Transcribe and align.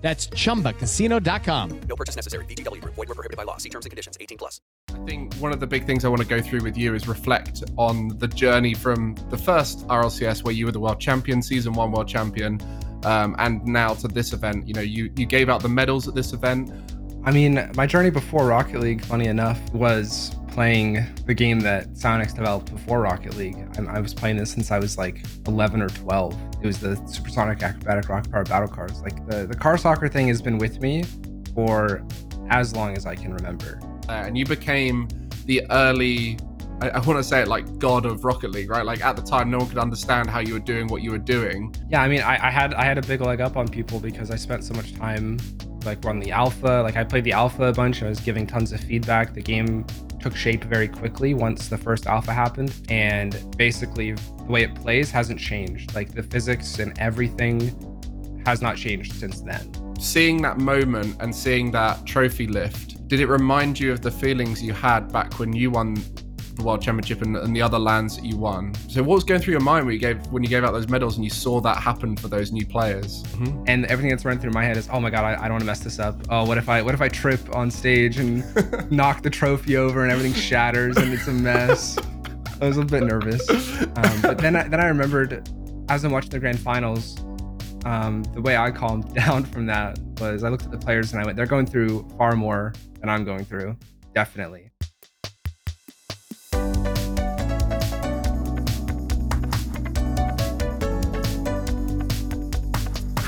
That's 0.00 0.28
chumbacasino.com. 0.28 1.80
No 1.88 1.96
purchase 1.96 2.16
necessary. 2.16 2.44
VGW 2.46 2.80
Group. 2.80 2.94
Void 2.94 3.08
were 3.08 3.14
prohibited 3.14 3.36
by 3.36 3.42
law. 3.42 3.56
See 3.56 3.68
terms 3.68 3.84
and 3.84 3.90
conditions. 3.90 4.16
18 4.20 4.38
plus. 4.38 4.60
I 4.90 4.98
think 5.04 5.34
one 5.34 5.52
of 5.52 5.60
the 5.60 5.66
big 5.66 5.86
things 5.86 6.04
I 6.04 6.08
want 6.08 6.22
to 6.22 6.28
go 6.28 6.40
through 6.40 6.62
with 6.62 6.76
you 6.76 6.94
is 6.94 7.08
reflect 7.08 7.64
on 7.76 8.08
the 8.18 8.28
journey 8.28 8.74
from 8.74 9.16
the 9.30 9.36
first 9.36 9.86
RLCS 9.88 10.44
where 10.44 10.54
you 10.54 10.66
were 10.66 10.72
the 10.72 10.80
world 10.80 11.00
champion, 11.00 11.42
season 11.42 11.72
one 11.72 11.92
world 11.92 12.08
champion, 12.08 12.60
um, 13.04 13.34
and 13.38 13.64
now 13.64 13.94
to 13.94 14.08
this 14.08 14.32
event. 14.32 14.66
You 14.66 14.74
know, 14.74 14.80
you 14.80 15.10
you 15.16 15.26
gave 15.26 15.48
out 15.48 15.62
the 15.62 15.68
medals 15.68 16.08
at 16.08 16.14
this 16.14 16.32
event. 16.32 16.70
I 17.24 17.30
mean, 17.30 17.70
my 17.74 17.86
journey 17.86 18.10
before 18.10 18.46
Rocket 18.46 18.80
League, 18.80 19.04
funny 19.04 19.26
enough, 19.26 19.60
was 19.74 20.34
playing 20.48 21.04
the 21.26 21.34
game 21.34 21.60
that 21.60 21.88
Psyonix 21.94 22.34
developed 22.34 22.72
before 22.72 23.00
Rocket 23.00 23.36
League. 23.36 23.56
I, 23.78 23.96
I 23.96 24.00
was 24.00 24.14
playing 24.14 24.36
this 24.36 24.50
since 24.50 24.70
I 24.70 24.78
was 24.78 24.98
like 24.98 25.24
11 25.46 25.82
or 25.82 25.88
12. 25.88 26.36
It 26.62 26.66
was 26.66 26.80
the 26.80 26.96
Supersonic 27.06 27.62
Acrobatic 27.62 28.08
Rocket 28.08 28.32
Power 28.32 28.44
Battle 28.44 28.68
Cars. 28.68 29.00
Like 29.02 29.24
the, 29.28 29.46
the 29.46 29.54
car 29.54 29.78
soccer 29.78 30.08
thing 30.08 30.28
has 30.28 30.42
been 30.42 30.58
with 30.58 30.80
me 30.80 31.04
for 31.54 32.04
as 32.50 32.74
long 32.74 32.96
as 32.96 33.06
I 33.06 33.14
can 33.14 33.34
remember. 33.34 33.80
Uh, 34.08 34.12
and 34.26 34.36
you 34.38 34.46
became 34.46 35.08
the 35.44 35.62
early 35.70 36.38
I, 36.80 36.90
I 36.90 36.98
want 37.00 37.18
to 37.18 37.24
say 37.24 37.42
it 37.42 37.48
like 37.48 37.78
god 37.78 38.06
of 38.06 38.24
Rocket 38.24 38.50
League, 38.50 38.70
right? 38.70 38.84
Like 38.84 39.04
at 39.04 39.16
the 39.16 39.22
time, 39.22 39.50
no 39.50 39.58
one 39.58 39.68
could 39.68 39.78
understand 39.78 40.30
how 40.30 40.40
you 40.40 40.54
were 40.54 40.60
doing 40.60 40.86
what 40.86 41.02
you 41.02 41.10
were 41.10 41.18
doing. 41.18 41.74
Yeah, 41.88 42.02
I 42.02 42.08
mean, 42.08 42.20
I, 42.20 42.48
I 42.48 42.50
had 42.50 42.74
I 42.74 42.84
had 42.84 42.98
a 42.98 43.02
big 43.02 43.20
leg 43.20 43.40
up 43.40 43.56
on 43.56 43.68
people 43.68 43.98
because 43.98 44.30
I 44.30 44.36
spent 44.36 44.64
so 44.64 44.74
much 44.74 44.94
time 44.94 45.38
like 45.84 46.04
run 46.04 46.20
the 46.20 46.30
alpha. 46.30 46.82
Like 46.82 46.96
I 46.96 47.04
played 47.04 47.24
the 47.24 47.32
alpha 47.32 47.64
a 47.64 47.72
bunch. 47.72 48.02
I 48.02 48.08
was 48.08 48.20
giving 48.20 48.46
tons 48.46 48.72
of 48.72 48.80
feedback. 48.80 49.34
The 49.34 49.42
game 49.42 49.86
took 50.20 50.34
shape 50.34 50.64
very 50.64 50.88
quickly 50.88 51.34
once 51.34 51.68
the 51.68 51.78
first 51.78 52.06
alpha 52.06 52.32
happened, 52.32 52.74
and 52.88 53.44
basically 53.56 54.12
the 54.12 54.44
way 54.44 54.62
it 54.62 54.74
plays 54.74 55.10
hasn't 55.10 55.38
changed. 55.38 55.94
Like 55.94 56.12
the 56.12 56.22
physics 56.22 56.78
and 56.78 56.98
everything 56.98 58.42
has 58.44 58.62
not 58.62 58.76
changed 58.76 59.14
since 59.14 59.40
then. 59.40 59.70
Seeing 60.00 60.40
that 60.42 60.58
moment 60.58 61.16
and 61.20 61.34
seeing 61.34 61.70
that 61.72 62.06
trophy 62.06 62.46
lift, 62.46 63.08
did 63.08 63.20
it 63.20 63.26
remind 63.26 63.80
you 63.80 63.90
of 63.90 64.00
the 64.00 64.10
feelings 64.10 64.62
you 64.62 64.72
had 64.72 65.12
back 65.12 65.38
when 65.38 65.52
you 65.52 65.70
won 65.70 65.96
the 66.58 66.64
world 66.64 66.82
championship 66.82 67.22
and, 67.22 67.36
and, 67.36 67.54
the 67.54 67.62
other 67.62 67.78
LANs 67.78 68.16
that 68.16 68.24
you 68.24 68.36
won. 68.36 68.74
So 68.88 69.02
what 69.02 69.14
was 69.14 69.24
going 69.24 69.40
through 69.40 69.52
your 69.52 69.60
mind 69.60 69.86
when 69.86 69.94
you 69.94 70.00
gave 70.00 70.26
when 70.26 70.42
you 70.42 70.48
gave 70.48 70.64
out 70.64 70.72
those 70.72 70.88
medals 70.88 71.16
and 71.16 71.24
you 71.24 71.30
saw 71.30 71.60
that 71.60 71.78
happen 71.78 72.16
for 72.16 72.28
those 72.28 72.52
new 72.52 72.66
players? 72.66 73.22
Mm-hmm. 73.22 73.64
And 73.68 73.86
everything 73.86 74.10
that's 74.10 74.24
running 74.24 74.40
through 74.40 74.50
my 74.50 74.64
head 74.64 74.76
is, 74.76 74.88
oh 74.92 75.00
my 75.00 75.08
god, 75.08 75.24
I, 75.24 75.34
I 75.34 75.42
don't 75.42 75.52
want 75.52 75.60
to 75.62 75.66
mess 75.66 75.80
this 75.80 75.98
up. 75.98 76.20
Oh, 76.28 76.44
what 76.44 76.58
if 76.58 76.68
I 76.68 76.82
what 76.82 76.94
if 76.94 77.00
I 77.00 77.08
trip 77.08 77.54
on 77.54 77.70
stage 77.70 78.18
and 78.18 78.44
knock 78.90 79.22
the 79.22 79.30
trophy 79.30 79.76
over 79.76 80.02
and 80.02 80.12
everything 80.12 80.34
shatters 80.34 80.96
and 80.96 81.12
it's 81.12 81.28
a 81.28 81.32
mess. 81.32 81.98
I 82.60 82.66
was 82.66 82.76
a 82.76 82.84
bit 82.84 83.04
nervous, 83.04 83.48
um, 83.50 84.20
but 84.20 84.38
then 84.38 84.56
I, 84.56 84.66
then 84.66 84.80
I 84.80 84.86
remembered 84.86 85.48
as 85.88 86.04
I'm 86.04 86.10
watching 86.10 86.30
the 86.30 86.40
grand 86.40 86.58
finals. 86.58 87.18
Um, 87.84 88.24
the 88.34 88.42
way 88.42 88.56
I 88.56 88.72
calmed 88.72 89.14
down 89.14 89.44
from 89.44 89.66
that 89.66 89.98
was 90.18 90.42
I 90.42 90.48
looked 90.48 90.64
at 90.64 90.72
the 90.72 90.78
players 90.78 91.12
and 91.12 91.22
I 91.22 91.24
went, 91.24 91.36
they're 91.36 91.46
going 91.46 91.66
through 91.66 92.08
far 92.18 92.34
more 92.34 92.74
than 92.98 93.08
I'm 93.08 93.24
going 93.24 93.44
through, 93.44 93.76
definitely. 94.12 94.67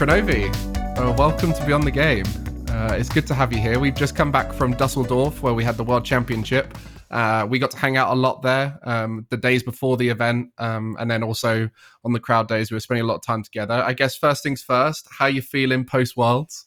Kronovi, 0.01 0.49
uh, 0.97 1.13
welcome 1.19 1.53
to 1.53 1.67
Beyond 1.67 1.85
the 1.85 1.91
Game. 1.91 2.25
Uh, 2.71 2.95
it's 2.95 3.11
good 3.11 3.27
to 3.27 3.35
have 3.35 3.53
you 3.53 3.59
here. 3.59 3.79
We've 3.79 3.95
just 3.95 4.17
come 4.17 4.33
back 4.33 4.51
from 4.51 4.73
Dusseldorf 4.73 5.43
where 5.43 5.53
we 5.53 5.63
had 5.63 5.77
the 5.77 5.85
World 5.85 6.07
Championship. 6.07 6.75
Uh, 7.11 7.47
we 7.47 7.59
got 7.59 7.71
to 7.73 7.77
hang 7.77 7.99
out 7.99 8.11
a 8.11 8.15
lot 8.15 8.41
there 8.41 8.79
um, 8.85 9.27
the 9.29 9.37
days 9.37 9.63
before 9.63 9.99
the 9.99 10.09
event, 10.09 10.53
um, 10.57 10.97
and 10.99 11.11
then 11.11 11.23
also 11.23 11.69
on 12.03 12.15
the 12.15 12.19
crowd 12.19 12.49
days, 12.49 12.71
we 12.71 12.77
were 12.77 12.81
spending 12.81 13.05
a 13.05 13.07
lot 13.07 13.17
of 13.17 13.23
time 13.23 13.43
together. 13.43 13.75
I 13.75 13.93
guess 13.93 14.17
first 14.17 14.43
things 14.43 14.63
first, 14.63 15.07
how 15.19 15.27
you 15.27 15.43
feeling 15.43 15.85
post 15.85 16.17
Worlds? 16.17 16.65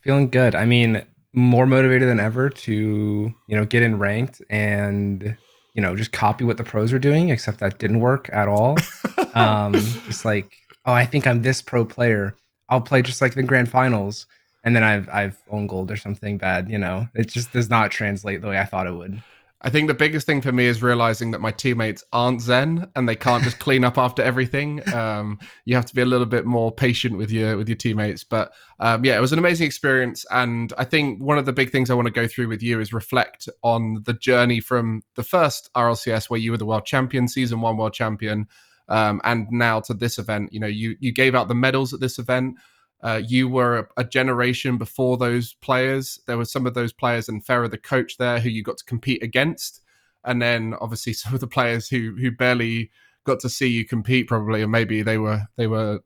Feeling 0.00 0.30
good. 0.30 0.54
I 0.54 0.66
mean, 0.66 1.04
more 1.32 1.66
motivated 1.66 2.08
than 2.08 2.20
ever 2.20 2.48
to 2.48 2.72
you 2.72 3.56
know 3.56 3.64
get 3.64 3.82
in 3.82 3.98
ranked 3.98 4.40
and 4.48 5.36
you 5.74 5.82
know 5.82 5.96
just 5.96 6.12
copy 6.12 6.44
what 6.44 6.58
the 6.58 6.64
pros 6.64 6.92
are 6.92 7.00
doing, 7.00 7.30
except 7.30 7.58
that 7.58 7.80
didn't 7.80 7.98
work 7.98 8.30
at 8.32 8.46
all. 8.46 8.76
um, 9.34 9.74
it's 9.74 10.24
like 10.24 10.63
oh, 10.86 10.92
I 10.92 11.06
think 11.06 11.26
I'm 11.26 11.42
this 11.42 11.62
pro 11.62 11.84
player. 11.84 12.36
I'll 12.68 12.80
play 12.80 13.02
just 13.02 13.20
like 13.20 13.34
the 13.34 13.42
grand 13.42 13.68
finals, 13.68 14.26
and 14.62 14.74
then 14.74 14.82
I've 14.82 15.08
I've 15.08 15.42
owned 15.50 15.68
gold 15.68 15.90
or 15.90 15.96
something 15.96 16.38
bad. 16.38 16.70
You 16.70 16.78
know, 16.78 17.08
it 17.14 17.28
just 17.28 17.52
does 17.52 17.70
not 17.70 17.90
translate 17.90 18.40
the 18.40 18.48
way 18.48 18.58
I 18.58 18.64
thought 18.64 18.86
it 18.86 18.94
would. 18.94 19.22
I 19.64 19.70
think 19.70 19.88
the 19.88 19.94
biggest 19.94 20.26
thing 20.26 20.42
for 20.42 20.52
me 20.52 20.66
is 20.66 20.82
realizing 20.82 21.30
that 21.30 21.40
my 21.40 21.50
teammates 21.50 22.04
aren't 22.12 22.42
Zen 22.42 22.86
and 22.94 23.08
they 23.08 23.16
can't 23.16 23.42
just 23.42 23.58
clean 23.60 23.82
up 23.82 23.96
after 23.96 24.22
everything. 24.22 24.86
Um, 24.92 25.38
you 25.64 25.74
have 25.74 25.86
to 25.86 25.94
be 25.94 26.02
a 26.02 26.06
little 26.06 26.26
bit 26.26 26.44
more 26.44 26.70
patient 26.70 27.16
with 27.16 27.30
your 27.30 27.56
with 27.56 27.66
your 27.66 27.76
teammates. 27.76 28.24
But 28.24 28.52
um, 28.78 29.06
yeah, 29.06 29.16
it 29.16 29.22
was 29.22 29.32
an 29.32 29.38
amazing 29.38 29.66
experience, 29.66 30.26
and 30.30 30.72
I 30.76 30.84
think 30.84 31.22
one 31.22 31.38
of 31.38 31.46
the 31.46 31.52
big 31.54 31.72
things 31.72 31.88
I 31.88 31.94
want 31.94 32.06
to 32.06 32.12
go 32.12 32.28
through 32.28 32.48
with 32.48 32.62
you 32.62 32.78
is 32.78 32.92
reflect 32.92 33.48
on 33.62 34.02
the 34.04 34.12
journey 34.12 34.60
from 34.60 35.02
the 35.14 35.22
first 35.22 35.70
RLCS 35.74 36.28
where 36.28 36.40
you 36.40 36.50
were 36.50 36.58
the 36.58 36.66
world 36.66 36.84
champion, 36.84 37.26
season 37.26 37.62
one 37.62 37.78
world 37.78 37.94
champion, 37.94 38.46
um, 38.88 39.20
and 39.24 39.46
now 39.50 39.80
to 39.80 39.94
this 39.94 40.18
event. 40.18 40.52
You 40.52 40.60
know, 40.60 40.66
you 40.66 40.96
you 41.00 41.12
gave 41.12 41.34
out 41.34 41.48
the 41.48 41.54
medals 41.54 41.92
at 41.92 42.00
this 42.00 42.18
event. 42.18 42.56
Uh, 43.02 43.20
you 43.26 43.48
were 43.48 43.78
a, 43.78 43.86
a, 43.98 44.04
generation 44.04 44.78
before 44.78 45.18
those 45.18 45.52
players. 45.54 46.18
There 46.26 46.38
were 46.38 46.46
some 46.46 46.66
of 46.66 46.72
those 46.72 46.92
players 46.92 47.28
and 47.28 47.44
Ferra, 47.44 47.70
the 47.70 47.76
coach 47.76 48.16
there, 48.16 48.40
who 48.40 48.48
you 48.48 48.62
got 48.62 48.78
to 48.78 48.84
compete 48.84 49.22
against, 49.22 49.82
and 50.24 50.40
then 50.40 50.74
obviously 50.80 51.12
some 51.14 51.34
of 51.34 51.40
the 51.40 51.46
players 51.46 51.88
who 51.88 52.16
who 52.18 52.30
barely 52.30 52.90
got 53.24 53.40
to 53.40 53.48
see 53.48 53.68
you 53.68 53.84
compete, 53.84 54.26
probably, 54.26 54.62
or 54.62 54.68
maybe 54.68 55.02
they 55.02 55.18
were 55.18 55.42
they 55.56 55.66
were 55.66 56.00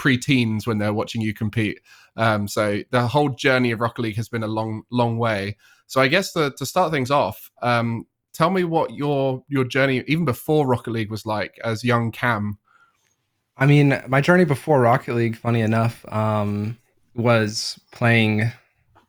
pre-teens 0.00 0.66
when 0.66 0.78
they're 0.78 0.94
watching 0.94 1.20
you 1.20 1.34
compete. 1.34 1.78
Um, 2.16 2.48
so 2.48 2.82
the 2.90 3.06
whole 3.06 3.28
journey 3.28 3.70
of 3.70 3.82
Rocket 3.82 4.00
League 4.00 4.16
has 4.16 4.30
been 4.30 4.42
a 4.42 4.48
long, 4.48 4.84
long 4.90 5.18
way. 5.18 5.58
So 5.88 6.00
I 6.00 6.08
guess 6.08 6.32
the, 6.32 6.52
to 6.52 6.64
start 6.64 6.90
things 6.90 7.10
off, 7.10 7.50
um, 7.60 8.06
tell 8.32 8.50
me 8.50 8.64
what 8.64 8.94
your 8.94 9.42
your 9.48 9.64
journey 9.64 10.04
even 10.06 10.24
before 10.24 10.66
Rocket 10.66 10.90
League 10.90 11.10
was 11.10 11.26
like 11.26 11.58
as 11.64 11.84
young 11.84 12.12
Cam. 12.12 12.58
I 13.56 13.66
mean, 13.66 14.02
my 14.08 14.20
journey 14.20 14.44
before 14.44 14.80
Rocket 14.80 15.14
League, 15.14 15.36
funny 15.36 15.60
enough, 15.60 16.04
um, 16.10 16.78
was 17.14 17.78
playing 17.92 18.50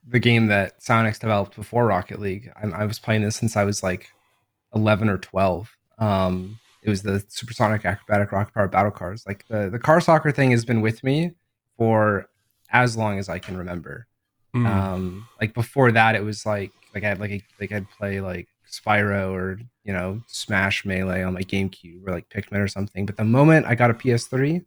the 0.05 0.19
game 0.19 0.47
that 0.47 0.81
Psyonix 0.81 1.19
developed 1.19 1.55
before 1.55 1.85
Rocket 1.85 2.19
League. 2.19 2.51
I, 2.61 2.67
I, 2.81 2.85
was 2.85 2.99
playing 2.99 3.21
this 3.21 3.37
since 3.37 3.55
I 3.55 3.63
was 3.63 3.81
like 3.81 4.09
11 4.75 5.07
or 5.07 5.17
12. 5.17 5.73
Um, 5.99 6.59
it 6.83 6.89
was 6.89 7.03
the 7.03 7.23
Supersonic 7.29 7.85
Acrobatic 7.85 8.31
Rocket 8.33 8.53
Power 8.53 8.67
Battle 8.67 8.91
Cars. 8.91 9.23
Like 9.25 9.45
the, 9.47 9.69
the 9.69 9.79
car 9.79 10.01
soccer 10.01 10.31
thing 10.31 10.51
has 10.51 10.65
been 10.65 10.81
with 10.81 11.01
me 11.01 11.31
for 11.77 12.27
as 12.71 12.97
long 12.97 13.19
as 13.19 13.29
I 13.29 13.39
can 13.39 13.55
remember. 13.55 14.07
Mm. 14.55 14.65
Um, 14.65 15.27
like 15.39 15.53
before 15.53 15.91
that, 15.93 16.15
it 16.15 16.23
was 16.23 16.45
like 16.45 16.71
like 16.93 17.03
I 17.03 17.07
had 17.07 17.19
like 17.19 17.31
a, 17.31 17.43
like 17.59 17.71
I'd 17.71 17.89
play 17.89 18.19
like 18.19 18.47
Spyro 18.71 19.31
or 19.31 19.59
you 19.83 19.93
know 19.93 20.21
Smash 20.27 20.85
Melee 20.85 21.23
on 21.23 21.33
my 21.33 21.41
GameCube 21.41 22.07
or 22.07 22.11
like 22.11 22.29
Pikmin 22.29 22.63
or 22.63 22.67
something. 22.67 23.05
But 23.05 23.17
the 23.17 23.25
moment 23.25 23.65
I 23.65 23.75
got 23.75 23.91
a 23.91 23.93
PS3 23.93 24.65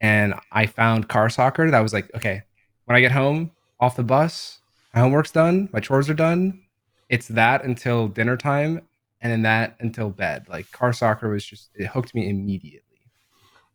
and 0.00 0.34
I 0.52 0.66
found 0.66 1.08
car 1.08 1.30
soccer, 1.30 1.70
that 1.70 1.80
was 1.80 1.92
like 1.92 2.12
okay. 2.14 2.42
When 2.86 2.96
I 2.96 3.00
get 3.00 3.12
home 3.12 3.50
off 3.80 3.96
the 3.96 4.02
bus, 4.02 4.60
my 4.92 5.00
homework's 5.00 5.30
done, 5.30 5.70
my 5.72 5.80
chores 5.80 6.10
are 6.10 6.14
done. 6.14 6.60
It's 7.08 7.28
that 7.28 7.64
until 7.64 8.08
dinner 8.08 8.36
time, 8.36 8.82
and 9.20 9.32
then 9.32 9.42
that 9.42 9.76
until 9.80 10.10
bed. 10.10 10.46
Like 10.48 10.70
car 10.70 10.92
soccer 10.92 11.30
was 11.30 11.44
just 11.44 11.70
it 11.74 11.86
hooked 11.86 12.14
me 12.14 12.28
immediately. 12.28 12.82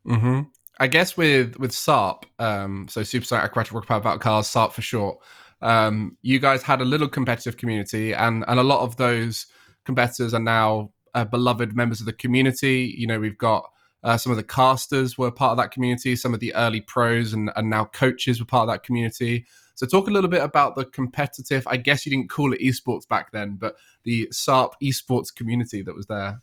Mm-hmm. 0.06 0.42
I 0.80 0.88
guess 0.88 1.18
with 1.18 1.58
with 1.58 1.72
SARP, 1.72 2.24
um, 2.40 2.88
so 2.90 3.04
Supersonic 3.04 3.46
Aquatic 3.46 3.74
Rocket 3.74 3.88
Power 3.88 4.00
Battle 4.00 4.20
Cars, 4.20 4.48
SARP 4.48 4.74
for 4.74 4.82
short. 4.82 5.20
Um, 5.62 6.18
you 6.22 6.40
guys 6.40 6.64
had 6.64 6.82
a 6.82 6.86
little 6.86 7.10
competitive 7.10 7.58
community, 7.58 8.14
and 8.14 8.46
and 8.48 8.60
a 8.60 8.64
lot 8.64 8.82
of 8.82 8.98
those 8.98 9.48
competitors 9.86 10.34
are 10.34 10.40
now 10.40 10.92
uh, 11.14 11.26
beloved 11.26 11.76
members 11.76 12.00
of 12.00 12.06
the 12.06 12.14
community. 12.14 12.94
You 12.98 13.08
know, 13.08 13.20
we've 13.20 13.38
got 13.38 13.70
uh, 14.04 14.18
some 14.18 14.32
of 14.32 14.38
the 14.38 14.44
casters 14.44 15.18
were 15.18 15.32
part 15.32 15.52
of 15.52 15.58
that 15.58 15.72
community. 15.72 16.16
Some 16.16 16.34
of 16.34 16.40
the 16.40 16.56
early 16.56 16.82
pros 16.82 17.34
and, 17.34 17.52
and 17.56 17.70
now 17.70 17.86
coaches 17.86 18.40
were 18.40 18.46
part 18.46 18.70
of 18.70 18.74
that 18.74 18.84
community. 18.84 19.46
So, 19.76 19.86
talk 19.86 20.08
a 20.08 20.12
little 20.12 20.30
bit 20.30 20.44
about 20.44 20.76
the 20.76 20.86
competitive. 20.86 21.68
I 21.68 21.78
guess 21.78 22.06
you 22.06 22.10
didn't 22.10 22.30
call 22.30 22.54
it 22.54 22.62
esports 22.62 23.08
back 23.08 23.32
then, 23.32 23.56
but 23.56 23.76
the 24.04 24.28
SARP 24.28 24.74
esports 24.82 25.34
community 25.34 25.82
that 25.82 25.96
was 25.96 26.08
there. 26.08 26.42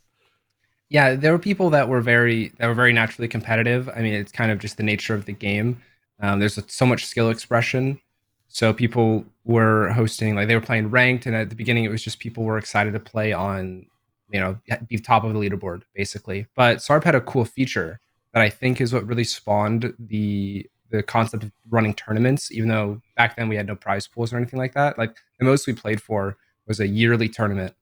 Yeah, 0.89 1.15
there 1.15 1.33
were 1.33 1.39
people 1.39 1.71
that 1.71 1.89
were 1.89 2.01
very 2.01 2.53
that 2.59 2.67
were 2.67 2.75
very 2.75 2.93
naturally 2.93 3.29
competitive. 3.29 3.89
I 3.89 4.01
mean, 4.01 4.15
it's 4.15 4.33
kind 4.33 4.51
of 4.53 4.59
just 4.59 4.77
the 4.77 4.83
nature 4.83 5.15
of 5.15 5.25
the 5.25 5.33
game. 5.33 5.83
Um, 6.21 6.39
there's 6.39 6.59
so 6.69 6.87
much 6.87 7.05
skill 7.05 7.29
expression. 7.29 8.01
So 8.49 8.73
people 8.73 9.25
were 9.45 9.91
hosting 9.91 10.35
like 10.35 10.49
they 10.49 10.55
were 10.55 10.61
playing 10.61 10.91
ranked, 10.91 11.27
and 11.27 11.35
at 11.35 11.51
the 11.51 11.57
beginning 11.57 11.85
it 11.85 11.91
was 11.91 12.03
just 12.03 12.19
people 12.19 12.45
were 12.45 12.59
excited 12.59 12.93
to 12.93 13.01
play 13.01 13.33
on, 13.33 13.87
you 14.31 14.41
know, 14.41 14.59
be 14.89 14.99
top 14.99 15.25
of 15.25 15.33
the 15.33 15.39
leaderboard 15.39 15.83
basically. 15.95 16.47
But 16.55 16.79
SARP 16.79 17.05
had 17.05 17.15
a 17.15 17.21
cool 17.21 17.45
feature 17.45 18.01
that 18.33 18.43
I 18.43 18.51
think 18.51 18.81
is 18.81 18.93
what 18.93 19.07
really 19.07 19.25
spawned 19.25 19.95
the 19.99 20.69
the 20.91 21.03
concept 21.03 21.43
of 21.43 21.53
running 21.69 21.95
tournaments. 21.95 22.53
Even 22.53 22.69
though 22.69 23.01
back 23.17 23.37
then 23.37 23.49
we 23.49 23.57
had 23.57 23.67
no 23.67 23.77
prize 23.77 24.07
pools 24.07 24.33
or 24.33 24.37
anything 24.37 24.59
like 24.59 24.75
that, 24.75 24.99
like 24.99 25.17
the 25.39 25.45
most 25.45 25.67
we 25.67 25.73
played 25.73 26.01
for 26.01 26.37
was 26.67 26.81
a 26.81 26.87
yearly 26.87 27.29
tournament. 27.29 27.75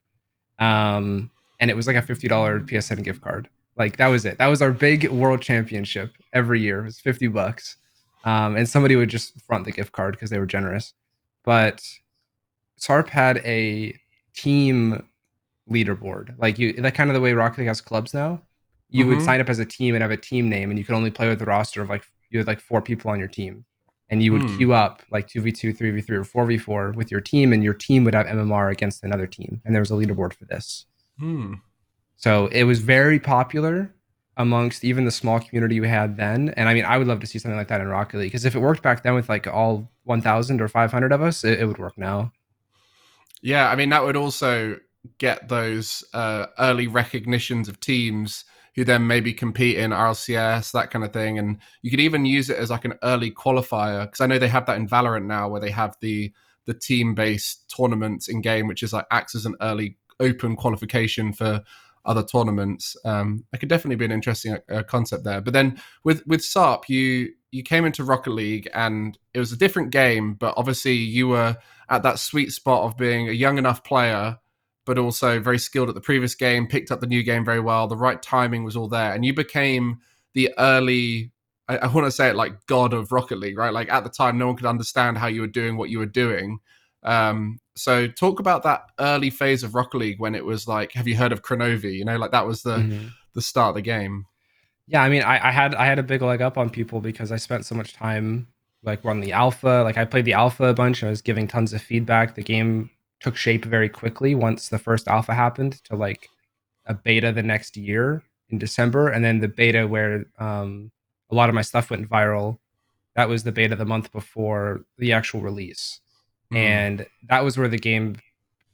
Um, 0.59 1.31
and 1.61 1.71
it 1.71 1.77
was 1.77 1.87
like 1.87 1.97
a 1.97 2.03
$50 2.03 2.29
PSN 2.69 3.03
gift 3.03 3.21
card. 3.21 3.49
Like 3.77 3.97
that 3.97 4.09
was 4.09 4.25
it. 4.25 4.39
That 4.39 4.47
was 4.47 4.63
our 4.63 4.71
big 4.71 5.09
world 5.11 5.43
championship 5.43 6.13
every 6.33 6.61
year. 6.61 6.81
It 6.81 6.85
was 6.85 7.01
50 7.01 7.29
bucks. 7.29 7.77
Um, 8.25 8.57
and 8.57 8.69
somebody 8.69 8.97
would 8.97 9.11
just 9.11 9.41
front 9.43 9.65
the 9.65 9.73
gift 9.73 9.93
card 9.93 10.15
because 10.15 10.31
they 10.31 10.39
were 10.39 10.47
generous. 10.47 10.95
But 11.45 11.87
SARP 12.79 13.09
had 13.09 13.39
a 13.39 13.99
team 14.35 15.07
leaderboard. 15.71 16.35
Like 16.39 16.59
you 16.59 16.73
that 16.75 16.95
kind 16.95 17.11
of 17.11 17.15
the 17.15 17.21
way 17.21 17.33
Rocket 17.35 17.59
League 17.59 17.69
has 17.69 17.81
clubs 17.81 18.15
now. 18.15 18.43
You 18.91 19.05
mm-hmm. 19.05 19.17
would 19.17 19.25
sign 19.25 19.41
up 19.41 19.49
as 19.49 19.59
a 19.59 19.65
team 19.65 19.95
and 19.95 20.03
have 20.03 20.11
a 20.11 20.17
team 20.17 20.49
name 20.49 20.71
and 20.71 20.79
you 20.79 20.85
could 20.85 20.95
only 20.95 21.11
play 21.11 21.29
with 21.29 21.39
the 21.39 21.45
roster 21.45 21.83
of 21.83 21.89
like 21.89 22.05
you 22.31 22.39
had 22.39 22.47
like 22.47 22.61
four 22.61 22.83
people 22.83 23.11
on 23.11 23.19
your 23.19 23.29
team. 23.29 23.65
And 24.11 24.23
you 24.23 24.33
would 24.33 24.43
mm. 24.43 24.57
queue 24.59 24.75
up 24.75 25.03
like 25.11 25.29
2v2, 25.29 25.79
3v3, 25.79 26.11
or 26.11 26.47
4v4 26.47 26.95
with 26.95 27.11
your 27.11 27.23
team, 27.23 27.55
and 27.55 27.65
your 27.65 27.73
team 27.73 28.05
would 28.05 28.15
have 28.15 28.27
MMR 28.27 28.71
against 28.71 29.03
another 29.03 29.27
team. 29.27 29.63
And 29.65 29.75
there 29.75 29.81
was 29.81 29.91
a 29.91 29.95
leaderboard 29.95 30.35
for 30.35 30.45
this. 30.45 30.85
Hmm. 31.19 31.55
So 32.17 32.49
it 32.49 32.65
was 32.65 32.81
very 32.81 33.19
popular 33.19 33.94
amongst 34.37 34.85
even 34.85 35.05
the 35.05 35.11
small 35.11 35.41
community 35.41 35.81
we 35.81 35.89
had 35.89 36.17
then. 36.17 36.51
And 36.57 36.69
I 36.69 36.75
mean, 36.75 36.85
I 36.85 36.99
would 36.99 37.07
love 37.07 37.21
to 37.21 37.27
see 37.27 37.39
something 37.39 37.57
like 37.57 37.69
that 37.69 37.81
in 37.81 37.87
Rocket 37.87 38.19
League 38.19 38.33
because 38.33 38.45
if 38.45 38.55
it 38.55 38.61
worked 38.61 38.83
back 38.83 39.03
then 39.03 39.15
with 39.15 39.29
like 39.29 39.47
all 39.47 39.89
1,000 40.05 40.61
or 40.61 40.69
500 40.69 41.13
of 41.13 41.23
us, 41.23 41.45
it, 41.45 41.61
it, 41.61 41.67
would 41.67 41.79
work 41.79 41.97
now. 41.97 42.33
Yeah, 43.43 43.71
I 43.71 43.77
mean, 43.77 43.91
that 43.91 44.05
would 44.05 44.17
also 44.17 44.79
get 45.19 45.49
those 45.49 46.03
uh, 46.15 46.47
early 46.59 46.87
recognitions 46.87 47.69
of 47.69 47.79
teams 47.79 48.45
who 48.75 48.85
then 48.85 49.07
maybe 49.07 49.33
compete 49.33 49.79
in 49.79 49.93
RLCS, 49.93 50.73
that 50.73 50.91
kind 50.91 51.05
of 51.05 51.13
thing. 51.13 51.39
And 51.39 51.59
you 51.83 51.91
could 51.91 52.01
even 52.01 52.27
use 52.27 52.51
it 52.51 52.59
as 52.59 52.71
like 52.71 52.85
an 52.85 52.95
early 53.03 53.31
qualifier 53.31 54.07
because 54.07 54.21
I 54.21 54.27
know 54.27 54.39
they 54.39 54.49
have 54.49 54.67
that 54.67 54.77
in 54.77 54.89
Valorant 54.89 55.27
now 55.27 55.49
where 55.49 55.61
they 55.61 55.71
have 55.71 55.97
the 56.01 56.33
the 56.67 56.75
team 56.75 57.15
based 57.15 57.73
tournaments 57.77 58.29
in 58.29 58.41
game, 58.41 58.67
which 58.67 58.83
is 58.83 58.93
like 58.93 59.07
acts 59.11 59.35
as 59.35 59.47
an 59.47 59.55
early 59.61 59.99
open 60.19 60.57
qualification 60.57 61.33
for 61.33 61.63
other 62.05 62.23
tournaments. 62.23 62.97
Um, 63.05 63.45
it 63.53 63.59
could 63.59 63.69
definitely 63.69 63.97
be 63.97 64.05
an 64.05 64.13
interesting 64.13 64.59
uh, 64.71 64.83
concept 64.83 65.25
there. 65.25 65.41
But 65.41 65.55
then 65.55 65.81
with 66.05 66.23
with 66.27 66.41
SARP, 66.41 66.89
you 66.89 67.31
you 67.51 67.63
came 67.63 67.85
into 67.85 68.05
Rocket 68.05 68.33
League 68.33 68.69
and 68.75 69.17
it 69.33 69.39
was 69.39 69.53
a 69.53 69.57
different 69.57 69.91
game, 69.91 70.35
but 70.35 70.55
obviously 70.57 70.95
you 70.95 71.29
were 71.29 71.57
at 71.89 72.03
that 72.03 72.19
sweet 72.19 72.51
spot 72.51 72.83
of 72.83 72.97
being 72.97 73.29
a 73.29 73.33
young 73.33 73.59
enough 73.59 73.85
player, 73.85 74.39
but 74.85 74.99
also 74.99 75.39
very 75.39 75.59
skilled 75.59 75.89
at 75.89 75.95
the 75.95 76.01
previous 76.01 76.35
game, 76.35 76.67
picked 76.67 76.91
up 76.91 77.01
the 77.01 77.07
new 77.07 77.23
game 77.23 77.45
very 77.45 77.61
well. 77.61 77.87
The 77.87 77.97
right 77.97 78.21
timing 78.21 78.65
was 78.65 78.77
all 78.77 78.89
there, 78.89 79.13
and 79.13 79.25
you 79.25 79.35
became 79.35 79.99
the 80.35 80.51
early. 80.59 81.33
I, 81.69 81.79
I 81.79 81.87
want 81.87 82.07
to 82.07 82.11
say 82.11 82.29
it 82.29 82.37
like 82.37 82.67
god 82.67 82.93
of 82.93 83.13
Rocket 83.13 83.39
League, 83.39 83.57
right? 83.57 83.73
Like 83.73 83.91
at 83.91 84.05
the 84.05 84.11
time, 84.11 84.37
no 84.37 84.49
one 84.49 84.57
could 84.57 84.67
understand 84.67 85.19
how 85.19 85.29
you 85.29 85.41
were 85.41 85.47
doing 85.47 85.77
what 85.77 85.91
you 85.91 85.99
were 85.99 86.07
doing. 86.07 86.59
Um, 87.05 87.61
so 87.77 88.07
talk 88.07 88.41
about 88.41 88.63
that 88.63 88.85
early 88.99 89.31
phase 89.31 89.63
of 89.63 89.75
Rocket 89.75 89.99
League 89.99 90.21
when 90.21 90.35
it 90.35 90.45
was 90.45 90.67
like, 90.67 90.93
have 90.93 91.09
you 91.09 91.17
heard 91.17 91.33
of 91.33 91.43
Kronovi? 91.43 91.93
You 91.93 92.05
know, 92.05 92.17
like 92.17 92.31
that 92.31 92.47
was 92.47 92.63
the 92.63 92.79
mm-hmm. 92.79 93.09
the 93.35 93.43
start 93.43 93.71
of 93.71 93.75
the 93.77 93.83
game. 93.83 94.27
Yeah, 94.87 95.03
I 95.03 95.09
mean, 95.09 95.23
I, 95.23 95.49
I, 95.49 95.51
had 95.51 95.75
I 95.75 95.87
had 95.87 95.99
a 95.99 96.03
big 96.03 96.23
leg 96.23 96.43
up 96.43 96.59
on 96.59 96.69
people 96.69 97.01
because 97.01 97.33
I 97.33 97.37
spent 97.37 97.65
so 97.65 97.75
much 97.75 97.95
time 97.95 98.49
like 98.83 99.05
running 99.05 99.25
the 99.25 99.33
alpha. 99.33 99.83
Like 99.83 99.97
I 99.97 100.05
played 100.05 100.27
the 100.27 100.35
alpha 100.35 100.65
a 100.65 100.75
bunch. 100.75 101.03
And 101.03 101.09
I 101.09 101.11
was 101.11 101.23
giving 101.23 101.49
tons 101.49 101.73
of 101.73 101.83
feedback. 101.83 102.35
The 102.35 102.43
game 102.43 102.91
took 103.21 103.37
shape 103.37 103.65
very 103.65 103.89
quickly 103.89 104.35
once 104.35 104.69
the 104.69 104.79
first 104.79 105.09
alpha 105.09 105.33
happened 105.33 105.83
to 105.85 105.97
like 105.97 106.29
a 106.87 106.95
beta 106.95 107.33
the 107.33 107.43
next 107.43 107.77
year 107.77 108.23
in 108.51 108.59
December, 108.59 109.09
and 109.09 109.25
then 109.25 109.41
the 109.41 109.49
beta 109.49 109.87
where 109.87 110.27
um, 110.39 110.91
a 111.31 111.35
lot 111.35 111.49
of 111.49 111.55
my 111.55 111.63
stuff 111.63 111.91
went 111.91 112.09
viral. 112.09 112.59
That 113.17 113.29
was 113.29 113.45
the 113.45 113.53
beta 113.53 113.77
the 113.77 113.87
month 113.87 114.13
before 114.13 114.85
the 114.99 115.13
actual 115.13 115.41
release. 115.41 116.01
Mm. 116.53 116.57
And 116.57 117.07
that 117.29 117.45
was 117.45 117.57
where 117.57 117.69
the 117.69 117.79
game 117.79 118.17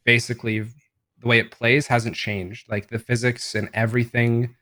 basically 0.04 0.60
the 0.60 1.28
way 1.28 1.38
it 1.38 1.50
plays 1.50 1.86
hasn't 1.86 2.16
changed. 2.16 2.68
Like 2.70 2.88
the 2.88 2.98
physics 2.98 3.54
and 3.54 3.68
everything 3.74 4.56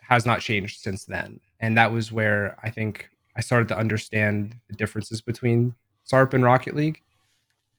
has 0.00 0.24
not 0.24 0.40
changed 0.40 0.80
since 0.80 1.04
then. 1.04 1.40
And 1.60 1.76
that 1.76 1.92
was 1.92 2.10
where 2.10 2.56
I 2.62 2.70
think 2.70 3.08
I 3.36 3.40
started 3.40 3.68
to 3.68 3.78
understand 3.78 4.56
the 4.68 4.74
differences 4.74 5.20
between 5.20 5.74
SARP 6.10 6.34
and 6.34 6.44
Rocket 6.44 6.74
League. 6.74 7.02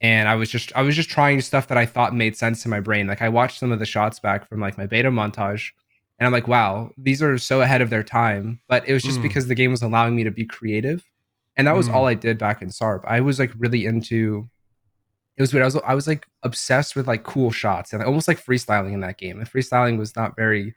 And 0.02 0.30
I 0.30 0.36
was 0.36 0.50
just 0.50 0.72
I 0.76 0.82
was 0.82 0.96
just 0.96 1.10
trying 1.10 1.42
stuff 1.42 1.68
that 1.68 1.78
I 1.78 1.86
thought 1.86 2.16
made 2.16 2.38
sense 2.38 2.64
in 2.64 2.72
my 2.72 2.80
brain. 2.80 3.08
Like 3.08 3.22
I 3.22 3.30
watched 3.30 3.60
some 3.60 3.72
of 3.72 3.80
the 3.80 3.86
shots 3.86 4.20
back 4.20 4.48
from 4.48 4.62
like 4.62 4.78
my 4.78 4.86
beta 4.86 5.10
montage 5.10 5.72
and 6.20 6.27
I'm 6.27 6.34
like, 6.34 6.48
wow, 6.48 6.92
these 6.98 7.22
are 7.22 7.38
so 7.38 7.62
ahead 7.62 7.82
of 7.82 7.89
their 7.89 8.03
time. 8.03 8.60
But 8.68 8.88
it 8.88 8.94
was 8.94 9.03
just 9.03 9.20
mm. 9.20 9.24
because 9.24 9.48
the 9.48 9.56
game 9.56 9.72
was 9.72 9.82
allowing 9.82 10.15
me 10.15 10.24
to 10.24 10.32
be 10.32 10.46
creative. 10.46 11.03
And 11.56 11.65
that 11.68 11.75
was 11.75 11.89
mm. 11.89 11.94
all 11.94 12.06
I 12.08 12.13
did 12.13 12.38
back 12.38 12.62
in 12.62 12.70
SARP. 12.70 13.03
I 13.06 13.22
was 13.22 13.39
like 13.39 13.51
really 13.58 13.86
into 13.86 14.50
it 15.39 15.41
was 15.41 15.53
weird. 15.53 15.63
I 15.63 15.67
was 15.67 15.75
I 15.86 15.96
was 15.96 16.05
like 16.05 16.27
obsessed 16.43 16.98
with 16.98 17.08
like 17.08 17.24
cool 17.24 17.50
shots 17.50 17.93
and 17.93 18.03
almost 18.03 18.27
like 18.27 18.43
freestyling 18.43 18.91
in 18.93 19.00
that 19.00 19.17
game. 19.17 19.39
And 19.39 19.50
freestyling 19.50 19.98
was 19.98 20.13
not 20.13 20.36
very 20.36 20.75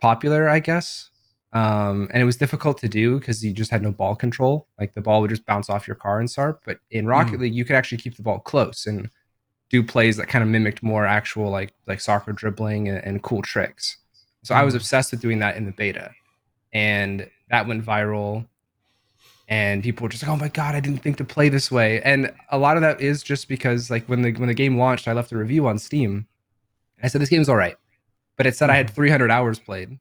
popular, 0.00 0.48
I 0.48 0.60
guess. 0.60 1.10
Um, 1.52 2.08
and 2.10 2.22
it 2.22 2.24
was 2.24 2.38
difficult 2.38 2.78
to 2.78 2.88
do 2.88 3.18
because 3.18 3.44
you 3.44 3.52
just 3.52 3.70
had 3.70 3.82
no 3.82 3.92
ball 3.92 4.16
control. 4.16 4.68
Like 4.80 4.94
the 4.94 5.02
ball 5.02 5.20
would 5.20 5.28
just 5.28 5.44
bounce 5.44 5.68
off 5.68 5.86
your 5.86 5.96
car 5.96 6.18
and 6.18 6.30
SARP. 6.30 6.60
But 6.64 6.78
in 6.90 7.06
Rocket 7.06 7.34
mm. 7.34 7.40
League, 7.40 7.54
you 7.54 7.66
could 7.66 7.76
actually 7.76 7.98
keep 7.98 8.16
the 8.16 8.22
ball 8.22 8.38
close 8.38 8.86
and 8.86 9.10
do 9.68 9.82
plays 9.82 10.16
that 10.16 10.28
kind 10.28 10.42
of 10.42 10.48
mimicked 10.48 10.82
more 10.82 11.04
actual 11.04 11.50
like 11.50 11.74
like 11.86 12.00
soccer 12.00 12.32
dribbling 12.32 12.88
and, 12.88 13.04
and 13.04 13.22
cool 13.22 13.42
tricks. 13.42 13.98
So 14.44 14.54
mm. 14.54 14.58
I 14.58 14.64
was 14.64 14.72
mm. 14.72 14.78
obsessed 14.78 15.10
with 15.10 15.20
doing 15.20 15.40
that 15.40 15.58
in 15.58 15.66
the 15.66 15.72
beta, 15.72 16.10
and 16.72 17.28
that 17.50 17.66
went 17.66 17.84
viral 17.84 18.46
and 19.48 19.82
people 19.82 20.04
were 20.04 20.08
just 20.08 20.22
like, 20.22 20.32
"Oh 20.32 20.36
my 20.36 20.48
god, 20.48 20.74
I 20.74 20.80
didn't 20.80 21.00
think 21.00 21.16
to 21.18 21.24
play 21.24 21.48
this 21.48 21.70
way." 21.70 22.00
And 22.02 22.32
a 22.50 22.58
lot 22.58 22.76
of 22.76 22.82
that 22.82 23.00
is 23.00 23.22
just 23.22 23.48
because 23.48 23.90
like 23.90 24.06
when 24.06 24.22
the 24.22 24.32
when 24.32 24.48
the 24.48 24.54
game 24.54 24.78
launched, 24.78 25.08
I 25.08 25.12
left 25.12 25.32
a 25.32 25.36
review 25.36 25.66
on 25.66 25.78
Steam. 25.78 26.26
I 27.02 27.08
said 27.08 27.20
this 27.20 27.28
game's 27.28 27.48
all 27.48 27.56
right, 27.56 27.76
but 28.36 28.46
it 28.46 28.56
said 28.56 28.70
I 28.70 28.76
had 28.76 28.86
mm-hmm. 28.86 28.94
300 28.94 29.30
hours 29.30 29.58
played, 29.58 29.98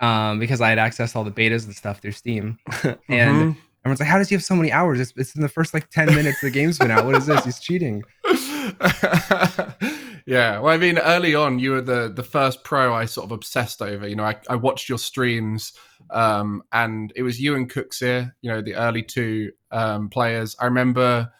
um, 0.00 0.38
because 0.38 0.60
I 0.60 0.68
had 0.68 0.78
accessed 0.78 1.16
all 1.16 1.24
the 1.24 1.30
betas 1.30 1.64
and 1.64 1.74
stuff 1.74 2.00
through 2.00 2.12
Steam, 2.12 2.58
and 2.84 2.94
mm-hmm. 3.08 3.52
everyone's 3.84 4.00
like, 4.00 4.08
"How 4.08 4.18
does 4.18 4.28
he 4.28 4.34
have 4.34 4.44
so 4.44 4.54
many 4.54 4.70
hours? 4.70 5.00
It's, 5.00 5.12
it's 5.16 5.34
in 5.34 5.42
the 5.42 5.48
first 5.48 5.74
like 5.74 5.90
10 5.90 6.14
minutes 6.14 6.40
the 6.40 6.50
game's 6.50 6.78
been 6.78 6.90
out. 6.90 7.04
What 7.04 7.16
is 7.16 7.26
this? 7.26 7.44
He's 7.44 7.58
cheating." 7.58 8.04
yeah, 10.28 10.58
well, 10.58 10.74
I 10.74 10.76
mean, 10.76 10.98
early 10.98 11.34
on, 11.34 11.58
you 11.58 11.70
were 11.70 11.80
the 11.80 12.12
the 12.14 12.22
first 12.22 12.62
pro 12.62 12.92
I 12.92 13.06
sort 13.06 13.24
of 13.24 13.32
obsessed 13.32 13.80
over. 13.80 14.06
You 14.06 14.14
know, 14.14 14.24
I, 14.24 14.36
I 14.50 14.56
watched 14.56 14.86
your 14.86 14.98
streams 14.98 15.72
um, 16.10 16.62
and 16.70 17.10
it 17.16 17.22
was 17.22 17.40
you 17.40 17.56
and 17.56 17.72
Kuxir, 17.72 18.30
you 18.42 18.50
know, 18.50 18.60
the 18.60 18.74
early 18.74 19.02
two 19.02 19.52
um, 19.70 20.10
players. 20.10 20.54
I 20.60 20.66
remember 20.66 21.32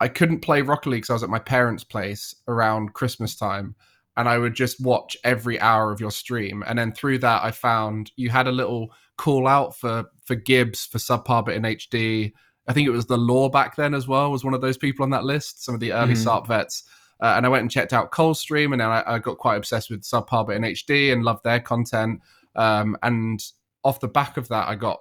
I 0.00 0.08
couldn't 0.08 0.40
play 0.40 0.62
Rocket 0.62 0.88
League 0.90 1.02
because 1.02 1.10
I 1.10 1.12
was 1.12 1.22
at 1.22 1.30
my 1.30 1.38
parents' 1.38 1.84
place 1.84 2.34
around 2.48 2.94
Christmas 2.94 3.36
time, 3.36 3.76
and 4.16 4.28
I 4.28 4.38
would 4.38 4.54
just 4.54 4.80
watch 4.80 5.16
every 5.22 5.60
hour 5.60 5.92
of 5.92 6.00
your 6.00 6.10
stream. 6.10 6.64
And 6.66 6.76
then 6.76 6.90
through 6.90 7.18
that, 7.20 7.44
I 7.44 7.52
found 7.52 8.10
you 8.16 8.30
had 8.30 8.48
a 8.48 8.52
little 8.52 8.92
call 9.16 9.46
out 9.46 9.76
for 9.78 10.06
for 10.24 10.34
Gibbs 10.34 10.84
for 10.84 10.98
SubParButInHD. 10.98 12.32
I 12.66 12.72
think 12.72 12.88
it 12.88 12.90
was 12.90 13.06
the 13.06 13.16
law 13.16 13.48
back 13.48 13.76
then 13.76 13.94
as 13.94 14.08
well 14.08 14.32
was 14.32 14.42
one 14.42 14.52
of 14.54 14.62
those 14.62 14.78
people 14.78 15.04
on 15.04 15.10
that 15.10 15.22
list. 15.22 15.64
Some 15.64 15.76
of 15.76 15.80
the 15.80 15.92
early 15.92 16.14
Mhm. 16.14 16.24
SARP 16.24 16.48
vets. 16.48 16.82
Uh, 17.20 17.34
and 17.36 17.46
I 17.46 17.48
went 17.48 17.62
and 17.62 17.70
checked 17.70 17.92
out 17.92 18.10
Coldstream, 18.10 18.72
and 18.72 18.80
then 18.80 18.88
I, 18.88 19.02
I 19.06 19.18
got 19.18 19.38
quite 19.38 19.56
obsessed 19.56 19.90
with 19.90 20.02
SubParButInHD 20.02 21.12
and 21.12 21.24
loved 21.24 21.44
their 21.44 21.60
content. 21.60 22.20
Um, 22.54 22.96
and 23.02 23.42
off 23.84 24.00
the 24.00 24.08
back 24.08 24.36
of 24.36 24.48
that, 24.48 24.68
I 24.68 24.74
got 24.74 25.00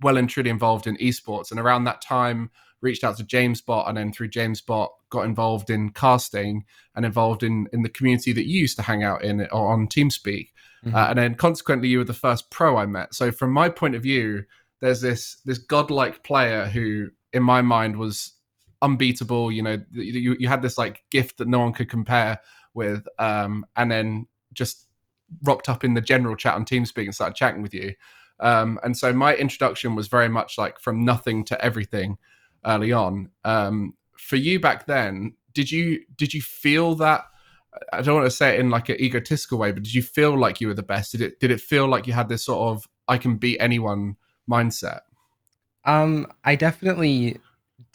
well 0.00 0.16
and 0.16 0.28
truly 0.28 0.50
involved 0.50 0.86
in 0.86 0.96
esports. 0.98 1.50
And 1.50 1.60
around 1.60 1.84
that 1.84 2.02
time, 2.02 2.50
reached 2.80 3.04
out 3.04 3.16
to 3.16 3.24
JamesBot, 3.24 3.88
and 3.88 3.96
then 3.96 4.12
through 4.12 4.28
JamesBot, 4.28 4.88
got 5.10 5.24
involved 5.24 5.70
in 5.70 5.90
casting 5.90 6.64
and 6.94 7.04
involved 7.04 7.42
in 7.42 7.68
in 7.72 7.82
the 7.82 7.88
community 7.88 8.32
that 8.32 8.46
you 8.46 8.60
used 8.60 8.76
to 8.76 8.82
hang 8.82 9.02
out 9.02 9.22
in 9.22 9.40
or 9.52 9.72
on 9.72 9.86
TeamSpeak. 9.86 10.50
Mhm. 10.84 10.94
Uh, 10.94 11.06
and 11.10 11.18
then 11.18 11.34
consequently, 11.34 11.88
you 11.88 11.98
were 11.98 12.04
the 12.04 12.12
first 12.12 12.50
pro 12.50 12.76
I 12.76 12.86
met. 12.86 13.14
So 13.14 13.32
from 13.32 13.52
my 13.52 13.68
point 13.68 13.94
of 13.94 14.02
view, 14.02 14.44
there's 14.80 15.00
this 15.00 15.36
this 15.44 15.58
godlike 15.58 16.22
player 16.22 16.66
who, 16.66 17.08
in 17.32 17.42
my 17.42 17.62
mind, 17.62 17.96
was 17.96 18.32
unbeatable. 18.82 19.50
You 19.52 19.62
know, 19.62 19.78
you, 19.92 20.36
you 20.38 20.48
had 20.48 20.62
this 20.62 20.78
like 20.78 21.04
gift 21.10 21.38
that 21.38 21.48
no 21.48 21.60
one 21.60 21.72
could 21.72 21.88
compare 21.88 22.40
with, 22.74 23.06
um, 23.18 23.66
and 23.76 23.90
then 23.90 24.26
just 24.52 24.86
rocked 25.42 25.68
up 25.68 25.84
in 25.84 25.94
the 25.94 26.00
general 26.00 26.36
chat 26.36 26.54
on 26.54 26.64
TeamSpeak 26.64 27.04
and 27.04 27.14
started 27.14 27.34
chatting 27.34 27.62
with 27.62 27.74
you. 27.74 27.94
Um, 28.40 28.78
and 28.82 28.96
so 28.96 29.12
my 29.12 29.34
introduction 29.34 29.94
was 29.94 30.08
very 30.08 30.28
much 30.28 30.58
like 30.58 30.78
from 30.78 31.04
nothing 31.04 31.44
to 31.46 31.64
everything 31.64 32.18
early 32.64 32.92
on. 32.92 33.30
Um, 33.44 33.94
for 34.18 34.36
you 34.36 34.60
back 34.60 34.86
then, 34.86 35.34
did 35.54 35.70
you 35.70 36.00
did 36.16 36.34
you 36.34 36.42
feel 36.42 36.94
that? 36.96 37.24
I 37.92 38.00
don't 38.00 38.14
want 38.14 38.26
to 38.26 38.30
say 38.30 38.54
it 38.54 38.60
in 38.60 38.70
like 38.70 38.88
an 38.88 39.00
egotistical 39.00 39.58
way, 39.58 39.70
but 39.70 39.82
did 39.82 39.94
you 39.94 40.02
feel 40.02 40.38
like 40.38 40.60
you 40.60 40.68
were 40.68 40.74
the 40.74 40.82
best? 40.82 41.12
Did 41.12 41.20
it 41.22 41.40
did 41.40 41.50
it 41.50 41.60
feel 41.60 41.86
like 41.86 42.06
you 42.06 42.12
had 42.12 42.28
this 42.28 42.44
sort 42.44 42.76
of 42.76 42.88
I 43.08 43.18
can 43.18 43.36
beat 43.36 43.58
anyone 43.58 44.16
mindset? 44.50 45.00
Um, 45.84 46.26
I 46.44 46.56
definitely 46.56 47.38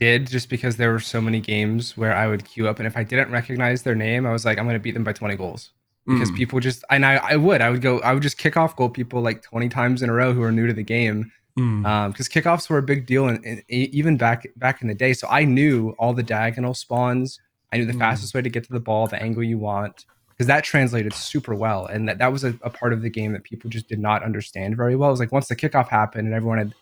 did 0.02 0.28
just 0.28 0.50
because 0.50 0.78
there 0.78 0.92
were 0.92 1.00
so 1.00 1.22
many 1.22 1.40
games 1.40 1.96
where 1.96 2.14
I 2.16 2.26
would 2.28 2.44
queue 2.44 2.68
up, 2.68 2.80
and 2.80 2.88
if 2.88 2.98
I 2.98 3.04
didn't 3.04 3.32
recognize 3.32 3.84
their 3.84 3.94
name, 3.96 4.26
I 4.26 4.32
was 4.32 4.44
like, 4.46 4.58
I'm 4.58 4.66
gonna 4.66 4.80
beat 4.80 4.96
them 4.96 5.04
by 5.04 5.14
20 5.14 5.36
goals 5.36 5.72
because 6.08 6.32
Mm. 6.32 6.36
people 6.36 6.60
just 6.60 6.84
and 6.90 7.06
I, 7.06 7.18
I 7.18 7.36
would 7.36 7.62
I 7.62 7.70
would 7.70 7.82
go 7.82 8.00
I 8.00 8.14
would 8.16 8.24
just 8.24 8.40
kick 8.40 8.58
off 8.58 8.76
goal 8.76 8.90
people 8.90 9.22
like 9.22 9.44
20 9.44 9.70
times 9.70 10.02
in 10.02 10.10
a 10.10 10.14
row 10.14 10.34
who 10.34 10.42
are 10.42 10.52
new 10.52 10.66
to 10.68 10.74
the 10.74 10.84
game 10.98 11.32
Mm. 11.60 11.86
um 11.86 12.12
because 12.12 12.28
kickoffs 12.30 12.70
were 12.70 12.80
a 12.80 12.84
big 12.92 13.06
deal 13.06 13.28
and 13.28 13.44
in, 13.46 13.62
even 13.70 14.18
back 14.18 14.48
back 14.56 14.82
in 14.82 14.88
the 14.88 14.96
day 14.96 15.14
so 15.14 15.28
I 15.30 15.44
knew 15.46 15.90
all 16.00 16.14
the 16.14 16.24
diagonal 16.24 16.74
spawns 16.74 17.40
I 17.72 17.78
knew 17.78 17.86
the 17.86 17.94
Mm. 17.94 18.00
fastest 18.00 18.34
way 18.34 18.42
to 18.42 18.50
get 18.50 18.64
to 18.64 18.74
the 18.74 18.80
ball 18.80 19.06
the 19.06 19.22
angle 19.22 19.44
you 19.44 19.60
want 19.60 20.06
because 20.30 20.48
that 20.48 20.64
translated 20.64 21.14
super 21.14 21.54
well 21.54 21.86
and 21.86 22.08
that, 22.10 22.18
that 22.18 22.32
was 22.32 22.44
a, 22.44 22.56
a 22.64 22.72
part 22.72 22.94
of 22.94 23.04
the 23.04 23.10
game 23.12 23.34
that 23.34 23.44
people 23.44 23.70
just 23.70 23.88
did 23.88 24.00
not 24.00 24.24
understand 24.24 24.76
very 24.76 24.96
well 24.96 25.10
it 25.10 25.14
was 25.14 25.20
like 25.20 25.32
once 25.32 25.48
the 25.50 25.56
kickoff 25.56 25.88
happened 25.90 26.26
and 26.26 26.34
everyone 26.36 26.58
had 26.58 26.74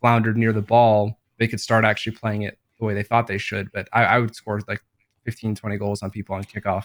floundered 0.00 0.38
near 0.38 0.52
the 0.54 0.62
ball 0.62 1.18
they 1.38 1.46
could 1.48 1.60
start 1.60 1.84
actually 1.84 2.16
playing 2.16 2.42
it 2.42 2.58
the 2.82 2.86
way 2.88 2.94
they 2.94 3.02
thought 3.02 3.26
they 3.26 3.38
should 3.38 3.70
but 3.72 3.88
I, 3.92 4.04
I 4.04 4.18
would 4.18 4.34
score 4.34 4.60
like 4.68 4.82
15 5.24 5.54
20 5.54 5.76
goals 5.78 6.02
on 6.02 6.10
people 6.10 6.34
on 6.34 6.44
kickoff 6.44 6.84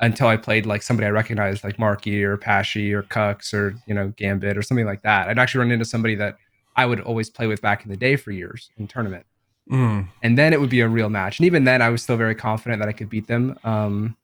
until 0.00 0.26
I 0.26 0.36
played 0.36 0.66
like 0.66 0.82
somebody 0.82 1.06
I 1.06 1.10
recognized, 1.10 1.62
like 1.62 1.78
Marky 1.78 2.24
or 2.24 2.36
Pashy 2.36 2.92
or 2.92 3.04
Cux 3.04 3.54
or 3.54 3.74
you 3.86 3.94
know 3.94 4.08
Gambit 4.16 4.56
or 4.58 4.62
something 4.62 4.84
like 4.84 5.02
that. 5.02 5.28
I'd 5.28 5.38
actually 5.38 5.60
run 5.60 5.70
into 5.70 5.84
somebody 5.84 6.16
that 6.16 6.36
I 6.74 6.86
would 6.86 7.00
always 7.00 7.30
play 7.30 7.46
with 7.46 7.62
back 7.62 7.84
in 7.84 7.90
the 7.90 7.96
day 7.96 8.16
for 8.16 8.32
years 8.32 8.70
in 8.78 8.88
tournament, 8.88 9.24
Mm. 9.70 10.08
and 10.22 10.36
then 10.36 10.52
it 10.52 10.60
would 10.60 10.70
be 10.70 10.80
a 10.80 10.88
real 10.88 11.08
match. 11.08 11.38
And 11.38 11.46
even 11.46 11.62
then, 11.64 11.80
I 11.80 11.88
was 11.88 12.02
still 12.02 12.16
very 12.16 12.34
confident 12.34 12.80
that 12.80 12.88
I 12.88 12.92
could 12.92 13.08
beat 13.08 13.28
them. 13.28 13.56
Um, 13.62 14.16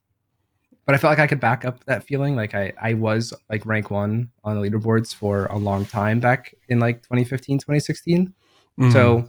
but 0.85 0.95
I 0.97 0.99
felt 0.99 1.13
like 1.13 1.21
I 1.21 1.27
could 1.29 1.41
back 1.41 1.65
up 1.65 1.85
that 1.85 2.03
feeling. 2.03 2.35
Like 2.35 2.55
I, 2.57 2.73
I 2.83 2.95
was 2.95 3.33
like 3.49 3.65
rank 3.65 3.91
one 3.91 4.31
on 4.43 4.61
the 4.61 4.69
leaderboards 4.69 5.15
for 5.15 5.47
a 5.47 5.59
long 5.59 5.87
time 5.87 6.19
back 6.19 6.55
in 6.69 6.81
like 6.81 7.03
2015, 7.03 7.59
2016. 7.59 8.35
Mm. 8.81 8.93
So 8.93 9.29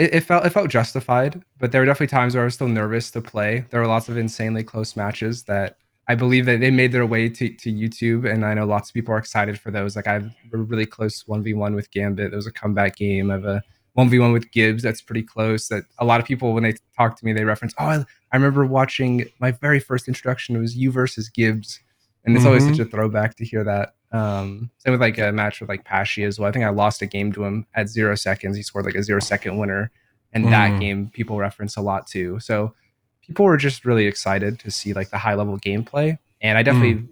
it, 0.00 0.14
it 0.14 0.20
felt 0.24 0.44
it 0.46 0.50
felt 0.50 0.70
justified, 0.70 1.42
but 1.58 1.70
there 1.72 1.80
were 1.82 1.86
definitely 1.86 2.08
times 2.18 2.34
where 2.34 2.42
I 2.42 2.46
was 2.46 2.54
still 2.54 2.68
nervous 2.68 3.10
to 3.12 3.20
play. 3.20 3.64
There 3.70 3.80
were 3.80 3.86
lots 3.86 4.08
of 4.08 4.16
insanely 4.16 4.64
close 4.64 4.96
matches 4.96 5.44
that 5.44 5.76
I 6.08 6.14
believe 6.16 6.46
that 6.46 6.58
they 6.60 6.70
made 6.72 6.90
their 6.92 7.06
way 7.06 7.28
to, 7.28 7.48
to 7.48 7.72
YouTube, 7.72 8.28
and 8.30 8.44
I 8.44 8.54
know 8.54 8.64
lots 8.66 8.90
of 8.90 8.94
people 8.94 9.14
are 9.14 9.18
excited 9.18 9.60
for 9.60 9.70
those. 9.70 9.94
Like 9.94 10.06
I 10.08 10.14
have 10.14 10.30
a 10.52 10.56
really 10.56 10.86
close 10.86 11.26
one 11.28 11.42
v 11.42 11.54
one 11.54 11.74
with 11.74 11.90
Gambit. 11.92 12.30
There 12.30 12.36
was 12.36 12.46
a 12.48 12.52
comeback 12.52 12.96
game. 12.96 13.30
I 13.30 13.34
have 13.34 13.44
a 13.44 13.62
one 13.92 14.08
v 14.08 14.18
one 14.18 14.32
with 14.32 14.50
Gibbs 14.50 14.82
that's 14.82 15.02
pretty 15.02 15.22
close. 15.22 15.68
That 15.68 15.84
a 15.98 16.04
lot 16.04 16.20
of 16.20 16.26
people 16.26 16.52
when 16.54 16.62
they 16.64 16.74
talk 16.96 17.16
to 17.18 17.24
me, 17.24 17.32
they 17.32 17.44
reference. 17.44 17.74
Oh, 17.78 17.84
I, 17.86 17.96
I 18.32 18.36
remember 18.36 18.64
watching 18.66 19.24
my 19.40 19.50
very 19.52 19.80
first 19.80 20.08
introduction. 20.08 20.56
It 20.56 20.60
was 20.60 20.74
you 20.76 20.90
versus 20.90 21.28
Gibbs, 21.28 21.78
and 22.24 22.36
it's 22.36 22.46
always 22.46 22.64
Mhm. 22.64 22.70
such 22.76 22.86
a 22.86 22.90
throwback 22.90 23.36
to 23.36 23.44
hear 23.44 23.62
that. 23.64 23.94
Um, 24.12 24.70
same 24.78 24.92
with 24.92 25.00
like 25.00 25.18
a 25.18 25.30
match 25.32 25.60
with 25.60 25.68
like 25.68 25.84
Pashy 25.84 26.26
as 26.26 26.38
well. 26.38 26.48
I 26.48 26.52
think 26.52 26.64
I 26.64 26.70
lost 26.70 27.02
a 27.02 27.06
game 27.06 27.32
to 27.32 27.44
him 27.44 27.66
at 27.74 27.88
zero 27.88 28.14
seconds. 28.14 28.56
He 28.56 28.62
scored 28.62 28.84
like 28.84 28.94
a 28.96 29.02
zero 29.02 29.20
second 29.20 29.56
winner, 29.58 29.90
and 30.32 30.46
that 30.52 30.72
Mm. 30.72 30.80
game 30.80 31.10
people 31.12 31.38
reference 31.38 31.76
a 31.76 31.80
lot 31.80 32.06
too. 32.06 32.40
So 32.40 32.74
people 33.26 33.44
were 33.44 33.56
just 33.56 33.84
really 33.84 34.06
excited 34.06 34.58
to 34.60 34.70
see 34.70 34.92
like 34.92 35.10
the 35.10 35.18
high 35.18 35.34
level 35.34 35.58
gameplay, 35.58 36.18
and 36.40 36.58
I 36.58 36.62
definitely, 36.62 37.08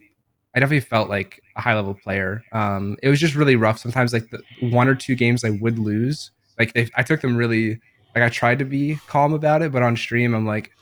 I 0.56 0.60
definitely 0.60 0.80
felt 0.80 1.08
like 1.08 1.40
a 1.56 1.60
high 1.60 1.74
level 1.74 1.94
player. 1.94 2.42
Um, 2.52 2.96
it 3.02 3.08
was 3.08 3.20
just 3.20 3.34
really 3.36 3.56
rough. 3.56 3.78
Sometimes 3.78 4.12
like 4.12 4.30
the 4.30 4.42
one 4.60 4.88
or 4.88 4.94
two 4.96 5.14
games 5.14 5.44
I 5.44 5.50
would 5.50 5.78
lose, 5.78 6.32
like 6.58 6.72
they, 6.72 6.88
I 6.96 7.02
took 7.02 7.20
them 7.20 7.36
really. 7.36 7.80
Like 8.14 8.24
I 8.24 8.30
tried 8.30 8.58
to 8.60 8.64
be 8.64 8.98
calm 9.06 9.32
about 9.34 9.62
it, 9.62 9.70
but 9.70 9.82
on 9.82 9.94
stream 9.94 10.34
I'm 10.34 10.46
like, 10.46 10.72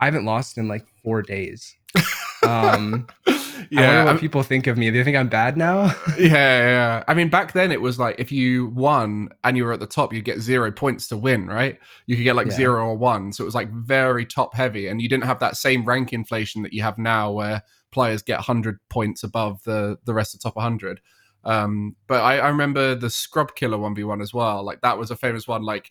I 0.00 0.04
haven't 0.04 0.26
lost 0.26 0.58
in 0.58 0.68
like 0.68 0.86
four 1.02 1.22
days. 1.22 1.74
Um, 2.48 3.06
I 3.26 3.32
wonder 3.32 3.66
yeah, 3.70 4.04
what 4.04 4.08
I'm- 4.10 4.18
people 4.18 4.42
think 4.42 4.66
of 4.66 4.76
me. 4.78 4.90
Do 4.90 4.98
they 4.98 5.04
think 5.04 5.16
I'm 5.16 5.28
bad 5.28 5.56
now? 5.56 5.94
yeah, 6.18 6.28
yeah. 6.28 7.04
I 7.08 7.14
mean, 7.14 7.28
back 7.28 7.52
then 7.52 7.72
it 7.72 7.80
was 7.80 7.98
like 7.98 8.16
if 8.18 8.30
you 8.30 8.66
won 8.68 9.30
and 9.42 9.56
you 9.56 9.64
were 9.64 9.72
at 9.72 9.80
the 9.80 9.86
top, 9.86 10.12
you 10.12 10.22
get 10.22 10.40
zero 10.40 10.70
points 10.70 11.08
to 11.08 11.16
win, 11.16 11.46
right? 11.46 11.78
You 12.06 12.16
could 12.16 12.24
get 12.24 12.36
like 12.36 12.48
Yeah. 12.48 12.54
zero 12.56 12.86
or 12.88 12.96
one, 12.96 13.32
so 13.32 13.42
it 13.42 13.46
was 13.46 13.54
like 13.54 13.70
very 13.72 14.26
top 14.26 14.54
heavy, 14.54 14.88
and 14.88 15.00
you 15.00 15.08
didn't 15.08 15.24
have 15.24 15.40
that 15.40 15.56
same 15.56 15.84
rank 15.84 16.12
inflation 16.12 16.62
that 16.62 16.72
you 16.72 16.82
have 16.82 16.98
now, 16.98 17.32
where 17.32 17.62
players 17.90 18.22
get 18.22 18.40
hundred 18.40 18.78
points 18.90 19.22
above 19.22 19.62
the 19.64 19.96
the 20.04 20.14
rest 20.14 20.34
of 20.34 20.40
the 20.40 20.44
top 20.44 20.56
100. 20.56 21.00
Um, 21.44 21.94
but 22.06 22.22
I, 22.22 22.38
I 22.38 22.48
remember 22.48 22.94
the 22.94 23.10
Scrub 23.10 23.54
Killa 23.54 23.76
one 23.78 23.94
v 23.94 24.04
one 24.04 24.20
as 24.20 24.32
well. 24.32 24.64
Like 24.64 24.80
that 24.82 24.98
was 24.98 25.10
a 25.10 25.16
famous 25.16 25.46
one. 25.48 25.62
Like 25.62 25.90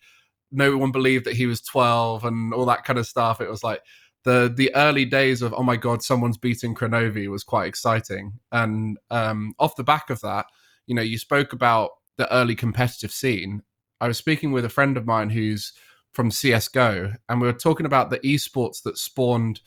no 0.51 0.77
one 0.77 0.91
believed 0.91 1.25
that 1.25 1.35
he 1.35 1.45
was 1.47 1.61
12 1.61 2.23
and 2.25 2.53
all 2.53 2.65
that 2.65 2.83
kind 2.83 2.99
of 2.99 3.07
stuff. 3.07 3.41
It 3.41 3.49
was 3.49 3.63
like 3.63 3.81
the 4.23 4.51
the 4.55 4.73
early 4.75 5.05
days 5.05 5.41
of 5.41 5.53
oh 5.53 5.63
my 5.63 5.75
god, 5.75 6.03
someone's 6.03 6.37
beating 6.37 6.75
Kronovi 6.75 7.29
was 7.29 7.43
quite 7.43 7.67
exciting. 7.67 8.33
And 8.51 8.97
um, 9.09 9.53
off 9.59 9.75
the 9.75 9.83
back 9.83 10.09
of 10.09 10.21
that, 10.21 10.45
you 10.87 10.95
know, 10.95 11.01
you 11.01 11.17
spoke 11.17 11.53
about 11.53 11.91
the 12.17 12.31
early 12.33 12.55
competitive 12.55 13.11
scene. 13.11 13.63
I 13.99 14.07
was 14.07 14.17
speaking 14.17 14.51
with 14.51 14.65
a 14.65 14.69
friend 14.69 14.97
of 14.97 15.05
mine 15.05 15.29
who's 15.29 15.73
from 16.13 16.31
CS:GO, 16.31 17.13
and 17.29 17.41
we 17.41 17.47
were 17.47 17.53
talking 17.53 17.85
about 17.85 18.09
the 18.09 18.19
esports 18.19 18.83
that 18.83 18.97
spawned 18.97 19.61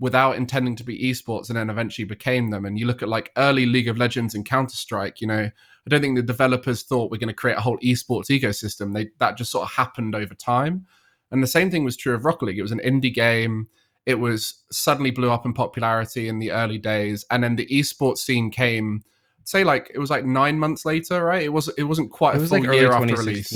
without 0.00 0.36
intending 0.36 0.74
to 0.74 0.82
be 0.82 0.98
esports 0.98 1.48
and 1.48 1.56
then 1.56 1.70
eventually 1.70 2.04
became 2.04 2.50
them. 2.50 2.64
And 2.64 2.76
you 2.76 2.86
look 2.86 3.02
at 3.02 3.08
like 3.08 3.30
early 3.36 3.66
League 3.66 3.86
of 3.86 3.98
Legends 3.98 4.34
and 4.34 4.44
Counter 4.44 4.74
Strike, 4.74 5.20
you 5.20 5.28
know, 5.28 5.42
I 5.44 5.88
don't 5.88 6.00
think 6.00 6.16
the 6.16 6.22
developers 6.22 6.82
thought 6.82 7.08
we're 7.08 7.18
going 7.18 7.28
to 7.28 7.34
create 7.34 7.56
a 7.56 7.60
whole 7.60 7.78
esports 7.78 8.26
ecosystem. 8.28 8.94
They 8.94 9.10
that 9.18 9.36
just 9.36 9.52
sort 9.52 9.64
of 9.64 9.72
happened 9.72 10.16
over 10.16 10.34
time. 10.34 10.86
And 11.30 11.42
the 11.42 11.46
same 11.46 11.70
thing 11.70 11.84
was 11.84 11.96
true 11.96 12.14
of 12.14 12.24
Rocket 12.24 12.46
League. 12.46 12.58
It 12.58 12.62
was 12.62 12.72
an 12.72 12.80
indie 12.84 13.14
game. 13.14 13.68
It 14.04 14.16
was 14.16 14.62
suddenly 14.70 15.10
blew 15.10 15.30
up 15.30 15.46
in 15.46 15.52
popularity 15.52 16.28
in 16.28 16.38
the 16.38 16.52
early 16.52 16.78
days, 16.78 17.24
and 17.30 17.42
then 17.42 17.56
the 17.56 17.66
esports 17.66 18.18
scene 18.18 18.50
came. 18.50 19.02
Say 19.44 19.64
like 19.64 19.90
it 19.92 19.98
was 19.98 20.10
like 20.10 20.24
nine 20.24 20.58
months 20.58 20.84
later, 20.84 21.24
right? 21.24 21.42
It 21.42 21.52
was 21.52 21.68
it 21.76 21.84
wasn't 21.84 22.10
quite 22.12 22.34
it 22.34 22.38
a 22.38 22.40
was 22.40 22.50
full 22.50 22.60
like 22.60 22.72
year 22.72 22.92
after 22.92 23.16
release. 23.16 23.52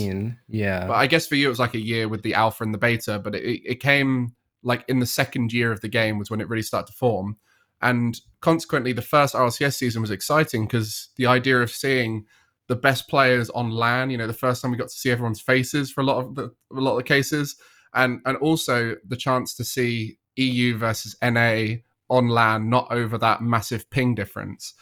Yeah. 0.48 0.86
But 0.86 0.94
I 0.94 1.06
guess 1.06 1.26
for 1.26 1.36
you, 1.36 1.46
it 1.46 1.50
was 1.50 1.60
like 1.60 1.74
a 1.74 1.80
year 1.80 2.08
with 2.08 2.22
the 2.22 2.34
alpha 2.34 2.64
and 2.64 2.74
the 2.74 2.78
beta, 2.78 3.20
but 3.20 3.34
it, 3.34 3.62
it 3.64 3.80
came 3.80 4.34
like 4.62 4.84
in 4.88 4.98
the 4.98 5.06
second 5.06 5.52
year 5.52 5.70
of 5.70 5.80
the 5.80 5.88
game 5.88 6.18
was 6.18 6.30
when 6.30 6.40
it 6.40 6.48
really 6.48 6.62
started 6.62 6.88
to 6.88 6.92
form. 6.92 7.36
And 7.80 8.20
consequently, 8.40 8.92
the 8.92 9.02
first 9.02 9.34
RLCS 9.34 9.74
season 9.74 10.00
was 10.00 10.10
exciting 10.10 10.64
because 10.64 11.10
the 11.16 11.26
idea 11.26 11.60
of 11.60 11.70
seeing 11.70 12.24
the 12.68 12.76
best 12.76 13.08
players 13.08 13.48
on 13.50 13.70
LAN, 13.70 14.10
you 14.10 14.18
know, 14.18 14.26
the 14.26 14.32
first 14.32 14.62
time 14.62 14.70
we 14.70 14.76
got 14.76 14.88
to 14.88 14.94
see 14.94 15.10
everyone's 15.10 15.40
faces 15.40 15.90
for 15.90 16.00
a 16.00 16.04
lot 16.04 16.18
of 16.18 16.34
the 16.34 16.52
a 16.72 16.80
lot 16.80 16.92
of 16.92 16.98
the 16.98 17.04
cases, 17.04 17.56
and 17.94 18.20
and 18.24 18.36
also 18.38 18.96
the 19.06 19.16
chance 19.16 19.54
to 19.54 19.64
see 19.64 20.18
EU 20.36 20.76
versus 20.76 21.16
NA 21.22 21.76
on 22.08 22.28
LAN, 22.28 22.70
not 22.70 22.90
over 22.90 23.18
that 23.18 23.42
massive 23.42 23.88
ping 23.90 24.14
difference. 24.14 24.74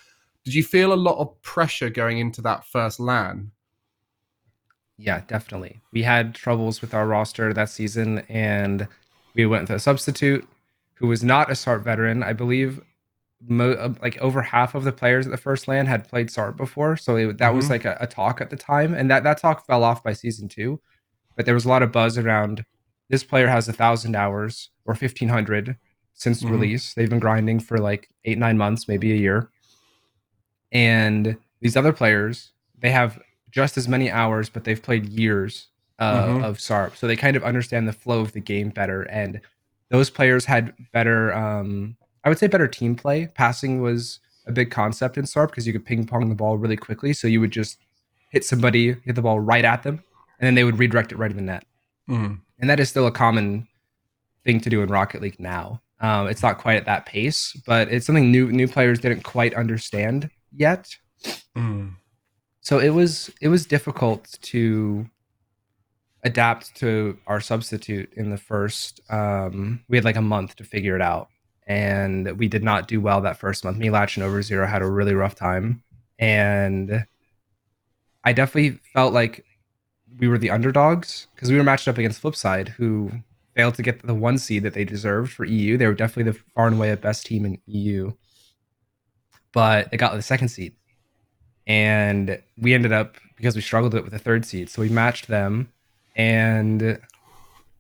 Did 0.45 0.55
you 0.55 0.63
feel 0.63 0.93
a 0.93 0.95
lot 0.95 1.19
of 1.19 1.41
pressure 1.43 1.89
going 1.89 2.19
into 2.19 2.43
that 2.43 2.67
first 2.67 3.01
LAN? 3.01 3.51
Yeah, 4.97 5.23
definitely. 5.27 5.81
We 5.93 6.03
had 6.03 6.35
troubles 6.35 6.81
with 6.81 6.95
our 6.95 7.07
roster 7.07 7.53
that 7.53 7.69
season, 7.71 8.21
and 8.29 8.87
we 9.35 9.47
went 9.47 9.69
with 9.69 9.77
a 9.77 9.81
substitute 9.81 10.47
who 10.95 11.07
was 11.09 11.25
not 11.25 11.51
a 11.51 11.55
SARP 11.55 11.83
veteran. 11.83 12.23
I 12.23 12.33
believe 12.33 12.81
mo- 13.49 13.73
uh, 13.73 13.95
like 14.01 14.17
over 14.19 14.43
half 14.43 14.75
of 14.75 14.85
the 14.85 14.93
players 14.93 15.27
at 15.27 15.33
the 15.33 15.37
first 15.37 15.67
LAN 15.67 15.87
had 15.87 16.09
played 16.09 16.29
SARP 16.31 16.57
before, 16.57 16.97
so 16.97 17.17
it, 17.17 17.39
that 17.39 17.55
was 17.55 17.67
Mhm. 17.67 17.71
like 17.71 17.85
a, 17.85 17.97
a 18.01 18.07
talk 18.07 18.41
at 18.41 18.51
the 18.51 18.57
time, 18.57 18.95
and 18.95 19.11
that 19.11 19.25
that 19.25 19.39
talk 19.39 19.67
fell 19.67 19.83
off 19.83 20.05
by 20.05 20.13
season 20.13 20.49
two. 20.49 20.81
But 21.37 21.47
there 21.47 21.55
was 21.55 21.65
a 21.65 21.69
lot 21.69 21.83
of 21.83 21.91
buzz 21.91 22.17
around 22.17 22.65
this 23.11 23.25
player 23.25 23.49
has 23.49 23.69
a 23.69 23.73
thousand 23.73 24.15
hours 24.15 24.71
or 24.85 24.95
fifteen 24.95 25.29
hundred 25.29 25.77
since 26.15 26.43
Mhm. 26.43 26.51
release. 26.51 26.95
They've 26.95 27.11
been 27.11 27.19
grinding 27.21 27.61
for 27.61 27.79
like 27.79 28.09
eight 28.25 28.39
nine 28.39 28.57
months, 28.59 28.87
maybe 28.89 29.13
a 29.13 29.17
year, 29.17 29.49
and 30.73 31.37
these 31.61 31.77
other 31.77 31.93
players 31.93 32.53
they 32.81 32.91
have 32.91 33.19
just 33.51 33.79
as 33.79 33.89
many 33.89 34.11
hours, 34.11 34.51
but 34.51 34.65
they've 34.65 34.83
played 34.83 35.07
years 35.09 35.69
uh, 36.01 36.27
Mhm. 36.27 36.45
of 36.45 36.59
SARP, 36.59 36.97
so 36.97 37.07
they 37.07 37.15
kind 37.17 37.37
of 37.37 37.45
understand 37.45 37.87
the 37.87 37.93
flow 37.93 38.21
of 38.21 38.33
the 38.33 38.41
game 38.41 38.71
better. 38.71 39.03
And 39.03 39.41
those 39.91 40.11
players 40.11 40.45
had 40.47 40.75
better, 40.93 41.33
um, 41.33 41.97
I 42.25 42.29
would 42.29 42.37
say, 42.39 42.49
better 42.49 42.67
team 42.67 42.97
play. 42.97 43.29
Passing 43.29 43.81
was 43.81 44.19
a 44.45 44.51
big 44.53 44.73
concept 44.73 45.17
in 45.17 45.25
SARP 45.25 45.51
because 45.53 45.69
you 45.69 45.73
could 45.73 45.87
ping 45.87 46.05
pong 46.05 46.29
the 46.29 46.35
ball 46.35 46.59
really 46.59 46.77
quickly. 46.77 47.13
So 47.13 47.29
you 47.29 47.41
would 47.41 47.53
just 47.53 47.79
hit 48.31 48.45
somebody, 48.45 48.97
hit 49.05 49.15
the 49.15 49.23
ball 49.23 49.39
right 49.39 49.65
at 49.65 49.85
them, 49.85 50.03
and 50.41 50.47
then 50.47 50.57
they 50.57 50.65
would 50.65 50.81
redirect 50.81 51.13
it 51.13 51.17
right 51.17 51.31
in 51.31 51.37
the 51.37 51.43
net. 51.45 51.65
Mm. 52.11 52.41
And 52.59 52.69
that 52.69 52.81
is 52.81 52.89
still 52.89 53.07
a 53.07 53.13
common 53.13 53.69
thing 54.45 54.61
to 54.61 54.71
do 54.71 54.83
in 54.83 54.89
Rocket 54.89 55.23
League 55.23 55.41
now. 55.41 55.81
Um, 56.01 56.27
it's 56.27 56.43
not 56.43 56.59
quite 56.59 56.77
at 56.77 56.87
that 56.87 57.07
pace, 57.07 57.57
but 57.67 57.89
it's 57.89 58.07
something 58.07 58.31
new 58.31 58.51
new 58.53 58.69
players 58.69 58.99
didn't 58.99 59.23
quite 59.23 59.55
understand 59.55 60.31
yet. 60.53 60.95
Mm. 61.57 61.95
So 62.61 62.79
it 62.79 62.91
was 62.91 63.31
it 63.41 63.49
was 63.49 63.67
difficult 63.67 64.39
to 64.43 65.09
adapt 66.25 66.75
to 66.77 67.19
our 67.27 67.41
substitute 67.41 68.11
in 68.15 68.31
the 68.31 68.39
first 68.39 69.01
um 69.11 69.85
we 69.89 69.97
had 69.97 70.05
like 70.05 70.17
a 70.17 70.23
month 70.23 70.57
to 70.57 70.65
figure 70.65 70.97
it 70.97 71.03
out 71.03 71.29
and 71.67 72.39
we 72.39 72.49
did 72.49 72.65
not 72.65 72.89
do 72.89 73.01
well 73.01 73.21
that 73.21 73.39
first 73.39 73.63
month 73.63 73.77
me 73.77 73.91
latch 73.91 74.17
and 74.17 74.25
over 74.25 74.41
zero 74.43 74.67
had 74.67 74.83
a 74.83 74.91
really 74.91 75.15
rough 75.15 75.35
time 75.35 75.83
and 76.19 77.05
i 78.25 78.33
definitely 78.33 78.79
felt 78.95 79.13
like 79.13 79.45
we 80.19 80.27
were 80.27 80.39
the 80.39 80.51
underdogs 80.51 81.27
because 81.35 81.51
we 81.51 81.59
were 81.59 81.63
matched 81.63 81.89
up 81.89 81.99
against 81.99 82.23
flipside 82.23 82.69
who 82.69 83.11
failed 83.55 83.75
to 83.75 83.83
get 83.83 84.05
the 84.07 84.15
one 84.15 84.39
seed 84.39 84.63
that 84.63 84.75
they 84.75 84.85
deserved 84.85 85.33
for 85.33 85.45
eu 85.45 85.77
they 85.77 85.87
were 85.87 85.95
definitely 85.95 86.31
the 86.31 86.39
far 86.55 86.67
and 86.67 86.77
away 86.77 86.91
the 86.91 86.97
best 86.97 87.25
team 87.27 87.45
in 87.45 87.59
eu 87.67 88.13
but 89.55 89.91
they 89.91 89.97
got 89.97 90.15
the 90.15 90.21
second 90.21 90.49
seed. 90.49 90.75
And 91.67 92.43
we 92.59 92.75
ended 92.75 92.93
up 92.93 93.17
because 93.37 93.57
we 93.57 93.63
struggled 93.63 93.95
with 93.95 94.11
the 94.11 94.19
third 94.19 94.45
seed. 94.45 94.69
So 94.69 94.83
we 94.83 94.91
matched 94.91 95.29
them. 95.29 95.73
And 96.15 97.01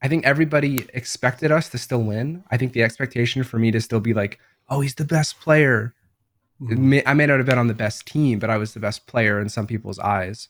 i 0.02 0.08
think 0.08 0.24
everybody 0.24 0.86
expected 0.92 1.50
us 1.52 1.68
to 1.70 1.78
still 1.78 2.02
win. 2.02 2.44
I 2.50 2.56
think 2.56 2.72
the 2.72 2.82
expectation 2.82 3.42
for 3.44 3.58
me 3.58 3.70
to 3.72 3.80
still 3.80 4.00
be 4.00 4.14
like 4.14 4.38
oh 4.70 4.80
he's 4.80 4.94
the 4.94 5.04
best 5.04 5.40
player. 5.40 5.94
Hmm. 6.58 6.88
May- 6.88 7.04
i 7.04 7.12
may 7.14 7.26
not 7.26 7.38
have 7.38 7.46
been 7.46 7.58
on 7.58 7.68
the 7.68 7.74
best 7.74 8.06
team 8.06 8.38
but 8.38 8.50
i 8.50 8.56
was 8.56 8.72
the 8.74 8.80
best 8.80 9.06
player 9.06 9.40
in 9.40 9.48
some 9.48 9.66
people's 9.66 9.98
eyes. 9.98 10.48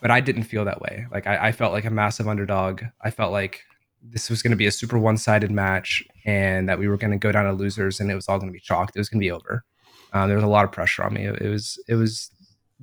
But 0.00 0.10
i 0.10 0.20
didn't 0.20 0.44
feel 0.44 0.64
that 0.64 0.80
way. 0.82 1.06
Like 1.10 1.26
i, 1.26 1.48
I 1.48 1.52
felt 1.52 1.72
like 1.72 1.84
a 1.84 1.90
massive 1.90 2.28
underdog. 2.28 2.82
I 3.00 3.10
felt 3.10 3.32
like 3.32 3.64
this 4.02 4.30
was 4.30 4.42
going 4.42 4.50
to 4.50 4.56
be 4.56 4.66
a 4.66 4.72
super 4.72 4.98
one-sided 4.98 5.50
match 5.50 6.02
and 6.24 6.68
that 6.68 6.78
we 6.78 6.88
were 6.88 6.96
going 6.96 7.10
to 7.10 7.18
go 7.18 7.32
down 7.32 7.44
to 7.44 7.52
losers 7.52 8.00
and 8.00 8.10
it 8.10 8.14
was 8.14 8.28
all 8.28 8.38
going 8.38 8.48
to 8.48 8.52
be 8.52 8.60
chalked 8.60 8.96
it 8.96 9.00
was 9.00 9.08
going 9.08 9.20
to 9.20 9.24
be 9.24 9.30
over 9.30 9.64
um, 10.12 10.28
there 10.28 10.36
was 10.36 10.44
a 10.44 10.48
lot 10.48 10.64
of 10.64 10.72
pressure 10.72 11.04
on 11.04 11.14
me 11.14 11.24
it, 11.24 11.40
it 11.40 11.48
was 11.48 11.78
it 11.88 11.94
was 11.94 12.30